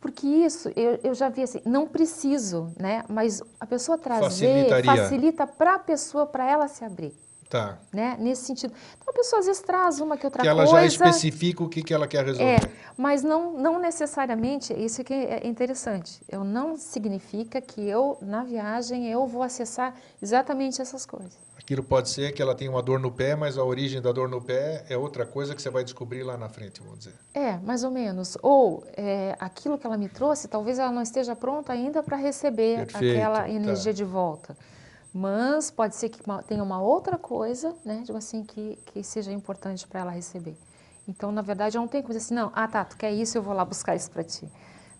Porque 0.00 0.26
isso, 0.26 0.70
eu, 0.76 1.00
eu 1.02 1.14
já 1.14 1.28
vi 1.28 1.42
assim, 1.42 1.60
não 1.64 1.88
preciso, 1.88 2.72
né? 2.78 3.04
Mas 3.08 3.42
a 3.58 3.66
pessoa 3.66 3.98
trazer 3.98 4.84
facilita 4.84 5.46
para 5.46 5.74
a 5.74 5.78
pessoa, 5.78 6.26
para 6.26 6.48
ela 6.48 6.68
se 6.68 6.84
abrir. 6.84 7.14
Tá. 7.48 7.78
Né? 7.92 8.16
Nesse 8.20 8.44
sentido. 8.44 8.74
Então, 9.00 9.12
a 9.12 9.16
pessoa 9.16 9.40
às 9.40 9.46
vezes 9.46 9.62
traz 9.62 10.00
uma 10.00 10.18
que 10.18 10.26
outra 10.26 10.42
coisa... 10.42 10.54
Que 10.54 10.60
ela 10.60 10.70
coisa, 10.70 10.82
já 10.82 10.86
especifica 10.86 11.64
o 11.64 11.68
que, 11.68 11.82
que 11.82 11.94
ela 11.94 12.06
quer 12.06 12.26
resolver. 12.26 12.62
É, 12.62 12.70
mas 12.98 13.22
não, 13.22 13.52
não 13.52 13.78
necessariamente, 13.78 14.74
isso 14.74 15.04
que 15.04 15.14
é 15.14 15.46
interessante, 15.46 16.20
eu 16.28 16.42
não 16.42 16.76
significa 16.76 17.60
que 17.60 17.80
eu, 17.80 18.18
na 18.20 18.42
viagem, 18.42 19.08
eu 19.08 19.24
vou 19.24 19.44
acessar 19.44 19.94
exatamente 20.20 20.82
essas 20.82 21.06
coisas. 21.06 21.38
Aquilo 21.56 21.84
pode 21.84 22.08
ser 22.08 22.32
que 22.32 22.42
ela 22.42 22.56
tenha 22.56 22.68
uma 22.68 22.82
dor 22.82 22.98
no 22.98 23.12
pé, 23.12 23.36
mas 23.36 23.56
a 23.56 23.62
origem 23.62 24.02
da 24.02 24.10
dor 24.10 24.28
no 24.28 24.42
pé 24.42 24.84
é 24.88 24.96
outra 24.96 25.24
coisa 25.24 25.54
que 25.54 25.62
você 25.62 25.70
vai 25.70 25.84
descobrir 25.84 26.24
lá 26.24 26.36
na 26.36 26.48
frente, 26.48 26.80
vamos 26.80 26.98
dizer. 26.98 27.14
É, 27.32 27.56
mais 27.58 27.84
ou 27.84 27.90
menos. 27.92 28.36
Ou 28.42 28.82
é, 28.96 29.36
aquilo 29.38 29.78
que 29.78 29.86
ela 29.86 29.96
me 29.96 30.08
trouxe, 30.08 30.48
talvez 30.48 30.80
ela 30.80 30.90
não 30.90 31.02
esteja 31.02 31.36
pronta 31.36 31.72
ainda 31.72 32.02
para 32.02 32.16
receber 32.16 32.78
Perfeito, 32.78 33.16
aquela 33.16 33.42
tá. 33.42 33.48
energia 33.48 33.92
tá. 33.92 33.96
de 33.96 34.04
volta. 34.04 34.56
Mas 35.14 35.70
pode 35.70 35.94
ser 35.94 36.08
que 36.08 36.18
tenha 36.48 36.64
uma 36.64 36.82
outra 36.82 37.16
coisa, 37.16 37.76
né, 37.84 38.02
digo 38.04 38.18
assim, 38.18 38.42
que, 38.42 38.76
que 38.86 39.04
seja 39.04 39.30
importante 39.30 39.86
para 39.86 40.00
ela 40.00 40.10
receber. 40.10 40.56
Então, 41.08 41.32
na 41.32 41.40
verdade, 41.40 41.78
eu 41.78 41.80
não 41.80 41.88
tenho 41.88 42.04
coisa 42.04 42.18
assim, 42.18 42.34
não, 42.34 42.52
ah, 42.54 42.68
tá, 42.68 42.84
tu 42.84 42.96
quer 42.96 43.10
isso, 43.10 43.38
eu 43.38 43.42
vou 43.42 43.54
lá 43.54 43.64
buscar 43.64 43.96
isso 43.96 44.10
para 44.10 44.22
ti. 44.22 44.46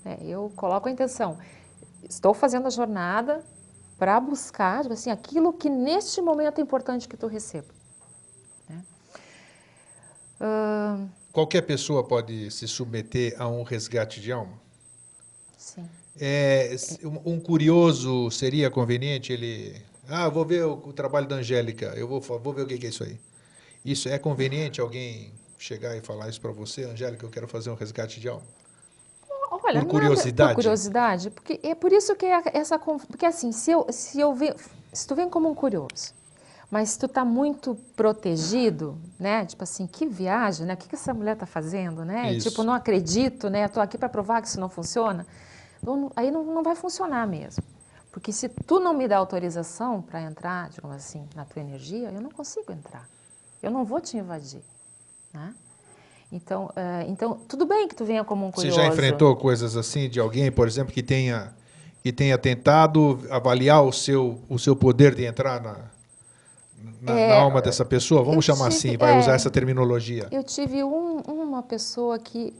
É, 0.04 0.18
eu 0.24 0.50
coloco 0.56 0.88
a 0.88 0.90
intenção, 0.90 1.38
estou 2.08 2.32
fazendo 2.32 2.66
a 2.66 2.70
jornada 2.70 3.44
para 3.98 4.18
buscar, 4.18 4.82
digo 4.82 4.94
assim, 4.94 5.10
aquilo 5.10 5.52
que 5.52 5.68
neste 5.68 6.22
momento 6.22 6.60
é 6.60 6.62
importante 6.62 7.06
que 7.06 7.16
tu 7.16 7.26
receba. 7.26 7.68
Né? 8.68 8.82
Uh... 10.40 11.08
Qualquer 11.30 11.62
pessoa 11.62 12.02
pode 12.02 12.50
se 12.50 12.66
submeter 12.66 13.34
a 13.38 13.46
um 13.46 13.62
resgate 13.62 14.20
de 14.20 14.32
alma? 14.32 14.58
Sim. 15.58 15.86
É, 16.18 16.74
um 17.24 17.38
curioso 17.38 18.30
seria 18.30 18.70
conveniente 18.70 19.32
ele 19.32 19.80
ah, 20.08 20.28
vou 20.28 20.44
ver 20.44 20.64
o, 20.64 20.72
o 20.72 20.92
trabalho 20.92 21.28
da 21.28 21.36
Angélica, 21.36 21.92
eu 21.94 22.08
vou, 22.08 22.20
vou 22.20 22.52
ver 22.52 22.62
o 22.62 22.66
que, 22.66 22.78
que 22.78 22.86
é 22.86 22.88
isso 22.88 23.04
aí. 23.04 23.20
Isso 23.84 24.08
é 24.08 24.18
conveniente 24.18 24.80
alguém 24.80 25.32
chegar 25.58 25.96
e 25.96 26.00
falar 26.00 26.28
isso 26.28 26.40
para 26.40 26.52
você, 26.52 26.84
Angélica, 26.84 27.26
eu 27.26 27.30
quero 27.30 27.48
fazer 27.48 27.70
um 27.70 27.74
resgate 27.74 28.20
de 28.20 28.28
alma? 28.28 28.46
Olha, 29.50 29.80
por 29.80 29.88
curiosidade? 29.88 30.38
Nada, 30.38 30.54
por 30.54 30.62
curiosidade, 30.62 31.30
porque 31.30 31.60
é 31.62 31.74
por 31.74 31.92
isso 31.92 32.14
que 32.14 32.24
é 32.24 32.42
essa 32.54 32.78
porque 32.78 33.26
assim, 33.26 33.50
se 33.50 33.70
eu 33.70 33.86
se 33.90 34.20
eu 34.20 34.36
se 34.92 35.06
tu 35.06 35.14
vem 35.14 35.28
como 35.28 35.50
um 35.50 35.54
curioso, 35.54 36.14
mas 36.70 36.90
se 36.90 36.98
tu 36.98 37.08
tá 37.08 37.24
muito 37.24 37.74
protegido, 37.96 38.98
né? 39.18 39.46
Tipo 39.46 39.64
assim, 39.64 39.86
que 39.86 40.06
viagem, 40.06 40.66
né? 40.66 40.74
O 40.74 40.76
que, 40.76 40.88
que 40.88 40.94
essa 40.94 41.14
mulher 41.14 41.36
tá 41.36 41.46
fazendo, 41.46 42.04
né? 42.04 42.32
Isso. 42.32 42.50
Tipo, 42.50 42.62
não 42.62 42.74
acredito, 42.74 43.48
né? 43.48 43.66
Tô 43.68 43.80
aqui 43.80 43.96
para 43.96 44.08
provar 44.08 44.42
que 44.42 44.48
isso 44.48 44.60
não 44.60 44.68
funciona. 44.68 45.26
Então, 45.82 46.10
aí 46.14 46.30
não, 46.30 46.44
não 46.44 46.62
vai 46.62 46.74
funcionar 46.74 47.26
mesmo. 47.26 47.62
Porque 48.12 48.32
se 48.32 48.48
tu 48.48 48.80
não 48.80 48.92
me 48.92 49.08
dá 49.08 49.16
autorização 49.16 50.02
para 50.02 50.20
entrar, 50.20 50.68
digamos 50.68 50.96
assim, 50.96 51.26
na 51.34 51.44
tua 51.44 51.62
energia, 51.62 52.10
eu 52.10 52.20
não 52.20 52.30
consigo 52.30 52.70
entrar. 52.72 53.08
Eu 53.62 53.70
não 53.70 53.84
vou 53.84 54.00
te 54.00 54.16
invadir, 54.16 54.62
né? 55.38 55.54
Então, 56.30 56.66
uh, 56.66 57.08
então, 57.08 57.38
tudo 57.48 57.64
bem 57.64 57.88
que 57.88 57.94
tu 57.94 58.04
venha 58.04 58.22
como 58.22 58.46
um 58.46 58.50
curioso. 58.50 58.76
Você 58.76 58.82
já 58.82 58.88
enfrentou 58.88 59.34
coisas 59.36 59.76
assim 59.76 60.08
de 60.10 60.20
alguém, 60.20 60.52
por 60.52 60.66
exemplo, 60.66 60.92
que 60.92 61.02
tenha 61.02 61.54
que 62.02 62.12
tenha 62.12 62.38
tentado 62.38 63.18
avaliar 63.30 63.82
o 63.82 63.92
seu 63.92 64.40
o 64.48 64.58
seu 64.58 64.76
poder 64.76 65.14
de 65.14 65.24
entrar 65.24 65.60
na, 65.60 65.90
na, 67.00 67.18
é, 67.18 67.28
na 67.28 67.34
alma 67.36 67.62
dessa 67.62 67.84
pessoa? 67.84 68.22
Vamos 68.22 68.44
chamar 68.44 68.68
tive, 68.68 68.88
assim, 68.88 68.96
vai 68.98 69.14
é, 69.14 69.18
usar 69.18 69.34
essa 69.34 69.50
terminologia. 69.50 70.28
Eu 70.30 70.44
tive 70.44 70.84
um, 70.84 71.20
uma 71.20 71.62
pessoa 71.62 72.18
que 72.18 72.54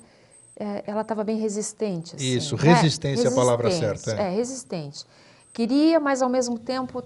é, 0.59 0.85
ela 0.87 1.03
estava 1.03 1.23
bem 1.23 1.39
resistente. 1.39 2.17
Assim, 2.17 2.37
Isso, 2.37 2.57
resistência 2.57 3.25
né? 3.25 3.31
é 3.31 3.33
a 3.33 3.37
palavra 3.37 3.71
certa. 3.71 4.13
É. 4.13 4.29
é, 4.29 4.31
resistente. 4.31 5.05
Queria, 5.53 6.01
mas 6.01 6.23
ao 6.23 6.29
mesmo 6.29 6.59
tempo 6.59 7.03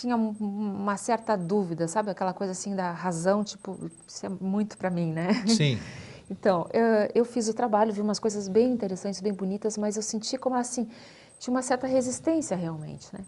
tinha 0.00 0.16
uma 0.16 0.96
certa 0.96 1.36
dúvida, 1.36 1.88
sabe? 1.88 2.10
Aquela 2.10 2.32
coisa 2.32 2.52
assim 2.52 2.74
da 2.74 2.90
razão, 2.92 3.42
tipo, 3.42 3.90
isso 4.06 4.26
é 4.26 4.28
muito 4.28 4.76
para 4.76 4.90
mim, 4.90 5.12
né? 5.12 5.28
Sim. 5.46 5.78
Então, 6.30 6.66
eu, 6.72 6.84
eu, 7.14 7.24
fiz 7.24 7.48
o 7.48 7.54
trabalho, 7.54 7.92
vi 7.92 8.00
umas 8.00 8.18
coisas 8.18 8.48
bem 8.48 8.72
interessantes, 8.72 9.20
bem 9.20 9.32
bonitas, 9.32 9.76
mas 9.76 9.96
eu 9.96 10.02
senti 10.02 10.38
como 10.38 10.56
assim, 10.56 10.88
tinha 11.38 11.52
uma 11.52 11.60
certa 11.60 11.86
resistência 11.86 12.56
realmente, 12.56 13.08
né? 13.12 13.22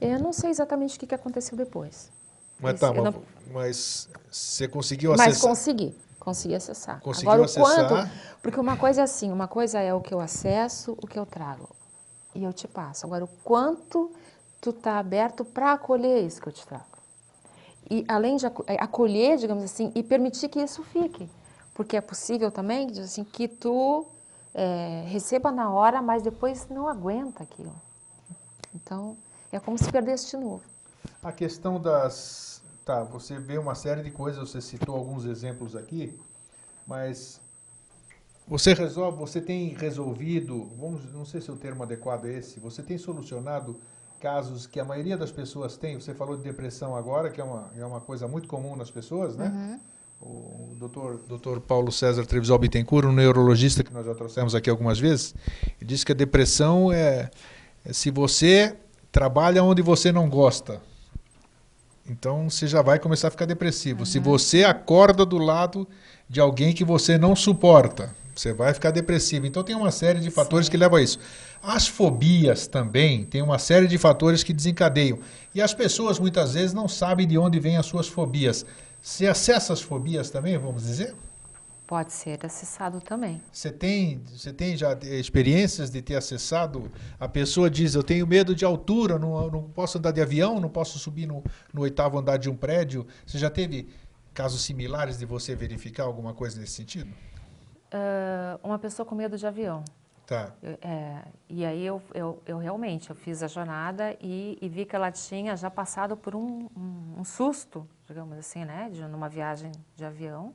Eu 0.00 0.18
não 0.18 0.32
sei 0.32 0.50
exatamente 0.50 0.96
o 0.96 1.00
que, 1.00 1.06
que 1.06 1.14
aconteceu 1.14 1.56
depois. 1.56 2.10
Mas 2.58 2.78
tá, 2.78 2.92
mas, 2.92 3.04
não... 3.04 3.22
mas 3.50 4.08
você 4.30 4.68
conseguiu 4.68 5.12
acessar? 5.12 5.28
Mas 5.30 5.40
consegui, 5.40 5.96
consegui 6.18 6.54
acessar. 6.54 7.00
Conseguiu 7.00 7.30
Agora, 7.32 7.46
acessar? 7.46 7.84
o 7.86 7.88
quanto, 7.88 8.10
porque 8.42 8.60
uma 8.60 8.76
coisa 8.76 9.00
é 9.00 9.04
assim, 9.04 9.32
uma 9.32 9.48
coisa 9.48 9.80
é 9.80 9.94
o 9.94 10.00
que 10.00 10.12
eu 10.12 10.20
acesso, 10.20 10.96
o 11.02 11.06
que 11.06 11.18
eu 11.18 11.24
trago, 11.24 11.70
e 12.34 12.44
eu 12.44 12.52
te 12.52 12.68
passo. 12.68 13.06
Agora, 13.06 13.24
o 13.24 13.28
quanto 13.42 14.12
tu 14.60 14.70
está 14.70 14.98
aberto 14.98 15.44
para 15.44 15.72
acolher 15.72 16.24
isso 16.24 16.40
que 16.40 16.48
eu 16.48 16.52
te 16.52 16.66
trago. 16.66 16.86
E 17.90 18.04
além 18.06 18.36
de 18.36 18.46
é, 18.46 18.76
acolher, 18.78 19.36
digamos 19.36 19.64
assim, 19.64 19.90
e 19.94 20.02
permitir 20.02 20.48
que 20.48 20.60
isso 20.60 20.82
fique. 20.84 21.28
Porque 21.74 21.96
é 21.96 22.00
possível 22.00 22.50
também 22.50 22.88
assim, 23.00 23.24
que 23.24 23.48
tu 23.48 24.06
é, 24.54 25.04
receba 25.06 25.50
na 25.50 25.70
hora, 25.72 26.02
mas 26.02 26.22
depois 26.22 26.68
não 26.68 26.88
aguenta 26.88 27.42
aquilo. 27.42 27.74
Então, 28.74 29.16
é 29.50 29.58
como 29.58 29.76
se 29.78 29.90
perdesse 29.90 30.30
de 30.30 30.36
novo. 30.36 30.62
A 31.22 31.32
questão 31.32 31.80
das. 31.80 32.62
Tá, 32.84 33.02
você 33.02 33.38
vê 33.38 33.58
uma 33.58 33.74
série 33.74 34.02
de 34.02 34.10
coisas, 34.10 34.50
você 34.50 34.60
citou 34.60 34.96
alguns 34.96 35.24
exemplos 35.24 35.76
aqui, 35.76 36.18
mas 36.86 37.40
você 38.48 38.72
resolve, 38.72 39.18
você 39.18 39.40
tem 39.40 39.68
resolvido, 39.68 40.64
vamos, 40.76 41.12
não 41.12 41.24
sei 41.24 41.40
se 41.40 41.50
o 41.50 41.56
termo 41.56 41.82
adequado 41.82 42.24
é 42.24 42.38
esse, 42.38 42.58
você 42.58 42.82
tem 42.82 42.98
solucionado 42.98 43.80
casos 44.20 44.66
que 44.66 44.78
a 44.78 44.84
maioria 44.84 45.16
das 45.16 45.32
pessoas 45.32 45.76
tem. 45.76 45.98
Você 45.98 46.14
falou 46.14 46.36
de 46.36 46.42
depressão 46.42 46.94
agora, 46.94 47.30
que 47.30 47.40
é 47.40 47.44
uma, 47.44 47.70
é 47.76 47.84
uma 47.84 48.00
coisa 48.00 48.28
muito 48.28 48.46
comum 48.46 48.76
nas 48.76 48.90
pessoas, 48.90 49.34
né? 49.36 49.48
Uhum. 49.48 49.80
O 50.22 50.74
doutor, 50.78 51.18
doutor 51.26 51.60
Paulo 51.60 51.90
César 51.90 52.26
Trevisol 52.26 52.58
Bittencourt, 52.58 53.06
um 53.06 53.12
neurologista 53.12 53.82
que 53.82 53.92
nós 53.92 54.04
já 54.04 54.14
trouxemos 54.14 54.54
aqui 54.54 54.68
algumas 54.68 54.98
vezes, 54.98 55.34
disse 55.80 56.04
que 56.04 56.12
a 56.12 56.14
depressão 56.14 56.92
é, 56.92 57.30
é 57.82 57.92
se 57.92 58.10
você 58.10 58.76
trabalha 59.10 59.64
onde 59.64 59.80
você 59.80 60.12
não 60.12 60.28
gosta. 60.28 60.82
Então 62.06 62.50
você 62.50 62.66
já 62.66 62.82
vai 62.82 62.98
começar 62.98 63.28
a 63.28 63.30
ficar 63.30 63.46
depressivo. 63.46 64.00
Uhum. 64.00 64.06
Se 64.06 64.18
você 64.18 64.62
acorda 64.64 65.24
do 65.24 65.38
lado 65.38 65.88
de 66.28 66.38
alguém 66.38 66.74
que 66.74 66.84
você 66.84 67.16
não 67.16 67.34
suporta, 67.34 68.14
você 68.34 68.52
vai 68.52 68.74
ficar 68.74 68.90
depressivo. 68.90 69.46
Então 69.46 69.62
tem 69.62 69.74
uma 69.74 69.90
série 69.90 70.20
de 70.20 70.30
fatores 70.30 70.66
Sim. 70.66 70.72
que 70.72 70.76
levam 70.76 70.98
a 70.98 71.02
isso. 71.02 71.18
As 71.62 71.86
fobias 71.86 72.66
também 72.66 73.24
tem 73.24 73.42
uma 73.42 73.58
série 73.58 73.86
de 73.86 73.98
fatores 73.98 74.42
que 74.42 74.52
desencadeiam. 74.52 75.18
E 75.54 75.60
as 75.60 75.74
pessoas 75.74 76.18
muitas 76.18 76.54
vezes 76.54 76.72
não 76.72 76.88
sabem 76.88 77.26
de 77.26 77.36
onde 77.36 77.60
vêm 77.60 77.76
as 77.76 77.86
suas 77.86 78.08
fobias. 78.08 78.64
Você 79.02 79.26
acessa 79.26 79.72
as 79.72 79.82
fobias 79.82 80.30
também, 80.30 80.56
vamos 80.56 80.84
dizer? 80.84 81.14
Pode 81.86 82.12
ser 82.12 82.38
acessado 82.46 83.00
também. 83.00 83.42
Você 83.52 83.70
tem, 83.70 84.22
você 84.28 84.52
tem 84.52 84.76
já 84.76 84.96
experiências 85.02 85.90
de 85.90 86.00
ter 86.00 86.14
acessado? 86.14 86.90
A 87.18 87.28
pessoa 87.28 87.68
diz: 87.68 87.94
Eu 87.94 88.02
tenho 88.04 88.26
medo 88.26 88.54
de 88.54 88.64
altura, 88.64 89.18
não, 89.18 89.50
não 89.50 89.62
posso 89.64 89.98
andar 89.98 90.12
de 90.12 90.20
avião, 90.20 90.60
não 90.60 90.68
posso 90.68 91.00
subir 91.00 91.26
no, 91.26 91.42
no 91.74 91.82
oitavo 91.82 92.16
andar 92.16 92.36
de 92.36 92.48
um 92.48 92.54
prédio. 92.54 93.04
Você 93.26 93.38
já 93.38 93.50
teve 93.50 93.88
casos 94.32 94.62
similares 94.62 95.18
de 95.18 95.26
você 95.26 95.56
verificar 95.56 96.04
alguma 96.04 96.32
coisa 96.32 96.60
nesse 96.60 96.74
sentido? 96.74 97.10
Uh, 97.92 98.60
uma 98.62 98.78
pessoa 98.78 99.04
com 99.04 99.16
medo 99.16 99.36
de 99.36 99.44
avião. 99.44 99.82
Tá. 100.30 100.52
É, 100.62 101.22
e 101.48 101.66
aí 101.66 101.84
eu, 101.84 102.00
eu, 102.14 102.40
eu, 102.46 102.56
realmente 102.56 103.10
eu 103.10 103.16
fiz 103.16 103.42
a 103.42 103.48
jornada 103.48 104.16
e, 104.20 104.56
e, 104.62 104.68
vi 104.68 104.84
que 104.84 104.94
ela 104.94 105.10
tinha 105.10 105.56
já 105.56 105.68
passado 105.68 106.16
por 106.16 106.36
um, 106.36 106.68
um, 106.76 107.14
um 107.18 107.24
susto, 107.24 107.84
digamos 108.06 108.38
assim, 108.38 108.64
né, 108.64 108.88
de 108.92 109.02
numa 109.08 109.28
viagem 109.28 109.72
de 109.96 110.04
avião 110.04 110.54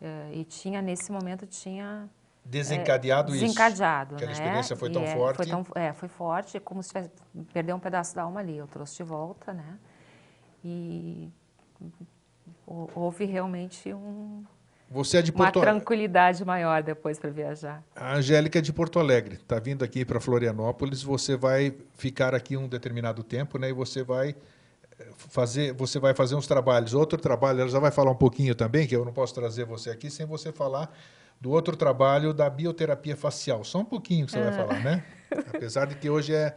é, 0.00 0.34
e 0.34 0.44
tinha 0.44 0.80
nesse 0.80 1.10
momento 1.10 1.44
tinha 1.44 2.08
desencadeado 2.44 3.32
é, 3.32 3.34
isso. 3.34 3.46
Desencadeado, 3.46 4.14
né? 4.14 4.30
experiência 4.30 4.76
foi 4.76 4.92
tão 4.92 5.02
é, 5.02 5.12
forte. 5.12 5.36
Foi 5.38 5.46
tão, 5.46 5.66
é, 5.74 5.92
foi 5.92 6.08
forte, 6.08 6.60
como 6.60 6.80
se 6.80 6.90
tivesse 6.90 7.10
perdeu 7.52 7.74
um 7.74 7.80
pedaço 7.80 8.14
da 8.14 8.22
alma 8.22 8.38
ali. 8.38 8.56
Eu 8.56 8.68
trouxe 8.68 8.96
de 8.98 9.02
volta, 9.02 9.52
né? 9.52 9.76
E 10.64 11.28
houve 12.64 13.24
realmente 13.24 13.92
um 13.92 14.44
você 14.90 15.18
é 15.18 15.22
de 15.22 15.32
Porto 15.32 15.56
Uma 15.56 15.62
tranquilidade 15.62 16.44
maior 16.44 16.82
depois 16.82 17.18
para 17.18 17.30
viajar. 17.30 17.82
A 17.96 18.14
Angélica 18.16 18.58
é 18.58 18.62
de 18.62 18.72
Porto 18.72 18.98
Alegre, 18.98 19.36
está 19.36 19.58
vindo 19.58 19.84
aqui 19.84 20.04
para 20.04 20.20
Florianópolis. 20.20 21.02
Você 21.02 21.36
vai 21.36 21.74
ficar 21.94 22.34
aqui 22.34 22.56
um 22.56 22.68
determinado 22.68 23.22
tempo, 23.22 23.58
né? 23.58 23.70
E 23.70 23.72
você 23.72 24.02
vai 24.02 24.36
eh, 24.98 25.06
fazer, 25.16 25.72
você 25.72 25.98
vai 25.98 26.14
fazer 26.14 26.34
uns 26.34 26.46
trabalhos. 26.46 26.94
Outro 26.94 27.18
trabalho, 27.18 27.60
ela 27.60 27.70
já 27.70 27.78
vai 27.78 27.90
falar 27.90 28.10
um 28.10 28.16
pouquinho 28.16 28.54
também, 28.54 28.86
que 28.86 28.94
eu 28.94 29.04
não 29.04 29.12
posso 29.12 29.34
trazer 29.34 29.64
você 29.64 29.90
aqui 29.90 30.10
sem 30.10 30.26
você 30.26 30.52
falar 30.52 30.94
do 31.40 31.50
outro 31.50 31.76
trabalho 31.76 32.32
da 32.32 32.48
bioterapia 32.48 33.16
facial. 33.16 33.64
Só 33.64 33.80
um 33.80 33.84
pouquinho 33.84 34.26
que 34.26 34.32
você 34.32 34.40
vai 34.40 34.48
ah. 34.48 34.52
falar, 34.52 34.80
né? 34.80 35.04
Apesar 35.54 35.86
de 35.86 35.94
que 35.96 36.08
hoje 36.08 36.34
é 36.34 36.54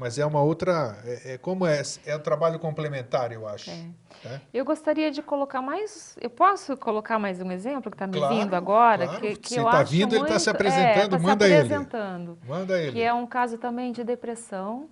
mas 0.00 0.18
é 0.18 0.24
uma 0.24 0.42
outra. 0.42 0.96
É, 1.04 1.34
é, 1.34 1.38
como 1.38 1.66
é? 1.66 1.82
É 2.06 2.16
um 2.16 2.20
trabalho 2.20 2.58
complementar, 2.58 3.30
eu 3.32 3.46
acho. 3.46 3.70
É. 3.70 3.84
É? 4.24 4.40
Eu 4.52 4.64
gostaria 4.64 5.10
de 5.10 5.22
colocar 5.22 5.60
mais. 5.60 6.16
Eu 6.18 6.30
posso 6.30 6.74
colocar 6.78 7.18
mais 7.18 7.38
um 7.42 7.52
exemplo 7.52 7.90
que 7.90 7.96
está 7.96 8.06
me 8.06 8.16
claro, 8.16 8.34
vindo 8.34 8.54
agora? 8.54 9.06
Claro. 9.06 9.20
Que, 9.20 9.36
que 9.36 9.48
Se 9.50 9.60
está 9.60 9.82
vindo, 9.82 10.12
muito, 10.12 10.16
ele 10.16 10.24
está 10.24 10.38
se 10.38 10.48
apresentando, 10.48 11.14
é, 11.14 11.18
tá 11.18 11.18
manda 11.18 11.46
se 11.46 11.54
apresentando. 11.54 12.38
ele. 12.40 12.50
Manda 12.50 12.78
ele. 12.80 12.92
Que 12.92 13.02
é 13.02 13.12
um 13.12 13.26
caso 13.26 13.58
também 13.58 13.92
de 13.92 14.02
depressão 14.02 14.88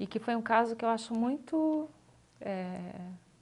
e 0.00 0.06
que 0.06 0.18
foi 0.18 0.34
um 0.34 0.42
caso 0.42 0.74
que 0.74 0.84
eu 0.84 0.88
acho 0.88 1.12
muito. 1.14 1.88
É, 2.40 2.78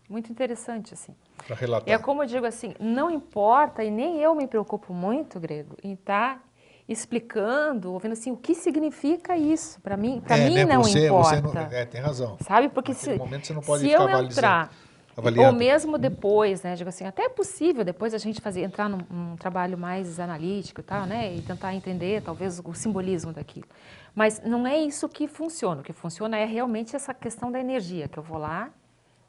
muito 0.08 0.32
interessante, 0.32 0.94
assim. 0.94 1.14
Para 1.46 1.54
relatar. 1.54 1.94
É 1.94 1.96
como 1.96 2.24
eu 2.24 2.26
digo 2.26 2.44
assim, 2.44 2.74
não 2.80 3.08
importa, 3.08 3.84
e 3.84 3.90
nem 3.90 4.18
eu 4.20 4.34
me 4.34 4.48
preocupo 4.48 4.92
muito, 4.92 5.38
Grego, 5.38 5.76
em 5.82 5.92
estar 5.94 6.34
tá 6.34 6.42
explicando, 6.88 7.92
ouvindo 7.92 8.12
assim, 8.12 8.30
o 8.30 8.36
que 8.36 8.54
significa 8.54 9.36
isso? 9.36 9.80
Para 9.80 9.96
mim, 9.96 10.20
para 10.20 10.36
é, 10.36 10.48
mim 10.48 10.54
né? 10.54 10.64
não 10.66 10.82
você, 10.82 11.06
importa. 11.06 11.40
Você 11.40 11.54
não, 11.54 11.62
é, 11.62 11.86
tem 11.86 12.00
razão. 12.00 12.36
Sabe? 12.40 12.68
Porque 12.68 12.92
Naquele 12.92 13.14
se, 13.14 13.18
momento 13.18 13.46
você 13.46 13.52
não 13.54 13.62
pode 13.62 13.82
se 13.82 13.88
ficar 13.88 14.02
eu 14.02 14.24
entrar, 14.24 14.70
avaliando. 15.16 15.48
ou 15.48 15.52
mesmo 15.54 15.96
depois, 15.96 16.62
né, 16.62 16.74
digo 16.74 16.88
assim, 16.88 17.06
até 17.06 17.24
é 17.24 17.28
possível 17.28 17.84
depois 17.84 18.12
a 18.12 18.18
gente 18.18 18.40
fazer 18.40 18.62
entrar 18.62 18.88
num, 18.88 18.98
num 19.10 19.36
trabalho 19.36 19.78
mais 19.78 20.20
analítico 20.20 20.82
e 20.82 20.84
tal, 20.84 21.06
né, 21.06 21.34
e 21.34 21.40
tentar 21.40 21.74
entender 21.74 22.22
talvez 22.22 22.60
o 22.62 22.74
simbolismo 22.74 23.32
daquilo. 23.32 23.66
Mas 24.14 24.42
não 24.44 24.66
é 24.66 24.78
isso 24.78 25.08
que 25.08 25.26
funciona. 25.26 25.80
O 25.80 25.84
que 25.84 25.92
funciona 25.92 26.36
é 26.36 26.44
realmente 26.44 26.94
essa 26.94 27.14
questão 27.14 27.50
da 27.50 27.58
energia 27.58 28.08
que 28.08 28.18
eu 28.18 28.22
vou 28.22 28.38
lá, 28.38 28.70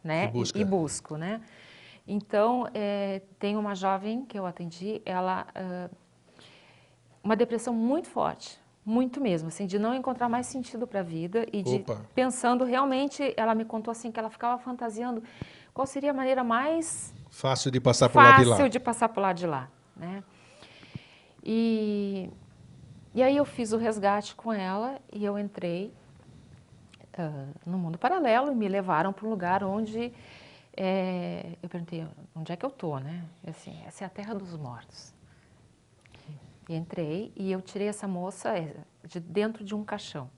né, 0.03 0.29
e, 0.33 0.59
e 0.59 0.65
busco, 0.65 1.15
né. 1.15 1.39
Então, 2.07 2.67
é, 2.73 3.21
tem 3.39 3.55
uma 3.55 3.73
jovem 3.73 4.25
que 4.25 4.37
eu 4.37 4.45
atendi, 4.45 5.01
ela 5.05 5.47
uh, 5.55 5.95
uma 7.25 7.35
depressão 7.35 7.73
muito 7.73 8.07
forte, 8.07 8.59
muito 8.85 9.19
mesmo, 9.19 9.47
assim, 9.47 9.65
de 9.65 9.79
não 9.79 9.95
encontrar 9.95 10.29
mais 10.29 10.45
sentido 10.45 10.85
para 10.85 10.99
a 10.99 11.03
vida 11.03 11.47
e 11.51 11.63
de 11.63 11.77
Opa. 11.77 12.01
pensando 12.13 12.63
realmente, 12.63 13.33
ela 13.35 13.55
me 13.55 13.65
contou 13.65 13.91
assim 13.91 14.11
que 14.11 14.19
ela 14.19 14.29
ficava 14.29 14.61
fantasiando 14.61 15.23
qual 15.73 15.87
seria 15.87 16.11
a 16.11 16.13
maneira 16.13 16.43
mais 16.43 17.11
fácil 17.31 17.71
de 17.71 17.81
passar 17.81 18.09
por 18.09 18.21
lá 18.21 18.37
de 18.37 18.45
lá. 18.45 18.55
Fácil 18.55 18.69
de 18.69 18.79
passar 18.79 19.09
por 19.09 19.21
lá 19.21 19.33
de 19.33 19.47
lá, 19.47 19.67
né? 19.97 20.23
E 21.43 22.29
e 23.13 23.23
aí 23.23 23.35
eu 23.35 23.45
fiz 23.45 23.71
o 23.71 23.77
resgate 23.77 24.35
com 24.35 24.53
ela 24.53 24.99
e 25.11 25.25
eu 25.25 25.39
entrei 25.39 25.91
uh, 27.17 27.47
no 27.65 27.77
mundo 27.77 27.97
paralelo 27.97 28.51
e 28.51 28.55
me 28.55 28.67
levaram 28.67 29.11
para 29.11 29.25
um 29.25 29.29
lugar 29.29 29.63
onde 29.63 30.13
é, 30.77 31.57
eu 31.63 31.69
perguntei 31.69 32.05
onde 32.35 32.51
é 32.51 32.55
que 32.55 32.65
eu 32.65 32.69
tô, 32.69 32.99
né? 32.99 33.23
Assim, 33.47 33.73
essa 33.87 34.03
é 34.03 34.07
a 34.07 34.09
terra 34.09 34.35
dos 34.35 34.55
mortos. 34.57 35.14
Entrei 36.73 37.31
e 37.35 37.51
eu 37.51 37.61
tirei 37.61 37.87
essa 37.87 38.07
moça 38.07 38.49
é, 38.57 38.73
de 39.03 39.19
dentro 39.19 39.63
de 39.63 39.75
um 39.75 39.83
caixão. 39.83 40.29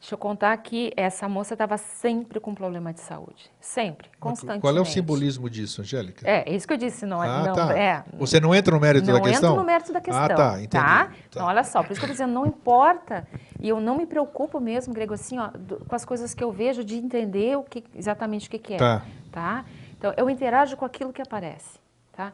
Deixa 0.00 0.14
eu 0.14 0.18
contar 0.18 0.56
que 0.56 0.92
essa 0.96 1.28
moça 1.28 1.54
estava 1.54 1.78
sempre 1.78 2.40
com 2.40 2.52
problema 2.52 2.92
de 2.92 2.98
saúde. 3.00 3.48
Sempre, 3.60 4.10
constantemente. 4.18 4.60
Qual 4.60 4.76
é 4.76 4.80
o 4.80 4.84
simbolismo 4.84 5.48
disso, 5.48 5.80
Angélica? 5.80 6.28
É, 6.28 6.50
é 6.50 6.56
isso 6.56 6.66
que 6.66 6.72
eu 6.72 6.76
disse. 6.76 7.06
Não, 7.06 7.22
é, 7.22 7.28
ah, 7.28 7.42
não, 7.44 7.52
tá. 7.54 7.78
é, 7.78 8.04
Você 8.14 8.40
não 8.40 8.52
entra 8.52 8.74
no 8.74 8.80
mérito 8.80 9.06
da 9.06 9.20
questão? 9.20 9.50
Não 9.50 9.50
entro 9.50 9.60
no 9.60 9.64
mérito 9.64 9.92
da 9.92 10.00
questão. 10.00 10.24
Ah, 10.24 10.28
tá, 10.28 10.52
entendi. 10.56 10.70
Tá? 10.70 11.04
Tá. 11.06 11.12
Então, 11.28 11.46
olha 11.46 11.62
só, 11.62 11.84
por 11.84 11.92
isso 11.92 12.00
que 12.00 12.04
eu 12.06 12.10
estou 12.12 12.26
dizendo, 12.26 12.32
não 12.32 12.44
importa, 12.44 13.28
e 13.60 13.68
eu 13.68 13.80
não 13.80 13.96
me 13.96 14.04
preocupo 14.04 14.58
mesmo, 14.58 14.92
Grego, 14.92 15.14
assim, 15.14 15.38
ó, 15.38 15.50
do- 15.56 15.84
com 15.84 15.94
as 15.94 16.04
coisas 16.04 16.34
que 16.34 16.42
eu 16.42 16.50
vejo, 16.50 16.82
de 16.82 16.96
entender 16.96 17.56
o 17.56 17.62
que, 17.62 17.84
exatamente 17.94 18.48
o 18.48 18.50
que, 18.50 18.58
que 18.58 18.74
é. 18.74 18.78
Tá. 18.78 19.02
tá? 19.30 19.64
Então, 19.96 20.12
eu 20.16 20.28
interajo 20.28 20.76
com 20.76 20.84
aquilo 20.84 21.12
que 21.12 21.22
aparece, 21.22 21.78
tá? 22.10 22.32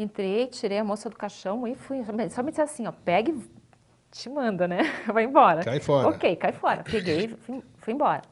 Entrei, 0.00 0.46
tirei 0.46 0.78
a 0.78 0.84
moça 0.84 1.10
do 1.10 1.16
caixão 1.16 1.66
e 1.66 1.74
fui, 1.74 2.04
só 2.30 2.42
me 2.42 2.50
disse 2.50 2.60
assim, 2.60 2.86
ó, 2.86 2.92
pegue, 2.92 3.34
te 4.12 4.28
manda, 4.28 4.68
né? 4.68 4.78
Vai 5.12 5.24
embora. 5.24 5.64
Cai 5.64 5.80
fora. 5.80 6.08
Ok, 6.08 6.36
cai 6.36 6.52
fora. 6.52 6.84
Peguei, 6.84 7.26
fui, 7.28 7.62
fui 7.78 7.94
embora. 7.94 8.22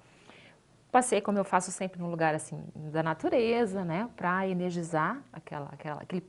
Passei, 0.93 1.21
como 1.21 1.39
eu 1.39 1.45
faço 1.45 1.73
sempre, 1.73 2.01
num 2.01 2.09
lugar 2.09 2.37
assim 2.37 2.63
da 2.77 3.03
natureza, 3.03 3.85
né, 3.85 4.09
para 4.17 4.47
energizar 4.47 5.21
aquela, 5.33 5.67
aquela, 5.73 6.01
aquele, 6.01 6.25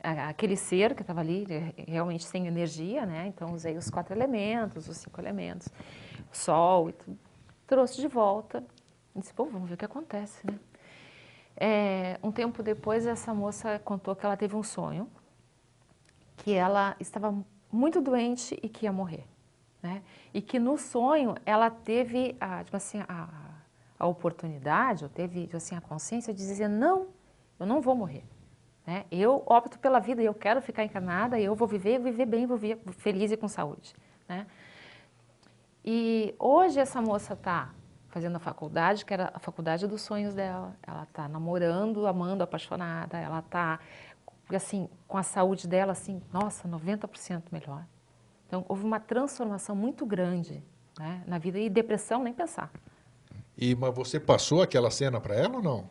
aquele 0.00 0.56
ser 0.56 0.94
que 0.94 1.02
estava 1.02 1.20
ali, 1.20 1.44
realmente 1.88 2.24
sem 2.24 2.46
energia, 2.46 3.04
né? 3.04 3.26
Então 3.26 3.52
usei 3.52 3.76
os 3.76 3.90
quatro 3.90 4.14
elementos, 4.14 4.88
os 4.88 4.98
cinco 4.98 5.20
elementos, 5.20 5.66
o 6.32 6.36
sol, 6.36 6.90
e 6.90 6.92
tudo. 6.92 7.18
trouxe 7.66 8.00
de 8.00 8.06
volta. 8.06 8.64
E 9.16 9.18
disse, 9.18 9.34
bom, 9.34 9.46
vamos 9.46 9.68
ver 9.68 9.74
o 9.74 9.78
que 9.78 9.84
acontece, 9.84 10.46
né? 10.46 10.56
É, 11.60 12.20
um 12.22 12.30
tempo 12.30 12.62
depois, 12.62 13.04
essa 13.04 13.34
moça 13.34 13.80
contou 13.80 14.14
que 14.14 14.24
ela 14.24 14.36
teve 14.36 14.54
um 14.54 14.62
sonho 14.62 15.10
que 16.36 16.54
ela 16.54 16.94
estava 17.00 17.34
muito 17.70 18.00
doente 18.00 18.56
e 18.62 18.68
que 18.68 18.86
ia 18.86 18.92
morrer, 18.92 19.26
né? 19.82 20.02
E 20.32 20.40
que 20.40 20.60
no 20.60 20.78
sonho 20.78 21.34
ela 21.44 21.68
teve 21.68 22.36
a, 22.40 22.62
tipo 22.62 22.76
assim, 22.76 23.02
a, 23.08 23.28
a 23.98 24.06
oportunidade, 24.06 25.02
ou 25.02 25.10
teve 25.10 25.42
tipo 25.42 25.56
assim, 25.56 25.74
a 25.74 25.80
consciência 25.80 26.32
de 26.32 26.38
dizer 26.38 26.68
não, 26.68 27.08
eu 27.58 27.66
não 27.66 27.80
vou 27.80 27.96
morrer, 27.96 28.24
né? 28.86 29.04
Eu 29.10 29.42
opto 29.44 29.80
pela 29.80 29.98
vida, 29.98 30.22
eu 30.22 30.32
quero 30.32 30.62
ficar 30.62 30.84
encarnada, 30.84 31.40
eu 31.40 31.56
vou 31.56 31.66
viver, 31.66 31.98
viver 31.98 32.24
bem, 32.24 32.46
vou 32.46 32.56
viver 32.56 32.80
feliz 32.92 33.32
e 33.32 33.36
com 33.36 33.48
saúde, 33.48 33.96
né? 34.28 34.46
E 35.84 36.34
hoje 36.38 36.78
essa 36.78 37.02
moça 37.02 37.32
está 37.32 37.74
fazendo 38.18 38.34
a 38.34 38.40
faculdade, 38.40 39.04
que 39.04 39.14
era 39.14 39.30
a 39.32 39.38
faculdade 39.38 39.86
dos 39.86 40.02
sonhos 40.02 40.34
dela. 40.34 40.74
Ela 40.84 41.04
está 41.04 41.28
namorando, 41.28 42.04
amando, 42.04 42.42
apaixonada. 42.42 43.16
Ela 43.16 43.38
está, 43.38 43.78
assim, 44.52 44.88
com 45.06 45.16
a 45.16 45.22
saúde 45.22 45.68
dela, 45.68 45.92
assim, 45.92 46.20
nossa, 46.32 46.66
90% 46.68 47.44
melhor. 47.52 47.84
Então, 48.48 48.64
houve 48.68 48.82
uma 48.84 48.98
transformação 48.98 49.76
muito 49.76 50.04
grande 50.04 50.60
né, 50.98 51.22
na 51.28 51.38
vida. 51.38 51.60
E 51.60 51.70
depressão, 51.70 52.24
nem 52.24 52.32
pensar. 52.34 52.72
E 53.56 53.74
mas 53.76 53.94
você 53.94 54.18
passou 54.18 54.62
aquela 54.62 54.90
cena 54.90 55.20
para 55.20 55.36
ela 55.36 55.56
ou 55.56 55.62
não? 55.62 55.84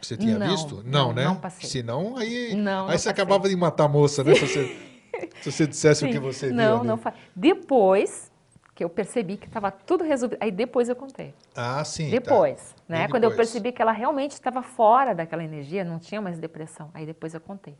Que 0.00 0.06
você 0.06 0.16
tinha 0.16 0.36
Não, 0.36 0.48
visto? 0.48 0.82
não, 0.84 1.12
né? 1.12 1.24
não 1.24 1.36
passei. 1.36 1.68
Senão 1.68 2.16
aí, 2.16 2.54
Não, 2.56 2.56
aí 2.56 2.64
não 2.64 2.86
você 2.86 2.92
passei. 2.92 3.12
acabava 3.12 3.48
de 3.48 3.54
matar 3.54 3.84
a 3.84 3.88
moça, 3.88 4.24
né? 4.24 4.34
Se 4.34 4.40
você, 4.48 4.76
se 5.42 5.52
você 5.52 5.66
dissesse 5.66 6.04
o 6.04 6.08
que 6.08 6.14
Sim. 6.14 6.20
você 6.20 6.46
viu 6.48 6.56
Não, 6.56 6.78
ali. 6.78 6.88
não 6.88 6.96
fa... 6.96 7.14
Depois 7.36 8.31
que 8.82 8.84
eu 8.84 8.90
percebi 8.90 9.36
que 9.36 9.46
estava 9.46 9.70
tudo 9.70 10.02
resolvido, 10.02 10.38
aí 10.40 10.50
depois 10.50 10.88
eu 10.88 10.96
contei. 10.96 11.32
Ah, 11.54 11.84
sim. 11.84 12.06
tá. 12.06 12.10
Depois, 12.10 12.74
né? 12.88 13.02
Bem 13.02 13.08
Quando 13.10 13.24
eu 13.24 13.30
depois. 13.30 13.48
percebi 13.48 13.70
que 13.70 13.80
ela 13.80 13.92
realmente 13.92 14.32
estava 14.32 14.60
fora 14.60 15.14
daquela 15.14 15.44
energia, 15.44 15.84
não 15.84 16.00
tinha 16.00 16.20
mais 16.20 16.36
depressão. 16.38 16.90
Aí 16.92 17.06
depois 17.06 17.32
eu 17.32 17.40
contei. 17.40 17.76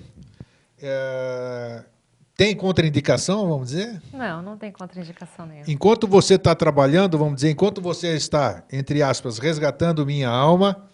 Eh, 0.82 1.84
tem 2.42 2.56
contraindicação, 2.56 3.48
vamos 3.48 3.68
dizer? 3.70 4.02
Não, 4.12 4.42
não 4.42 4.58
tem 4.58 4.72
contraindicação 4.72 5.46
nenhuma. 5.46 5.66
Enquanto 5.68 6.08
você 6.08 6.36
está 6.36 6.56
trabalhando, 6.56 7.16
vamos 7.16 7.36
dizer, 7.36 7.52
enquanto 7.52 7.80
você 7.80 8.16
está, 8.16 8.64
entre 8.72 9.04
aspas, 9.04 9.38
resgatando 9.38 10.04
minha 10.04 10.28
alma, 10.28 10.88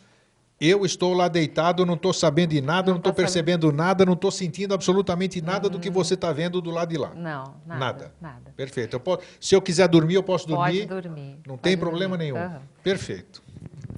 eu 0.60 0.86
estou 0.86 1.14
lá 1.14 1.30
deitado, 1.30 1.86
não 1.86 1.94
estou 1.94 2.12
sabendo 2.12 2.50
de 2.50 2.60
nada, 2.60 2.88
Não 2.88 2.96
não 2.96 2.98
estou 2.98 3.14
tá 3.14 3.16
percebendo 3.16 3.72
nada, 3.72 4.06
não 4.06 4.12
estou 4.12 4.30
sentindo 4.30 4.74
absolutamente 4.74 5.42
nada 5.42 5.70
do 5.70 5.80
que 5.80 5.90
você 5.90 6.16
está 6.16 6.34
vendo 6.34 6.60
do 6.60 6.70
lado 6.70 6.90
de 6.90 6.98
lá. 6.98 7.14
Não, 7.16 7.56
nada. 7.66 7.80
Nada. 7.80 8.12
Nada. 8.20 8.52
Perfeito. 8.58 8.96
Eu 8.96 9.00
posso- 9.00 9.22
se 9.40 9.56
eu 9.56 9.62
quiser 9.62 9.88
dormir, 9.88 10.16
eu 10.16 10.24
posso 10.24 10.48
Pode 10.48 10.86
dormir. 10.86 11.02
dormir. 11.02 11.40
Não 11.48 11.56
pode 11.56 11.62
tem 11.62 11.78
problema 11.78 12.18
dormir. 12.18 12.34
nenhum. 12.34 12.46
Aham. 12.46 12.62
Perfeito. 12.84 13.42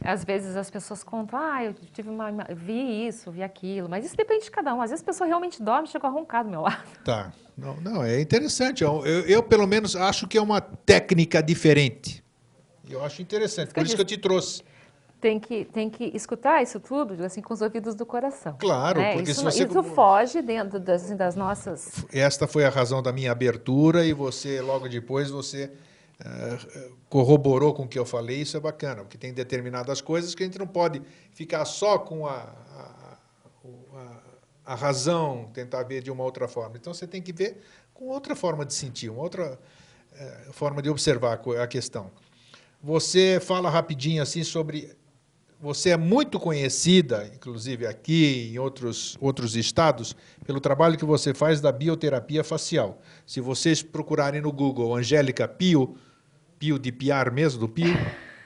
Às 0.10 0.24
vezes 0.24 0.56
as 0.56 0.70
pessoas 0.70 1.04
contam, 1.04 1.40
ah, 1.40 1.64
eu 1.64 1.74
tive 1.94 2.10
uma, 2.10 2.30
vi 2.56 3.08
isso, 3.08 3.32
vi 3.32 3.44
aquilo, 3.44 3.88
mas 3.90 4.06
isso 4.06 4.16
depende 4.18 4.46
de 4.46 4.52
cada 4.52 4.74
um. 4.74 4.82
Às 4.82 4.90
vezes 4.90 5.04
a 5.04 5.06
pessoa 5.06 5.28
realmente 5.28 5.62
dorme 5.62 5.88
e 5.88 5.92
chega 5.92 6.08
a 6.08 6.10
roncar 6.10 6.44
do 6.44 6.50
meu 6.50 6.62
lado. 6.68 6.84
Tá. 7.04 7.32
Não, 7.58 7.76
não, 7.82 8.04
é 8.04 8.20
interessante. 8.22 8.84
Eu, 8.84 9.06
eu, 9.06 9.22
eu, 9.22 9.44
pelo 9.44 9.68
menos, 9.68 9.96
acho 9.96 10.28
que 10.28 10.38
é 10.38 10.42
uma 10.42 10.62
técnica 10.62 11.44
diferente. 11.44 12.24
Eu 12.90 13.04
acho 13.04 13.22
interessante. 13.22 13.74
Por 13.74 13.84
isso 13.86 13.96
que 13.96 14.02
eu 14.02 14.06
te 14.06 14.18
trouxe. 14.18 14.64
Tem 15.22 15.38
que, 15.38 15.66
tem 15.66 15.90
que 15.90 16.06
escutar 16.16 16.64
isso 16.64 16.80
tudo, 16.80 17.22
assim, 17.26 17.42
com 17.42 17.54
os 17.54 17.62
ouvidos 17.62 17.94
do 17.94 18.06
coração. 18.06 18.56
Claro, 18.58 19.02
né? 19.02 19.14
porque 19.14 19.32
isso, 19.32 19.42
se 19.42 19.46
você- 19.46 19.66
isso 19.66 19.84
foge 19.84 20.42
dentro 20.42 20.80
das, 20.80 21.04
assim, 21.04 21.16
das 21.18 21.36
nossas... 21.36 22.06
Esta 22.14 22.48
foi 22.48 22.64
a 22.64 22.70
razão 22.70 23.04
da 23.04 23.12
minha 23.12 23.30
abertura 23.34 24.06
e 24.06 24.14
você, 24.14 24.62
logo 24.62 24.88
depois, 24.88 25.30
você 25.30 25.70
corroborou 27.08 27.74
com 27.74 27.84
o 27.84 27.88
que 27.88 27.98
eu 27.98 28.06
falei. 28.06 28.42
Isso 28.42 28.58
é 28.58 28.60
bacana, 28.60 29.02
porque 29.04 29.18
tem 29.18 29.34
determinadas 29.34 30.02
coisas 30.02 30.36
que 30.36 30.44
a 30.44 30.46
gente 30.46 30.60
não 30.60 30.68
pode 30.68 31.02
ficar 31.32 31.66
só 31.66 31.98
com 31.98 32.28
a, 32.28 32.36
a, 32.36 33.18
a- 33.96 34.20
a 34.66 34.76
razão, 34.76 35.50
tentar 35.52 35.82
ver 35.84 36.04
de 36.04 36.12
uma 36.12 36.24
outra 36.24 36.48
forma. 36.48 36.78
Então, 36.78 36.94
você 36.94 37.08
tem 37.08 37.22
que 37.24 37.34
ver 37.34 37.58
com 37.94 38.06
outra 38.06 38.36
forma 38.36 38.64
de 38.64 38.74
sentir, 38.74 39.10
uma 39.10 39.24
outra 39.24 39.60
eh, 40.14 40.48
forma 40.52 40.80
de 40.80 40.90
observar 40.92 41.42
a 41.60 41.68
questão. 41.68 42.12
Você 42.84 43.40
fala 43.42 43.68
rapidinho 43.70 44.22
assim 44.22 44.44
sobre 44.44 44.96
você 45.60 45.90
é 45.90 45.98
muito 45.98 46.40
conhecida, 46.40 47.30
inclusive 47.36 47.86
aqui 47.88 48.52
em 48.54 48.60
outros, 48.60 49.18
outros 49.20 49.56
estados, 49.58 50.16
pelo 50.46 50.62
trabalho 50.62 50.98
que 50.98 51.04
você 51.04 51.34
faz 51.34 51.60
da 51.60 51.72
bioterapia 51.72 52.44
facial. 52.46 53.02
Se 53.26 53.42
vocês 53.42 53.82
procurarem 53.84 54.40
no 54.40 54.54
Google 54.54 54.96
Angélica 54.96 55.48
Pio, 55.48 55.98
Pio 56.60 56.78
de 56.78 56.92
piar 56.92 57.32
mesmo, 57.32 57.62
do 57.62 57.70
Pio, 57.70 57.96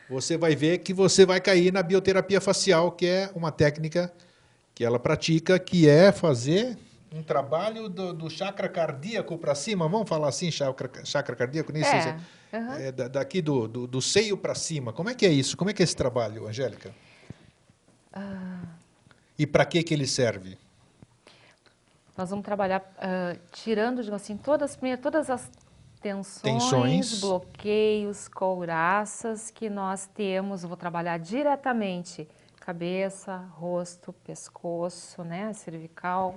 você 0.08 0.38
vai 0.38 0.56
ver 0.56 0.78
que 0.80 0.94
você 0.94 1.26
vai 1.26 1.42
cair 1.42 1.74
na 1.74 1.82
bioterapia 1.82 2.40
facial, 2.40 2.92
que 2.92 3.08
é 3.08 3.32
uma 3.36 3.52
técnica 3.52 4.14
que 4.76 4.84
ela 4.86 5.00
pratica, 5.00 5.58
que 5.58 5.90
é 5.90 6.12
fazer 6.12 6.78
um 7.12 7.24
trabalho 7.24 7.90
do, 7.90 8.14
do 8.14 8.30
chakra 8.30 8.70
cardíaco 8.70 9.38
para 9.38 9.56
cima. 9.56 9.88
Vamos 9.88 10.08
falar 10.08 10.28
assim, 10.30 10.52
chakra, 10.52 10.90
chakra 11.04 11.36
cardíaco? 11.36 11.72
Nem 11.72 11.84
sei 11.84 12.02
se 12.02 12.08
É, 12.54 12.58
aham. 12.58 12.80
é, 12.80 12.92
da- 12.92 13.08
daqui 13.08 13.42
do, 13.42 13.68
do, 13.68 13.88
do 13.88 14.02
seio 14.02 14.38
para 14.38 14.54
cima. 14.54 14.94
Como 14.94 15.10
é 15.10 15.16
que 15.16 15.26
é 15.26 15.30
isso? 15.30 15.58
Como 15.58 15.70
é 15.70 15.74
que 15.74 15.82
é 15.82 15.86
esse 15.86 15.96
trabalho, 15.96 16.48
Angélica? 16.48 16.94
Ah, 18.14 18.62
E 19.38 19.48
para 19.48 19.66
que, 19.66 19.82
que 19.84 19.94
ele 19.94 20.06
serve? 20.08 20.58
nós 22.16 22.30
vamos 22.30 22.46
trabalhar 22.46 22.80
uh, 22.82 23.40
tirando, 23.52 24.04
digamos 24.04 24.22
assim, 24.22 24.38
todas, 24.38 24.78
todas 25.02 25.30
as 25.32 25.50
tensões, 26.04 26.42
Tensões. 26.42 27.22
bloqueios, 27.22 28.28
couraças 28.28 29.50
que 29.50 29.70
nós 29.70 30.06
temos. 30.06 30.64
Vou 30.64 30.76
trabalhar 30.76 31.18
diretamente 31.18 32.28
cabeça, 32.60 33.38
rosto, 33.54 34.14
pescoço, 34.14 35.24
né, 35.24 35.52
cervical, 35.54 36.36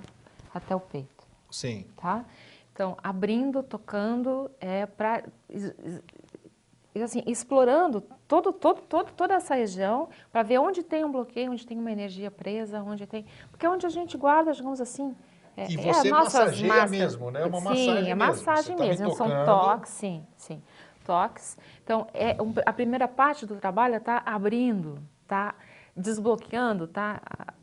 até 0.53 0.75
o 0.75 0.79
peito. 0.79 1.25
Sim. 1.51 1.85
Tá? 1.97 2.25
Então, 2.73 2.97
abrindo, 3.03 3.61
tocando, 3.61 4.49
é 4.59 4.85
para 4.85 5.23
assim, 7.03 7.23
explorando 7.27 8.01
todo, 8.27 8.51
todo, 8.51 8.81
todo, 8.81 9.11
toda 9.11 9.35
essa 9.35 9.53
região 9.53 10.09
para 10.31 10.43
ver 10.43 10.57
onde 10.57 10.81
tem 10.81 11.05
um 11.05 11.11
bloqueio, 11.11 11.51
onde 11.51 11.65
tem 11.65 11.77
uma 11.77 11.91
energia 11.91 12.31
presa, 12.31 12.81
onde 12.81 13.05
tem. 13.05 13.25
Porque 13.51 13.65
é 13.65 13.69
onde 13.69 13.85
a 13.85 13.89
gente 13.89 14.17
guarda, 14.17 14.51
digamos 14.51 14.81
assim. 14.81 15.15
É, 15.57 15.71
e 15.71 15.75
você 15.75 16.07
é 16.07 16.11
massageia 16.11 16.71
massas, 16.71 16.91
mesmo, 16.91 17.31
né? 17.31 17.41
É 17.41 17.45
uma 17.47 17.57
sim, 17.57 17.63
massagem 17.65 18.11
é 18.11 18.15
mesmo. 18.15 18.17
massagem 18.17 18.63
Você 18.63 18.75
tá 18.75 18.83
me 18.83 18.89
mesmo. 18.89 19.11
São 19.15 19.45
toques, 19.45 19.91
sim, 19.91 20.27
sim. 20.37 20.63
Toques. 21.03 21.57
Então, 21.83 22.05
é, 22.13 22.39
um, 22.39 22.53
a 22.63 22.71
primeira 22.71 23.07
parte 23.07 23.43
do 23.43 23.55
trabalho 23.55 23.95
é 23.95 23.99
tá 23.99 24.21
abrindo, 24.23 24.99
tá 25.27 25.55
desbloqueando, 25.95 26.87
tá 26.87 27.19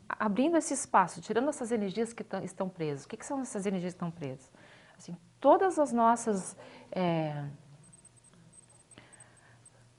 abrindo 0.09 0.57
esse 0.57 0.73
espaço, 0.73 1.21
tirando 1.21 1.47
essas 1.47 1.71
energias 1.71 2.11
que 2.11 2.21
tão, 2.21 2.43
estão 2.43 2.67
presas. 2.67 3.05
O 3.05 3.07
que, 3.07 3.15
que, 3.15 3.25
são 3.25 3.39
essas 3.39 3.65
energias 3.65 3.93
que 3.93 3.97
estão 3.97 4.11
presas? 4.11 4.51
Assim, 4.97 5.15
todas 5.39 5.79
as 5.79 5.93
nossas... 5.93 6.57
É, 6.91 7.45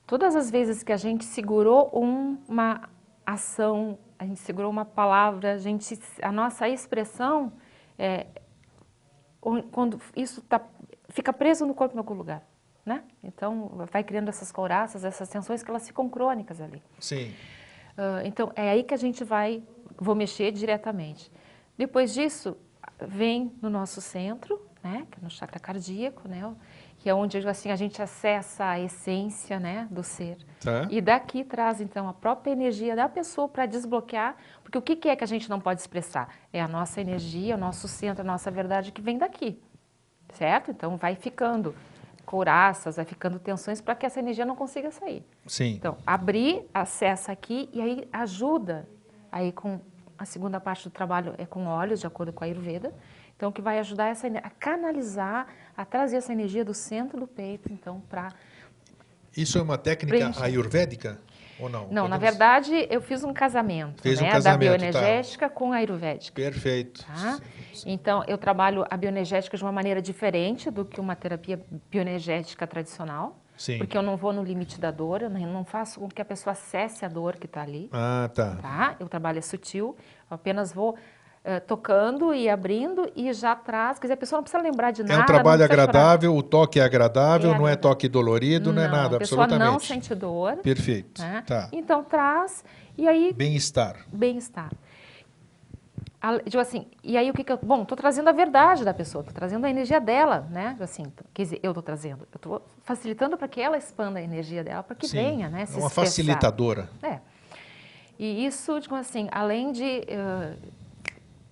todas 0.05 0.35
as 0.35 0.51
vezes 0.51 0.83
que 0.83 0.91
a 0.91 0.97
gente 0.97 1.25
segurou 1.25 1.89
uma 2.47 2.87
ação, 3.25 3.97
a 4.19 4.25
gente 4.25 4.39
segurou 4.39 4.69
uma 4.69 4.85
palavra, 4.85 5.53
a, 5.53 5.57
gente, 5.57 5.99
a 6.21 6.31
nossa 6.31 6.69
expressão, 6.69 7.51
é, 7.97 8.27
quando 9.71 9.99
isso 10.15 10.41
tá, 10.41 10.61
fica 11.09 11.31
preso 11.31 11.65
no 11.65 11.73
corpo 11.73 11.95
em 11.95 11.97
algum 11.97 12.13
lugar. 12.13 12.43
Né? 12.85 13.03
Então, 13.21 13.85
vai 13.91 14.03
criando 14.03 14.29
essas 14.29 14.51
couraças, 14.51 15.03
essas 15.03 15.27
tensões 15.27 15.61
que 15.61 15.69
elas 15.69 15.85
ficam 15.85 16.07
crônicas 16.07 16.61
ali. 16.61 16.81
Sim. 16.99 17.33
Uh, 17.97 18.25
então, 18.25 18.51
é 18.55 18.69
aí 18.69 18.83
que 18.83 18.93
a 18.93 18.97
gente 18.97 19.23
vai, 19.23 19.61
vou 19.97 20.15
mexer 20.15 20.51
diretamente. 20.51 21.29
Depois 21.77 22.13
disso, 22.13 22.55
vem 22.99 23.51
no 23.61 23.69
nosso 23.69 23.99
centro, 23.99 24.65
né, 24.81 25.05
que 25.11 25.19
é 25.19 25.21
no 25.21 25.29
chakra 25.29 25.59
cardíaco, 25.59 26.27
né, 26.29 26.55
que 27.07 27.11
é 27.11 27.13
onde 27.13 27.37
assim, 27.47 27.71
a 27.71 27.75
gente 27.77 28.01
acessa 28.01 28.65
a 28.65 28.79
essência 28.81 29.57
né, 29.61 29.87
do 29.89 30.03
ser. 30.03 30.35
Tá. 30.59 30.85
E 30.89 30.99
daqui 30.99 31.41
traz, 31.41 31.79
então, 31.79 32.09
a 32.09 32.13
própria 32.13 32.51
energia 32.51 32.97
da 32.97 33.07
pessoa 33.07 33.47
para 33.47 33.65
desbloquear, 33.65 34.35
porque 34.61 34.77
o 34.77 34.81
que, 34.81 34.93
que 34.93 35.07
é 35.07 35.15
que 35.15 35.23
a 35.23 35.27
gente 35.27 35.49
não 35.49 35.57
pode 35.57 35.79
expressar? 35.79 36.27
É 36.51 36.59
a 36.61 36.67
nossa 36.67 36.99
energia, 36.99 37.55
o 37.55 37.57
nosso 37.57 37.87
centro, 37.87 38.23
a 38.23 38.25
nossa 38.25 38.51
verdade 38.51 38.91
que 38.91 39.01
vem 39.01 39.17
daqui, 39.17 39.57
certo? 40.33 40.69
Então, 40.69 40.97
vai 40.97 41.15
ficando 41.15 41.73
couraças, 42.25 42.97
vai 42.97 43.05
ficando 43.05 43.39
tensões 43.39 43.79
para 43.79 43.95
que 43.95 44.05
essa 44.05 44.19
energia 44.19 44.45
não 44.45 44.57
consiga 44.57 44.91
sair. 44.91 45.25
Sim. 45.45 45.75
Então, 45.75 45.97
abrir, 46.05 46.65
acessa 46.73 47.31
aqui 47.31 47.69
e 47.71 47.81
aí 47.81 48.05
ajuda 48.11 48.85
aí 49.31 49.53
com 49.53 49.79
a 50.17 50.25
segunda 50.25 50.59
parte 50.59 50.83
do 50.83 50.91
trabalho 50.91 51.35
é 51.37 51.45
com 51.45 51.67
óleos, 51.67 52.01
de 52.01 52.07
acordo 52.07 52.33
com 52.33 52.43
a 52.43 52.47
Ayurveda. 52.47 52.93
Então, 53.37 53.51
que 53.51 53.61
vai 53.61 53.77
ajudar 53.77 54.07
essa, 54.07 54.27
a 54.27 54.49
canalizar, 54.49 55.47
a 55.77 55.85
trazer 55.85 56.17
essa 56.17 56.33
energia 56.33 56.65
do 56.65 56.73
centro 56.73 57.19
do 57.19 57.27
peito, 57.27 57.71
então, 57.71 58.01
para... 58.09 58.29
Isso 59.35 59.59
é 59.59 59.61
uma 59.61 59.77
técnica 59.77 60.17
Preencher. 60.17 60.43
ayurvédica 60.43 61.19
ou 61.59 61.69
não? 61.69 61.87
Não, 61.91 62.07
na 62.07 62.15
Podemos- 62.17 62.19
verdade, 62.19 62.87
eu 62.89 62.99
fiz 62.99 63.23
um 63.23 63.31
casamento, 63.31 64.01
Fez 64.01 64.19
um 64.19 64.23
né, 64.23 64.31
casamento, 64.31 64.71
da 64.71 64.75
tá. 64.75 64.77
bioenergética 64.77 65.49
com 65.49 65.71
a 65.71 65.75
Ayurvédica. 65.75 66.41
Perfeito. 66.41 67.05
Tá? 67.05 67.39
Então, 67.85 68.23
eu 68.27 68.39
trabalho 68.39 68.83
a 68.89 68.97
bioenergética 68.97 69.55
de 69.55 69.63
uma 69.63 69.71
maneira 69.71 70.01
diferente 70.01 70.71
do 70.71 70.83
que 70.83 70.99
uma 70.99 71.15
terapia 71.15 71.61
bioenergética 71.91 72.65
tradicional, 72.65 73.37
Sim. 73.55 73.77
porque 73.77 73.95
eu 73.95 74.01
não 74.01 74.17
vou 74.17 74.33
no 74.33 74.43
limite 74.43 74.79
da 74.79 74.89
dor, 74.89 75.21
eu 75.21 75.29
não 75.29 75.63
faço 75.63 75.99
com 75.99 76.09
que 76.09 76.21
a 76.21 76.25
pessoa 76.25 76.53
acesse 76.53 77.05
a 77.05 77.07
dor 77.07 77.35
que 77.35 77.45
está 77.45 77.61
ali. 77.61 77.87
Ah, 77.93 78.31
tá. 78.33 78.55
tá? 78.55 78.95
Eu 78.99 79.07
trabalho 79.07 79.37
é 79.37 79.41
sutil, 79.43 79.95
eu 80.31 80.35
apenas 80.35 80.73
vou 80.73 80.97
eh, 81.49 81.61
tocando 81.61 82.33
e 82.33 82.49
abrindo 82.49 83.09
e 83.15 83.31
já 83.31 83.55
traz, 83.55 83.97
quer 83.97 84.07
dizer, 84.07 84.15
a 84.15 84.17
pessoa 84.17 84.37
não 84.39 84.43
precisa 84.43 84.61
lembrar 84.61 84.91
de 84.91 85.01
É 85.01 85.05
nada. 85.05 85.21
um 85.21 85.25
trabalho 85.25 85.59
não 85.61 85.67
precisa 85.67 85.85
chorar. 85.87 85.99
agradável, 85.99 86.35
o 86.35 86.43
toque 86.43 86.77
é 86.79 86.83
agradável, 86.83 87.51
É 87.51 87.57
não 87.57 87.65
é 87.67 87.71
agradável. 87.71 87.81
toque 87.81 88.09
dolorido, 88.09 88.73
não, 88.73 88.81
é 88.83 88.87
nada, 88.89 89.15
a 89.15 89.19
pessoa 89.19 89.45
absolutamente. 89.45 89.71
não 89.71 89.79
sente 89.79 90.13
dor, 90.13 90.57
Perfeito. 90.57 91.21
né? 91.21 91.43
Tá. 91.47 91.69
Então 91.71 92.03
traz 92.03 92.65
e 92.97 93.07
aí 93.07 93.31
Bem-estar. 93.33 94.05
bem-estar. 94.11 94.71
Digo 96.45 96.59
assim, 96.59 96.87
e 97.03 97.15
aí 97.15 97.29
o 97.29 97.33
que 97.33 97.43
que 97.43 97.51
eu... 97.53 97.57
Bom, 97.61 97.83
estou 97.83 97.95
trazendo 97.95 98.27
a 98.27 98.33
verdade 98.33 98.83
da 98.83 98.93
pessoa, 98.93 99.21
estou 99.21 99.33
trazendo 99.33 99.65
a 99.65 99.69
energia 99.69 100.01
dela, 100.01 100.45
né? 100.51 100.75
Assim, 100.81 101.05
quer 101.33 101.43
dizer, 101.43 101.59
eu 101.63 101.71
estou 101.71 101.81
trazendo, 101.83 102.27
eu 102.33 102.35
estou 102.37 102.61
facilitando 102.83 103.37
para 103.37 103.47
que 103.47 103.61
ela 103.61 103.77
expanda 103.77 104.19
a 104.19 104.21
energia 104.21 104.61
dela, 104.63 104.83
para 104.83 104.95
que 104.95 105.07
Sim. 105.07 105.15
venha, 105.17 105.47
né? 105.49 105.61
É 105.61 105.65
se 105.65 105.77
uma 105.77 105.87
expressar. 105.87 106.01
facilitadora. 106.11 106.89
É. 107.01 107.19
E 108.19 108.45
isso, 108.45 108.77
digo 108.79 108.95
assim, 108.95 109.29
além 109.31 109.71
de 109.71 109.85
eh, 110.07 110.53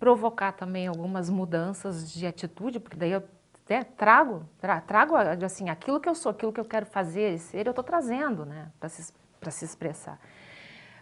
provocar 0.05 0.51
também 0.51 0.85
algumas 0.85 1.31
mudanças 1.31 2.11
de 2.13 2.27
atitude, 2.27 2.79
porque 2.79 2.95
daí 2.95 3.09
eu 3.11 3.23
né, 3.67 3.83
trago, 3.97 4.45
tra- 4.59 4.79
trago 4.79 5.15
assim, 5.43 5.67
aquilo 5.67 5.99
que 5.99 6.07
eu 6.07 6.13
sou, 6.13 6.29
aquilo 6.31 6.53
que 6.53 6.59
eu 6.59 6.65
quero 6.65 6.85
fazer 6.85 7.33
e 7.33 7.39
ser, 7.39 7.65
eu 7.65 7.71
estou 7.71 7.83
trazendo, 7.83 8.45
né, 8.45 8.67
para 8.79 8.87
se, 8.87 9.11
pra 9.39 9.49
se 9.49 9.65
expressar. 9.65 10.19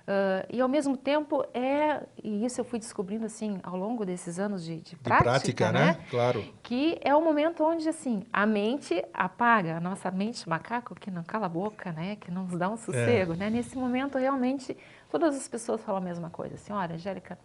Ah, 0.08 0.46
e 0.50 0.62
ao 0.62 0.70
mesmo 0.70 0.96
tempo 0.96 1.46
é, 1.54 2.02
e 2.24 2.46
isso 2.46 2.62
eu 2.62 2.66
fui 2.66 2.80
descobrindo 2.80 3.26
assim 3.26 3.60
ao 3.62 3.76
longo 3.76 4.06
desses 4.06 4.40
anos 4.40 4.64
de, 4.64 4.78
de 4.80 4.92
De 4.92 4.96
prática, 4.96 5.24
prática, 5.24 5.72
né? 5.74 5.98
Claro. 6.10 6.42
que 6.64 6.98
é 7.02 7.14
o 7.14 7.22
momento 7.22 7.62
onde 7.62 7.90
assim 7.90 8.26
a 8.32 8.46
mente 8.46 9.04
apaga, 9.14 9.76
a 9.76 9.80
nossa 9.82 10.10
mente 10.12 10.48
macaco 10.48 10.96
que 10.96 11.12
não 11.12 11.24
cala 11.24 11.48
a 11.48 11.50
boca, 11.50 11.92
né, 11.92 12.16
que 12.16 12.32
não 12.32 12.44
nos 12.46 12.58
dá 12.58 12.70
um 12.70 12.78
sossego, 12.78 13.34
né? 13.34 13.50
Nesse 13.50 13.78
momento 13.78 14.18
realmente 14.18 14.78
todas 15.12 15.36
as 15.36 15.46
pessoas 15.50 15.82
falam 15.82 16.02
a 16.02 16.06
mesma 16.06 16.30
coisa, 16.30 16.56
assim, 16.56 16.72
olha, 16.72 16.96
Angélica, 16.96 17.38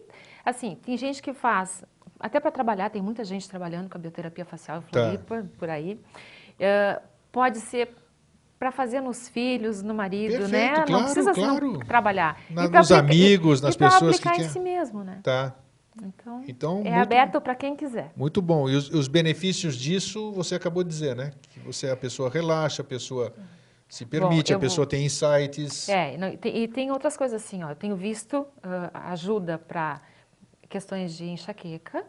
assim, 0.46 0.78
tem 0.86 0.98
gente 0.98 1.22
que 1.22 1.34
faz, 1.34 1.84
até 2.24 2.40
para 2.40 2.50
trabalhar, 2.52 2.90
tem 2.90 3.02
muita 3.02 3.24
gente 3.24 3.48
trabalhando 3.50 3.90
com 3.90 3.98
a 3.98 4.02
bioterapia 4.02 4.46
facial 4.46 4.80
em 4.80 4.92
Tá. 4.92 5.20
Por 5.58 5.70
aí. 5.70 6.00
É, 6.60 7.02
pode 7.32 7.60
ser 7.60 7.90
para 8.58 8.72
fazer 8.72 9.02
nos 9.02 9.28
filhos, 9.28 9.82
no 9.82 9.94
marido, 9.94 10.32
Perfeito, 10.38 10.52
né? 10.52 10.74
claro, 10.74 10.92
não 10.92 11.04
precisa 11.04 11.32
assim, 11.32 11.42
não 11.46 11.60
claro. 11.60 11.80
trabalhar. 11.86 12.40
Na- 12.50 12.66
E 12.66 12.70
nos 12.70 12.92
amigos, 12.94 13.60
nas 13.62 13.76
e 13.76 13.78
pessoas 13.78 14.18
que 14.20 14.28
aplicar 14.28 14.36
em 14.42 14.46
quer- 14.48 14.54
si 14.54 14.60
mesmo, 14.60 15.04
né? 15.04 15.20
Tá. 15.22 15.54
Então, 16.02 16.44
Então, 16.48 16.72
é 16.80 16.84
muito- 16.84 16.96
aberto 17.02 17.42
para 17.42 17.54
quem 17.56 17.76
quiser. 17.76 18.12
Muito 18.16 18.42
bom. 18.42 18.68
E 18.70 18.76
os, 18.76 18.90
os 18.90 19.08
benefícios 19.08 19.76
disso, 19.76 20.32
você 20.32 20.56
acabou 20.56 20.82
de 20.84 20.90
dizer, 20.90 21.16
né? 21.16 21.34
Que 21.52 21.60
você, 21.60 21.90
a 21.90 21.96
pessoa 21.98 22.30
relaxa, 22.30 22.82
a 22.82 22.86
pessoa 22.86 23.34
se 23.88 24.06
permite, 24.06 24.52
eu 24.52 24.58
a 24.58 24.60
pessoa 24.62 24.86
vou- 24.86 24.90
tem 24.90 25.06
insights. 25.06 25.88
É, 25.90 26.16
e 26.16 26.18
não- 26.18 26.30
e 26.30 26.38
tem, 26.38 26.58
e 26.64 26.68
tem 26.68 26.90
outras 26.90 27.16
coisas 27.18 27.44
assim, 27.44 27.64
ó. 27.64 27.70
Eu 27.70 27.76
tenho 27.76 27.96
visto 27.96 28.48
ah, 28.64 29.12
ajuda 29.12 29.58
para 29.60 30.02
questões 30.70 31.16
de 31.16 31.26
enxaqueca, 31.26 32.04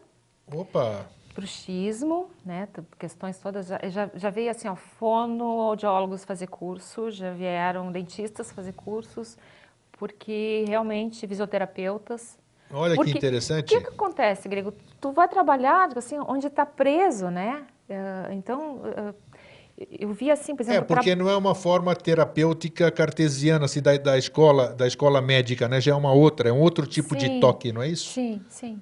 Opa! 0.51 1.05
bruxismo, 1.33 2.29
né? 2.45 2.65
Questões 2.97 3.37
todas. 3.39 3.67
Já, 3.67 3.79
já, 3.89 4.09
já 4.15 4.29
veio 4.29 4.49
assim, 4.49 4.69
ó, 4.69 4.75
fonoaudiólogos 4.75 6.23
fazer 6.23 6.47
curso, 6.47 7.11
já 7.11 7.33
vieram 7.33 7.91
dentistas 7.91 8.53
fazer 8.53 8.71
cursos, 8.71 9.37
porque 9.99 10.63
realmente 10.65 11.27
fisioterapeutas. 11.27 12.37
Olha 12.71 12.95
Porque- 12.95 13.11
que 13.11 13.17
O 13.17 13.19
interessante. 13.19 13.67
que, 13.67 13.81
que 13.81 13.87
acontece, 13.89 14.47
Grego? 14.47 14.73
Tu 15.01 15.11
vai 15.11 15.27
trabalhar, 15.27 15.89
assim, 15.97 16.17
onde 16.19 16.47
está 16.47 16.65
preso, 16.65 17.29
né? 17.29 17.67
Ah, 17.89 18.29
então, 18.33 18.79
ah, 18.85 19.13
eu 19.99 20.13
vi 20.13 20.31
assim, 20.31 20.55
por 20.55 20.61
É, 20.63 20.65
exemplo, 20.67 20.87
tra- 20.87 20.95
porque 20.97 21.15
não 21.15 21.29
é 21.29 21.35
uma 21.35 21.53
forma 21.53 21.93
terapêutica 21.95 22.89
cartesiana 22.89 23.65
assim, 23.65 23.81
da, 23.81 23.97
da, 23.97 24.17
escola, 24.17 24.69
da 24.73 24.87
escola 24.87 25.21
médica, 25.21 25.67
né? 25.67 25.81
Já 25.81 25.91
é 25.91 25.95
uma 25.95 26.13
outra, 26.13 26.47
é 26.47 26.51
um 26.53 26.61
outro 26.61 26.87
tipo 26.87 27.13
de 27.13 27.27
Sim. 27.27 27.39
toque, 27.41 27.73
não 27.73 27.81
é 27.83 27.89
isso? 27.89 28.09
Sim, 28.13 28.41
sim. 28.49 28.79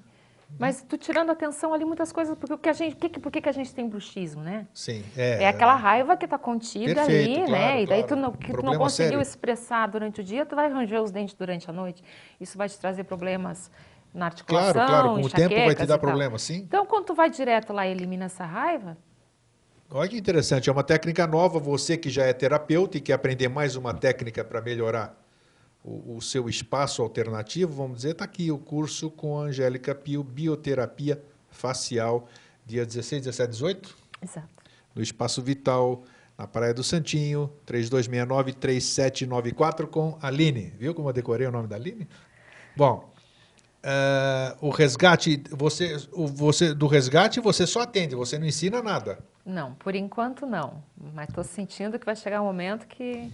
Mas 0.58 0.82
tu 0.82 0.96
tirando 0.96 1.30
atenção 1.30 1.74
ali 1.74 1.84
muitas 1.84 2.12
coisas, 2.12 2.36
porque 2.36 2.54
o 2.54 2.58
que 2.58 2.68
a 2.68 2.72
gente, 2.72 2.96
que, 2.96 3.18
por 3.18 3.30
que, 3.30 3.48
a 3.48 3.52
gente 3.52 3.74
tem 3.74 3.88
bruxismo, 3.88 4.42
né? 4.42 4.66
Sim. 4.72 5.04
É, 5.16 5.46
aquela 5.48 5.74
raiva 5.74 6.16
que 6.16 6.24
está 6.24 6.38
contida 6.38 6.94
Perfeito, 6.94 7.30
ali, 7.30 7.46
claro, 7.46 7.52
né? 7.52 7.82
E 7.82 7.86
daí 7.86 8.02
claro. 8.04 8.06
tu 8.06 8.16
não, 8.16 8.32
que 8.32 8.52
tu 8.52 8.62
não 8.62 8.78
conseguiu 8.78 9.12
sério. 9.12 9.22
expressar 9.22 9.88
durante 9.88 10.20
o 10.20 10.24
dia, 10.24 10.46
tu 10.46 10.54
vai 10.54 10.70
ranger 10.70 11.02
os 11.02 11.10
dentes 11.10 11.34
durante 11.34 11.68
a 11.68 11.72
noite. 11.72 12.02
Isso 12.40 12.56
vai 12.56 12.68
te 12.68 12.78
trazer 12.78 13.04
problemas 13.04 13.70
na 14.12 14.26
articulação, 14.26 14.72
Claro, 14.72 14.88
claro, 14.88 15.20
com 15.20 15.26
o 15.26 15.30
tempo 15.30 15.54
vai 15.54 15.74
te 15.74 15.86
dar 15.86 15.98
problema, 15.98 16.38
sim. 16.38 16.58
Então, 16.58 16.86
quando 16.86 17.06
tu 17.06 17.14
vai 17.14 17.28
direto 17.28 17.72
lá 17.72 17.86
e 17.86 17.90
elimina 17.90 18.26
essa 18.26 18.44
raiva, 18.44 18.96
Olha 19.90 20.08
que 20.08 20.16
interessante, 20.16 20.68
é 20.68 20.72
uma 20.72 20.82
técnica 20.82 21.24
nova. 21.24 21.60
Você 21.60 21.96
que 21.96 22.10
já 22.10 22.24
é 22.24 22.32
terapeuta 22.32 22.96
e 22.96 23.00
quer 23.00 23.12
aprender 23.12 23.48
mais 23.48 23.76
uma 23.76 23.94
técnica 23.94 24.42
para 24.42 24.60
melhorar 24.60 25.23
o, 25.84 26.16
o 26.16 26.22
seu 26.22 26.48
espaço 26.48 27.02
alternativo, 27.02 27.74
vamos 27.74 27.98
dizer, 27.98 28.12
está 28.12 28.24
aqui 28.24 28.50
o 28.50 28.56
curso 28.58 29.10
com 29.10 29.38
a 29.38 29.42
Angélica 29.44 29.94
Pio, 29.94 30.24
Bioterapia 30.24 31.22
Facial, 31.50 32.26
dia 32.64 32.86
16, 32.86 33.24
17, 33.24 33.50
18, 33.50 33.94
exato. 34.22 34.48
no 34.94 35.02
Espaço 35.02 35.42
Vital, 35.42 36.02
na 36.38 36.46
Praia 36.46 36.72
do 36.72 36.82
Santinho, 36.82 37.52
3269-3794, 37.66 39.86
com 39.86 40.16
a 40.20 40.28
Aline. 40.28 40.72
Viu 40.78 40.94
como 40.94 41.10
eu 41.10 41.12
decorei 41.12 41.46
o 41.46 41.52
nome 41.52 41.68
da 41.68 41.76
Aline? 41.76 42.08
Bom, 42.74 43.12
eh, 43.82 44.56
o 44.60 44.70
resgate, 44.70 45.42
você, 45.50 45.96
o, 46.12 46.26
você, 46.26 46.72
do 46.74 46.86
resgate 46.86 47.38
você 47.38 47.66
só 47.66 47.82
atende, 47.82 48.14
você 48.14 48.38
não 48.38 48.46
ensina 48.46 48.82
nada. 48.82 49.18
Não, 49.44 49.74
por 49.74 49.94
enquanto 49.94 50.46
não. 50.46 50.82
Mas 51.12 51.28
estou 51.28 51.44
sentindo 51.44 51.98
que 51.98 52.06
vai 52.06 52.16
chegar 52.16 52.40
um 52.40 52.46
momento 52.46 52.86
que 52.86 53.30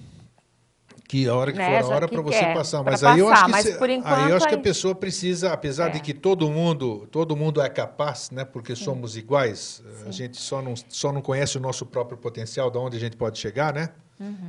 Que 1.11 1.29
a 1.29 1.35
hora 1.35 1.51
que 1.51 1.59
Né, 1.59 1.83
for 1.83 1.93
a 1.93 1.97
hora 1.97 2.07
para 2.09 2.23
você 2.23 2.39
quer, 2.39 2.55
passar. 2.55 2.85
Mas 2.85 3.03
aí 3.03 3.19
eu 3.19 3.27
acho 3.29 3.43
passar, 3.43 3.47
que, 3.47 3.51
mas 3.51 3.67
cê- 3.67 3.73
por 3.79 3.89
aí 3.91 3.97
eu 3.97 3.99
enquanto 3.99 4.33
acho 4.37 4.49
que 4.49 4.55
a 4.55 4.59
pessoa 4.59 4.95
precisa, 4.95 5.53
apesar 5.53 5.89
de 5.89 5.97
É. 5.99 6.01
que 6.01 6.15
todo 6.15 6.49
mundo, 6.49 7.09
todo 7.11 7.35
mundo 7.37 7.61
é 7.61 7.69
capaz, 7.69 8.31
né? 8.31 8.45
Porque 8.45 8.77
somos 8.77 9.17
iguais. 9.17 9.83
A 10.07 10.13
gente 10.13 10.37
só 10.37 10.63
não, 10.63 10.75
só 10.89 11.11
não 11.13 11.21
conhece 11.21 11.57
o 11.57 11.61
nosso 11.61 11.85
próprio 11.85 12.17
potencial, 12.17 12.71
de 12.71 12.79
onde 12.79 12.97
a 12.97 13.01
gente 13.01 13.17
pode 13.17 13.41
chegar, 13.41 13.75
né? 13.75 13.89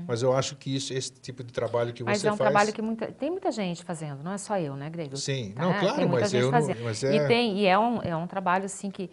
Mas 0.07 0.21
eu 0.21 0.35
acho 0.35 0.55
que 0.57 0.75
isso, 0.75 0.93
esse 0.93 1.11
tipo 1.13 1.43
de 1.43 1.51
trabalho 1.51 1.93
que 1.93 2.03
Mas 2.03 2.19
você 2.21 2.27
é 2.27 2.31
um 2.31 2.37
faz. 2.37 2.51
trabalho 2.51 2.73
que 2.73 2.81
muita, 2.81 3.07
tem 3.07 3.31
muita 3.31 3.51
gente 3.51 3.83
fazendo, 3.83 4.21
não 4.21 4.33
é 4.33 4.37
só 4.37 4.59
eu, 4.59 4.75
né, 4.75 4.87
Grego? 4.89 5.15
Sim. 5.17 5.53
Tá? 5.55 5.61
Não, 5.63 5.79
claro, 5.79 5.95
tem 5.95 6.05
muita 6.05 6.21
mas 6.21 6.31
gente 6.31 6.41
eu 6.43 6.51
não- 6.51 6.83
mas 6.83 7.01
E, 7.03 7.07
é- 7.07 7.25
tem, 7.27 7.57
e 7.57 7.65
é, 7.65 7.79
um, 7.79 8.01
é 8.03 8.15
um 8.15 8.27
trabalho 8.27 8.65
assim 8.65 8.91
que, 8.91 9.09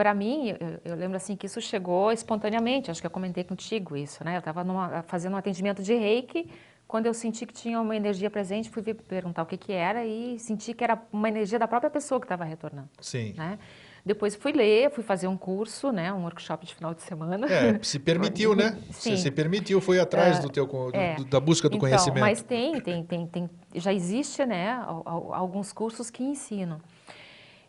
para 0.00 0.14
mim, 0.14 0.48
eu, 0.58 0.80
eu 0.92 0.96
lembro 0.96 1.18
assim 1.18 1.36
que 1.36 1.44
isso 1.44 1.60
chegou 1.60 2.10
espontaneamente, 2.10 2.90
acho 2.90 3.02
que 3.02 3.06
eu 3.06 3.10
comentei 3.10 3.44
contigo 3.44 3.94
isso, 3.94 4.24
né? 4.24 4.36
Eu 4.36 4.38
estava 4.38 4.64
fazendo 5.06 5.34
um 5.34 5.36
atendimento 5.36 5.82
de 5.82 5.92
reiki, 5.94 6.48
quando 6.88 7.04
eu 7.04 7.12
senti 7.12 7.44
que 7.44 7.52
tinha 7.52 7.78
uma 7.78 7.94
energia 7.94 8.30
presente, 8.30 8.70
fui 8.70 8.82
perguntar 8.82 9.42
o 9.42 9.46
que, 9.46 9.58
que 9.58 9.74
era 9.74 10.06
e 10.06 10.38
senti 10.38 10.72
que 10.72 10.82
era 10.82 10.98
uma 11.12 11.28
energia 11.28 11.58
da 11.58 11.68
própria 11.68 11.90
pessoa 11.90 12.18
que 12.18 12.24
estava 12.24 12.44
retornando. 12.44 12.88
Sim. 12.98 13.34
Né? 13.36 13.58
Depois 14.02 14.34
fui 14.34 14.52
ler, 14.52 14.90
fui 14.90 15.04
fazer 15.04 15.28
um 15.28 15.36
curso, 15.36 15.92
né, 15.92 16.10
um 16.10 16.22
workshop 16.22 16.64
de 16.64 16.74
final 16.74 16.94
de 16.94 17.02
semana. 17.02 17.46
É, 17.52 17.78
se 17.82 17.98
permitiu, 17.98 18.56
né? 18.56 18.78
Você 18.90 19.10
Sim. 19.10 19.16
se 19.18 19.30
permitiu, 19.30 19.82
foi 19.82 20.00
atrás 20.00 20.38
do 20.38 20.48
teu, 20.48 20.66
do- 20.66 20.96
é. 20.96 21.14
da 21.28 21.38
busca 21.38 21.68
do 21.68 21.76
então, 21.76 21.80
conhecimento. 21.90 22.20
Mas 22.20 22.42
tem, 22.42 22.80
tem, 22.80 23.04
tem, 23.04 23.26
tem, 23.26 23.50
já 23.74 23.92
existe, 23.92 24.46
né, 24.46 24.70
al- 24.70 25.02
al- 25.04 25.34
alguns 25.34 25.74
cursos 25.74 26.08
que 26.08 26.24
ensinam. 26.24 26.80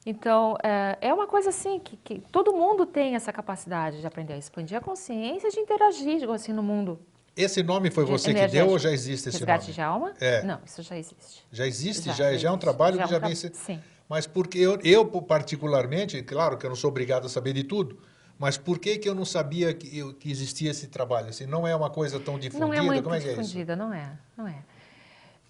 Então, 0.05 0.57
é, 0.63 0.97
é 1.01 1.13
uma 1.13 1.27
coisa 1.27 1.49
assim 1.49 1.79
que, 1.79 1.95
que 1.97 2.19
todo 2.31 2.51
mundo 2.53 2.85
tem 2.85 3.15
essa 3.15 3.31
capacidade 3.31 4.01
de 4.01 4.07
aprender 4.07 4.33
a 4.33 4.37
expandir 4.37 4.75
a 4.77 4.81
consciência 4.81 5.47
e 5.47 5.51
de 5.51 5.59
interagir, 5.59 6.27
assim, 6.31 6.51
no 6.53 6.63
mundo. 6.63 6.99
Esse 7.37 7.61
nome 7.63 7.89
foi 7.91 8.03
você 8.03 8.33
que 8.33 8.47
deu 8.47 8.67
ou 8.69 8.79
já 8.79 8.91
existe 8.91 9.29
esse 9.29 9.37
Resgate 9.37 9.65
nome? 9.65 9.73
de 9.73 9.81
alma? 9.81 10.13
É. 10.19 10.41
Não, 10.43 10.59
isso 10.65 10.81
já 10.81 10.97
existe. 10.97 11.45
Já 11.51 11.65
existe? 11.67 12.05
Já, 12.07 12.11
Já, 12.13 12.31
já 12.31 12.37
já 12.37 12.47
é 12.47 12.51
um 12.51 12.55
existe. 12.55 12.59
trabalho 12.61 12.97
Já 12.97 13.03
é 13.03 13.05
que 13.05 13.09
um 13.09 13.13
já 13.13 13.19
tra- 13.19 13.27
vem... 13.27 13.35
se- 13.35 13.51
sim. 13.53 13.81
Mas 14.09 14.27
porque 14.27 14.57
eu, 14.57 14.77
eu, 14.83 15.05
particularmente, 15.05 16.21
claro 16.23 16.57
que 16.57 16.65
eu 16.65 16.69
não 16.69 16.75
sou 16.75 16.89
obrigado 16.89 17.27
a 17.27 17.29
saber 17.29 17.53
de 17.53 17.63
tudo, 17.63 17.97
mas 18.37 18.57
por 18.57 18.77
que, 18.79 18.97
que 18.97 19.07
eu 19.07 19.15
não 19.15 19.23
sabia 19.23 19.73
que, 19.73 19.97
eu- 19.97 20.13
que 20.13 20.29
existia 20.29 20.71
esse 20.71 20.87
trabalho? 20.87 21.29
Assim, 21.29 21.45
não 21.45 21.65
é 21.65 21.73
uma 21.75 21.89
coisa 21.89 22.19
tão 22.19 22.37
difundida? 22.37 22.65
Não 22.67 22.73
é 22.73 22.81
muito 22.81 23.03
Como 23.03 23.15
é 23.15 23.19
que 23.21 23.27
é 23.27 23.31
isso? 23.33 23.41
difundida, 23.41 23.75
não 23.75 23.93
é, 23.93 24.11
não 24.35 24.47
é. 24.47 24.55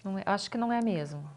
Não 0.04 0.18
é. 0.18 0.22
Acho 0.26 0.48
que 0.50 0.58
não 0.58 0.72
é 0.72 0.80
mesmo. 0.80 1.28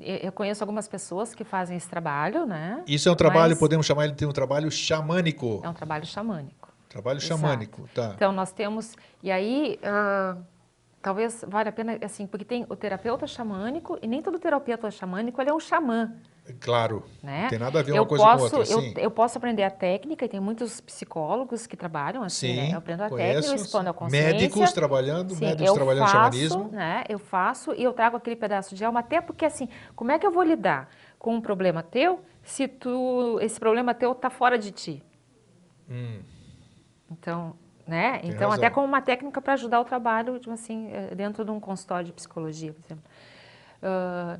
Eu, 0.00 0.30
conheço 0.32 0.62
algumas 0.62 0.86
pessoas 0.86 1.34
que 1.34 1.44
fazem 1.44 1.76
esse 1.76 1.88
trabalho, 1.88 2.44
né? 2.44 2.82
Isso 2.86 3.08
é 3.08 3.12
um 3.12 3.14
trabalho, 3.14 3.50
Mas 3.50 3.58
podemos 3.58 3.86
chamar 3.86 4.04
ele 4.04 4.14
de 4.14 4.26
um 4.26 4.32
trabalho 4.32 4.70
xamânico. 4.70 5.62
É 5.64 5.68
um 5.68 5.72
trabalho 5.72 6.04
xamânico. 6.04 6.68
Trabalho 6.88 7.18
Exato. 7.18 7.40
xamânico, 7.40 7.88
tá. 7.94 8.12
Então, 8.14 8.32
nós 8.32 8.52
temos. 8.52 8.96
E 9.22 9.30
aí, 9.30 9.78
ah, 9.82 10.36
talvez 11.02 11.44
valha 11.46 11.70
a 11.70 11.72
pena, 11.72 11.98
assim, 12.02 12.26
porque 12.26 12.44
tem 12.44 12.66
o 12.68 12.76
terapeuta 12.76 13.26
xamânico, 13.26 13.98
e 14.02 14.06
nem 14.06 14.22
todo 14.22 14.38
terapeuta 14.38 14.90
xamânico 14.90 15.40
ele 15.40 15.50
é 15.50 15.54
um 15.54 15.60
xamã. 15.60 16.12
Claro, 16.60 17.04
Né? 17.22 17.42
não 17.42 17.48
tem 17.50 17.58
nada 17.58 17.78
a 17.78 17.82
ver 17.82 17.92
eu 17.92 18.02
uma 18.02 18.06
coisa 18.08 18.24
posso, 18.24 18.36
com 18.54 18.56
outra, 18.58 18.72
eu, 18.72 18.80
sim. 18.80 18.94
eu 18.96 19.10
posso 19.10 19.36
aprender 19.38 19.62
a 19.62 19.70
técnica, 19.70 20.24
e 20.24 20.28
tem 20.28 20.40
muitos 20.40 20.80
psicólogos 20.80 21.66
que 21.66 21.76
trabalham 21.76 22.22
assim, 22.22 22.54
né? 22.56 22.66
Sim, 22.66 22.72
Eu 22.72 22.78
aprendo 22.78 23.02
a 23.02 23.08
conheço. 23.08 23.32
técnica, 23.34 23.58
eu 23.58 23.62
expondo 23.64 23.90
a 23.90 23.92
consciência. 23.94 24.32
Médicos 24.32 24.72
trabalhando, 24.72 25.34
Sim, 25.34 25.44
médicos 25.44 25.68
eu 25.68 25.74
trabalhando 25.74 26.04
faço, 26.06 26.16
xamanismo. 26.16 26.68
Né, 26.68 27.04
eu 27.08 27.18
faço 27.18 27.74
e 27.74 27.82
eu 27.82 27.92
trago 27.92 28.16
aquele 28.16 28.36
pedaço 28.36 28.74
de 28.74 28.84
alma, 28.84 29.00
até 29.00 29.20
porque 29.20 29.44
assim, 29.44 29.68
como 29.94 30.10
é 30.10 30.18
que 30.18 30.26
eu 30.26 30.30
vou 30.30 30.42
lidar 30.42 30.88
com 31.18 31.34
um 31.34 31.40
problema 31.40 31.82
teu 31.82 32.20
se 32.42 32.66
tu, 32.66 33.38
esse 33.40 33.58
problema 33.60 33.92
teu 33.94 34.12
está 34.12 34.30
fora 34.30 34.58
de 34.58 34.70
ti? 34.70 35.02
Hum, 35.90 36.20
Então, 37.10 37.54
né? 37.86 38.18
Tem 38.18 38.30
Então, 38.30 38.50
razão. 38.50 38.64
até 38.64 38.70
como 38.72 38.86
uma 38.86 39.00
técnica 39.02 39.40
para 39.40 39.54
ajudar 39.54 39.80
o 39.80 39.84
trabalho, 39.84 40.38
tipo 40.38 40.52
assim, 40.52 40.88
eh, 40.92 41.14
dentro 41.14 41.44
de 41.44 41.50
um 41.50 41.58
consultório 41.60 42.04
de 42.06 42.12
psicologia, 42.12 42.72
por 42.72 42.84
exemplo. 42.86 43.04
Ah, 43.82 44.38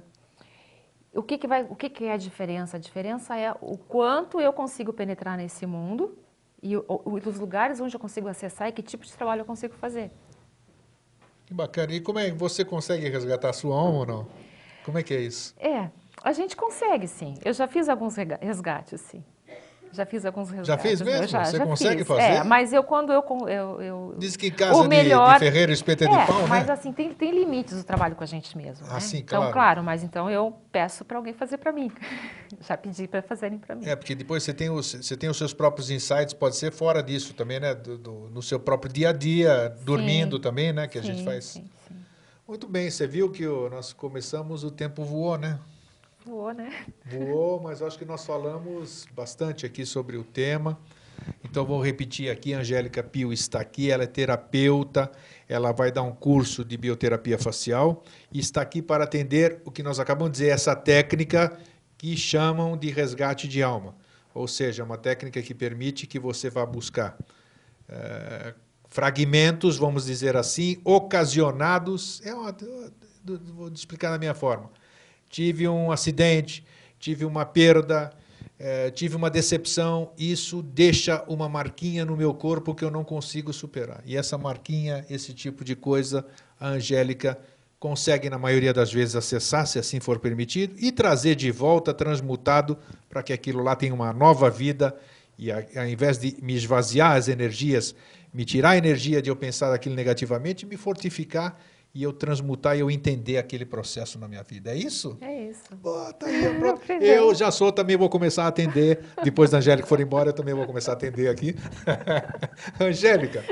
o 1.15 1.23
que, 1.23 1.39
que 1.39 1.47
vai, 1.47 1.63
o 1.65 1.75
que, 1.75 1.89
que 1.89 2.05
é 2.05 2.13
a 2.13 2.17
diferença? 2.17 2.77
A 2.77 2.81
diferença 2.81 3.37
é 3.37 3.53
o 3.61 3.77
quanto 3.77 4.41
eu 4.41 4.53
consigo 4.53 4.93
penetrar 4.93 5.37
nesse 5.37 5.67
mundo 5.67 6.17
e 6.63 6.77
o- 6.77 6.85
o- 6.89 7.15
os 7.15 7.39
lugares 7.39 7.81
onde 7.81 7.95
eu 7.95 8.01
consigo 8.01 8.29
acessar 8.29 8.69
e 8.69 8.73
que 8.73 8.83
tipo 8.83 9.05
de 9.05 9.13
trabalho 9.13 9.41
eu 9.43 9.47
consigo 9.47 9.75
fazer. 9.75 10.11
que 11.47 11.55
bacana. 11.55 11.93
E 11.95 12.01
como 12.01 12.19
é 12.19 12.27
que 12.31 12.37
você 12.37 12.63
consegue 12.63 13.09
resgatar 13.09 13.49
a 13.49 13.53
sua 13.55 13.75
alma 13.75 13.99
ou 14.01 14.07
não? 14.07 14.27
Como 14.85 14.99
é 14.99 15.03
que 15.03 15.15
é 15.15 15.21
isso? 15.21 15.55
É, 15.59 15.91
a 16.23 16.31
gente 16.33 16.55
consegue, 16.55 17.09
sim. 17.09 17.37
Eu 17.43 17.55
já 17.55 17.67
fiz 17.67 17.89
alguns 17.89 18.17
resgates, 18.17 19.01
sim. 19.01 19.25
Já 19.93 20.05
fiz 20.07 20.25
alguns 20.25 20.51
resgates. 20.51 20.83
fez 20.83 21.01
né? 21.01 21.07
mesmo? 21.13 21.29
Já, 21.29 21.45
Você 21.45 21.57
já 21.59 21.65
consegue 21.65 21.99
fiz. 21.99 22.07
fazer? 22.07 22.23
É, 22.23 22.45
mas 22.45 22.73
eu 22.73 22.83
quando 22.83 23.13
eu... 23.13 23.23
eu, 23.49 23.83
eu 23.83 24.15
Diz 24.19 24.37
que 24.37 24.51
casa 24.51 24.79
o 24.79 24.83
de- 24.83 24.89
melhor, 24.89 25.35
de 25.35 25.39
ferreiro 25.39 25.73
espeta 25.73 26.07
de 26.07 26.15
é, 26.15 26.27
pau, 26.27 26.47
mas 26.47 26.67
né? 26.67 26.73
assim, 26.73 26.93
tem, 26.93 27.13
tem 27.15 27.31
limites 27.33 27.81
o 27.81 27.85
trabalho 27.85 28.15
com 28.15 28.23
a 28.23 28.27
gente 28.27 28.57
mesmo, 28.57 28.87
Ah, 28.91 28.95
né? 28.95 29.01
sim, 29.01 29.19
Então, 29.19 29.39
claro. 29.41 29.53
claro, 29.53 29.83
mas 29.83 30.03
então 30.03 30.31
eu 30.31 30.53
peço 30.71 31.05
para 31.05 31.17
alguém 31.17 31.33
fazer 31.33 31.59
para 31.59 31.73
mim. 31.73 31.91
Já 32.67 32.77
pedi 32.77 33.07
para 33.07 33.23
fazerem 33.23 33.59
para 33.59 33.75
mim. 33.75 33.87
É, 33.87 33.95
porque 33.97 34.15
depois 34.15 34.43
você 34.43 34.53
tem, 34.55 34.71
os, 34.71 34.93
você 34.95 35.17
tem 35.17 35.29
os 35.29 35.37
seus 35.37 35.53
próprios 35.53 35.91
insights, 35.91 36.33
pode 36.35 36.57
ser 36.57 36.73
fora 36.73 37.03
disso 37.03 37.35
também, 37.35 37.61
né? 37.61 37.75
Do, 37.75 37.97
do- 37.99 38.29
no 38.31 38.43
seu 38.43 38.59
próprio 38.59 38.93
dia 38.93 39.11
a 39.11 39.13
dia, 39.13 39.75
dormindo 39.85 40.39
também, 40.39 40.73
né? 40.73 40.87
Que 40.87 40.99
a 40.99 41.03
gente 41.03 41.19
Sim, 41.21 41.25
faz. 41.25 41.45
Sim, 41.45 41.65
sim. 41.89 41.95
Muito 42.47 42.67
bem, 42.67 42.91
você 42.91 43.07
viu 43.07 43.31
que 43.31 43.47
o- 43.47 43.69
nós 43.69 43.93
começamos, 43.93 44.65
o 44.65 44.71
tempo 44.71 45.05
voou, 45.05 45.37
né? 45.37 45.59
Voou, 46.29 46.53
né? 46.53 46.85
Voou, 47.07 47.59
mas 47.59 47.81
acho 47.81 47.99
que 47.99 48.05
nós 48.05 48.27
falamos 48.27 49.07
bastante 49.15 49.65
aqui 49.65 49.87
sobre 49.87 50.19
o 50.19 50.23
tema. 50.23 50.79
Então 51.43 51.65
vou 51.65 51.83
repetir 51.83 52.31
aqui, 52.31 52.53
Angélica 52.53 53.03
Pio 53.03 53.33
está 53.33 53.61
aqui, 53.61 53.91
ela 53.91 54.05
é 54.05 54.07
terapeuta, 54.07 55.11
ela 55.49 55.73
vai 55.73 55.91
dar 55.91 56.03
um 56.03 56.13
curso 56.13 56.67
de 56.67 56.77
bioterapia 56.77 57.39
facial 57.39 58.05
e 58.31 58.39
está 58.41 58.61
aqui 58.61 58.83
para 58.83 59.05
atender 59.05 59.63
o 59.65 59.71
que 59.71 59.83
nós 59.83 59.99
acabamos 59.99 60.33
de 60.33 60.41
dizer, 60.41 60.51
essa 60.51 60.77
técnica 60.77 61.59
que 61.97 62.15
chamam 62.15 62.77
de 62.77 62.91
resgate 62.91 63.49
de 63.49 63.63
alma. 63.63 63.97
Ou 64.35 64.47
seja, 64.47 64.85
uma 64.85 64.99
técnica 64.99 65.41
que 65.41 65.55
permite 65.55 66.07
que 66.07 66.19
você 66.19 66.51
vá 66.51 66.67
buscar 66.67 67.17
eh, 67.89 68.55
fragmentos, 68.87 69.79
vamos 69.79 70.05
dizer 70.05 70.37
assim, 70.37 70.79
ocasionados. 70.85 72.21
É 72.23 72.35
uma, 72.35 72.55
vou 73.55 73.69
explicar 73.69 74.11
da 74.11 74.19
minha 74.19 74.35
forma. 74.35 74.71
Tive 75.29 75.69
um 75.69 75.93
acidente, 75.93 76.65
tive 76.99 77.25
uma 77.25 77.45
perda, 77.45 78.11
é, 78.59 78.91
tive 78.91 79.15
uma 79.15 79.31
decepção, 79.31 80.11
isso 80.19 80.63
deixa 80.63 81.23
uma 81.29 81.49
marquinha 81.49 82.05
no 82.05 82.17
meu 82.17 82.35
corpo 82.35 82.75
que 82.75 82.85
eu 82.85 82.91
não 82.91 83.05
consigo 83.05 83.53
superar. 83.53 84.03
E 84.05 84.17
essa 84.17 84.37
marquinha, 84.37 85.07
esse 85.09 85.33
tipo 85.33 85.65
de 85.65 85.77
coisa, 85.77 86.27
a 86.59 86.69
Angélica 86.69 87.39
consegue, 87.79 88.29
na 88.29 88.39
maioria 88.39 88.73
das 88.73 88.93
vezes, 88.93 89.15
acessar, 89.15 89.67
se 89.67 89.79
assim 89.79 90.01
for 90.01 90.19
permitido, 90.19 90.75
e 90.79 90.91
trazer 90.91 91.37
de 91.37 91.51
volta, 91.53 91.95
transmutado, 91.95 92.77
para 93.09 93.23
que 93.23 93.33
aquilo 93.33 93.63
lá 93.63 93.77
tenha 93.77 93.95
uma 93.95 94.13
nova 94.13 94.51
vida. 94.51 94.97
E 95.39 95.53
ao 95.53 95.87
invés 95.87 96.19
de 96.19 96.37
me 96.43 96.55
esvaziar 96.55 97.13
as 97.13 97.29
energias, 97.29 97.95
me 98.35 98.45
tirar 98.45 98.71
a 98.71 98.77
energia 98.77 99.23
de 99.23 99.31
eu 99.31 99.37
pensar 99.37 99.73
aquilo 99.73 99.95
negativamente, 99.95 100.67
me 100.67 100.77
fortificar 100.77 101.57
e 101.95 102.03
eu 102.03 102.13
transmutar 102.13 102.77
e 102.77 102.81
eu 102.81 102.91
entender 102.91 103.39
aquele 103.39 103.65
processo 103.65 104.19
na 104.19 104.29
minha 104.29 104.43
vida. 104.43 104.71
É 104.71 104.77
isso? 104.77 105.17
É 105.21 105.49
isso. 105.49 105.75
Bota 105.77 106.27
aí, 106.27 106.45
eu 107.01 107.35
já 107.35 107.51
sou, 107.51 107.73
também 107.73 107.97
vou 107.97 108.09
começar 108.09 108.45
a 108.45 108.49
atender. 108.49 109.05
Depois 109.25 109.51
da 109.51 109.59
Angélica 109.59 109.87
for 109.87 110.01
embora, 110.01 110.31
eu 110.31 110.33
também 110.33 110.55
vou 110.55 110.67
começar 110.67 110.93
a 110.93 110.95
atender 110.95 111.29
aqui. 111.29 111.55
Angélica, 112.79 113.45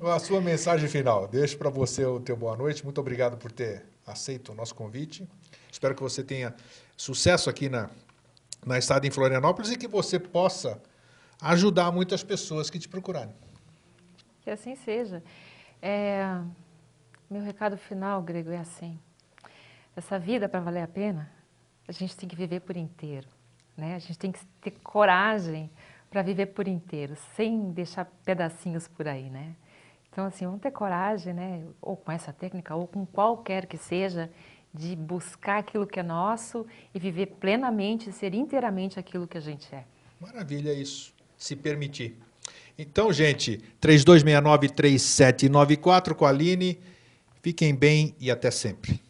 a 0.00 0.18
sua 0.18 0.40
mensagem 0.40 0.88
final. 0.88 1.26
Deixo 1.26 1.58
para 1.58 1.70
você 1.70 2.04
o 2.04 2.20
teu 2.20 2.36
boa 2.36 2.56
noite. 2.56 2.84
Muito 2.84 3.00
obrigado 3.00 3.36
por 3.36 3.50
ter 3.50 3.84
aceito 4.06 4.52
o 4.52 4.54
nosso 4.54 4.74
convite. 4.74 5.28
Espero 5.70 5.94
que 5.94 6.02
você 6.02 6.22
tenha 6.22 6.54
sucesso 6.96 7.50
aqui 7.50 7.68
na, 7.68 7.90
na 8.64 8.78
estada 8.78 9.06
em 9.06 9.10
Florianópolis 9.10 9.70
e 9.70 9.76
que 9.76 9.88
você 9.88 10.18
possa 10.18 10.80
ajudar 11.40 11.90
muitas 11.90 12.22
pessoas 12.22 12.70
que 12.70 12.78
te 12.78 12.88
procurarem. 12.88 13.34
Que 14.42 14.50
assim 14.50 14.76
seja. 14.76 15.22
É, 15.80 16.40
meu 17.32 17.42
recado 17.42 17.78
final, 17.78 18.22
Grego, 18.22 18.50
é 18.50 18.58
assim. 18.58 18.98
Essa 19.96 20.18
vida, 20.18 20.46
para 20.48 20.60
valer 20.60 20.82
a 20.82 20.86
pena, 20.86 21.30
a 21.88 21.92
gente 21.92 22.16
tem 22.16 22.28
que 22.28 22.36
viver 22.36 22.60
por 22.60 22.76
inteiro. 22.76 23.26
Né? 23.76 23.94
A 23.94 23.98
gente 23.98 24.18
tem 24.18 24.30
que 24.30 24.44
ter 24.60 24.72
coragem 24.82 25.70
para 26.10 26.20
viver 26.20 26.46
por 26.46 26.68
inteiro, 26.68 27.16
sem 27.34 27.72
deixar 27.72 28.04
pedacinhos 28.22 28.86
por 28.86 29.08
aí, 29.08 29.30
né? 29.30 29.56
Então, 30.10 30.26
assim, 30.26 30.44
vamos 30.44 30.60
ter 30.60 30.70
coragem, 30.70 31.32
né? 31.32 31.64
Ou 31.80 31.96
com 31.96 32.12
essa 32.12 32.34
técnica, 32.34 32.74
ou 32.74 32.86
com 32.86 33.06
qualquer 33.06 33.64
que 33.64 33.78
seja, 33.78 34.30
de 34.74 34.94
buscar 34.94 35.60
aquilo 35.60 35.86
que 35.86 35.98
é 35.98 36.02
nosso 36.02 36.66
e 36.94 36.98
viver 36.98 37.28
plenamente, 37.40 38.12
ser 38.12 38.34
inteiramente 38.34 39.00
aquilo 39.00 39.26
que 39.26 39.38
a 39.38 39.40
gente 39.40 39.74
é. 39.74 39.84
Maravilha 40.20 40.74
isso, 40.74 41.14
se 41.38 41.56
permitir. 41.56 42.18
Então, 42.76 43.10
gente, 43.10 43.64
3269-3794 43.80 46.14
com 46.14 46.26
a 46.26 46.28
Aline. 46.28 46.78
Fiquem 47.42 47.74
bem 47.74 48.14
e 48.20 48.30
até 48.30 48.50
sempre. 48.50 49.00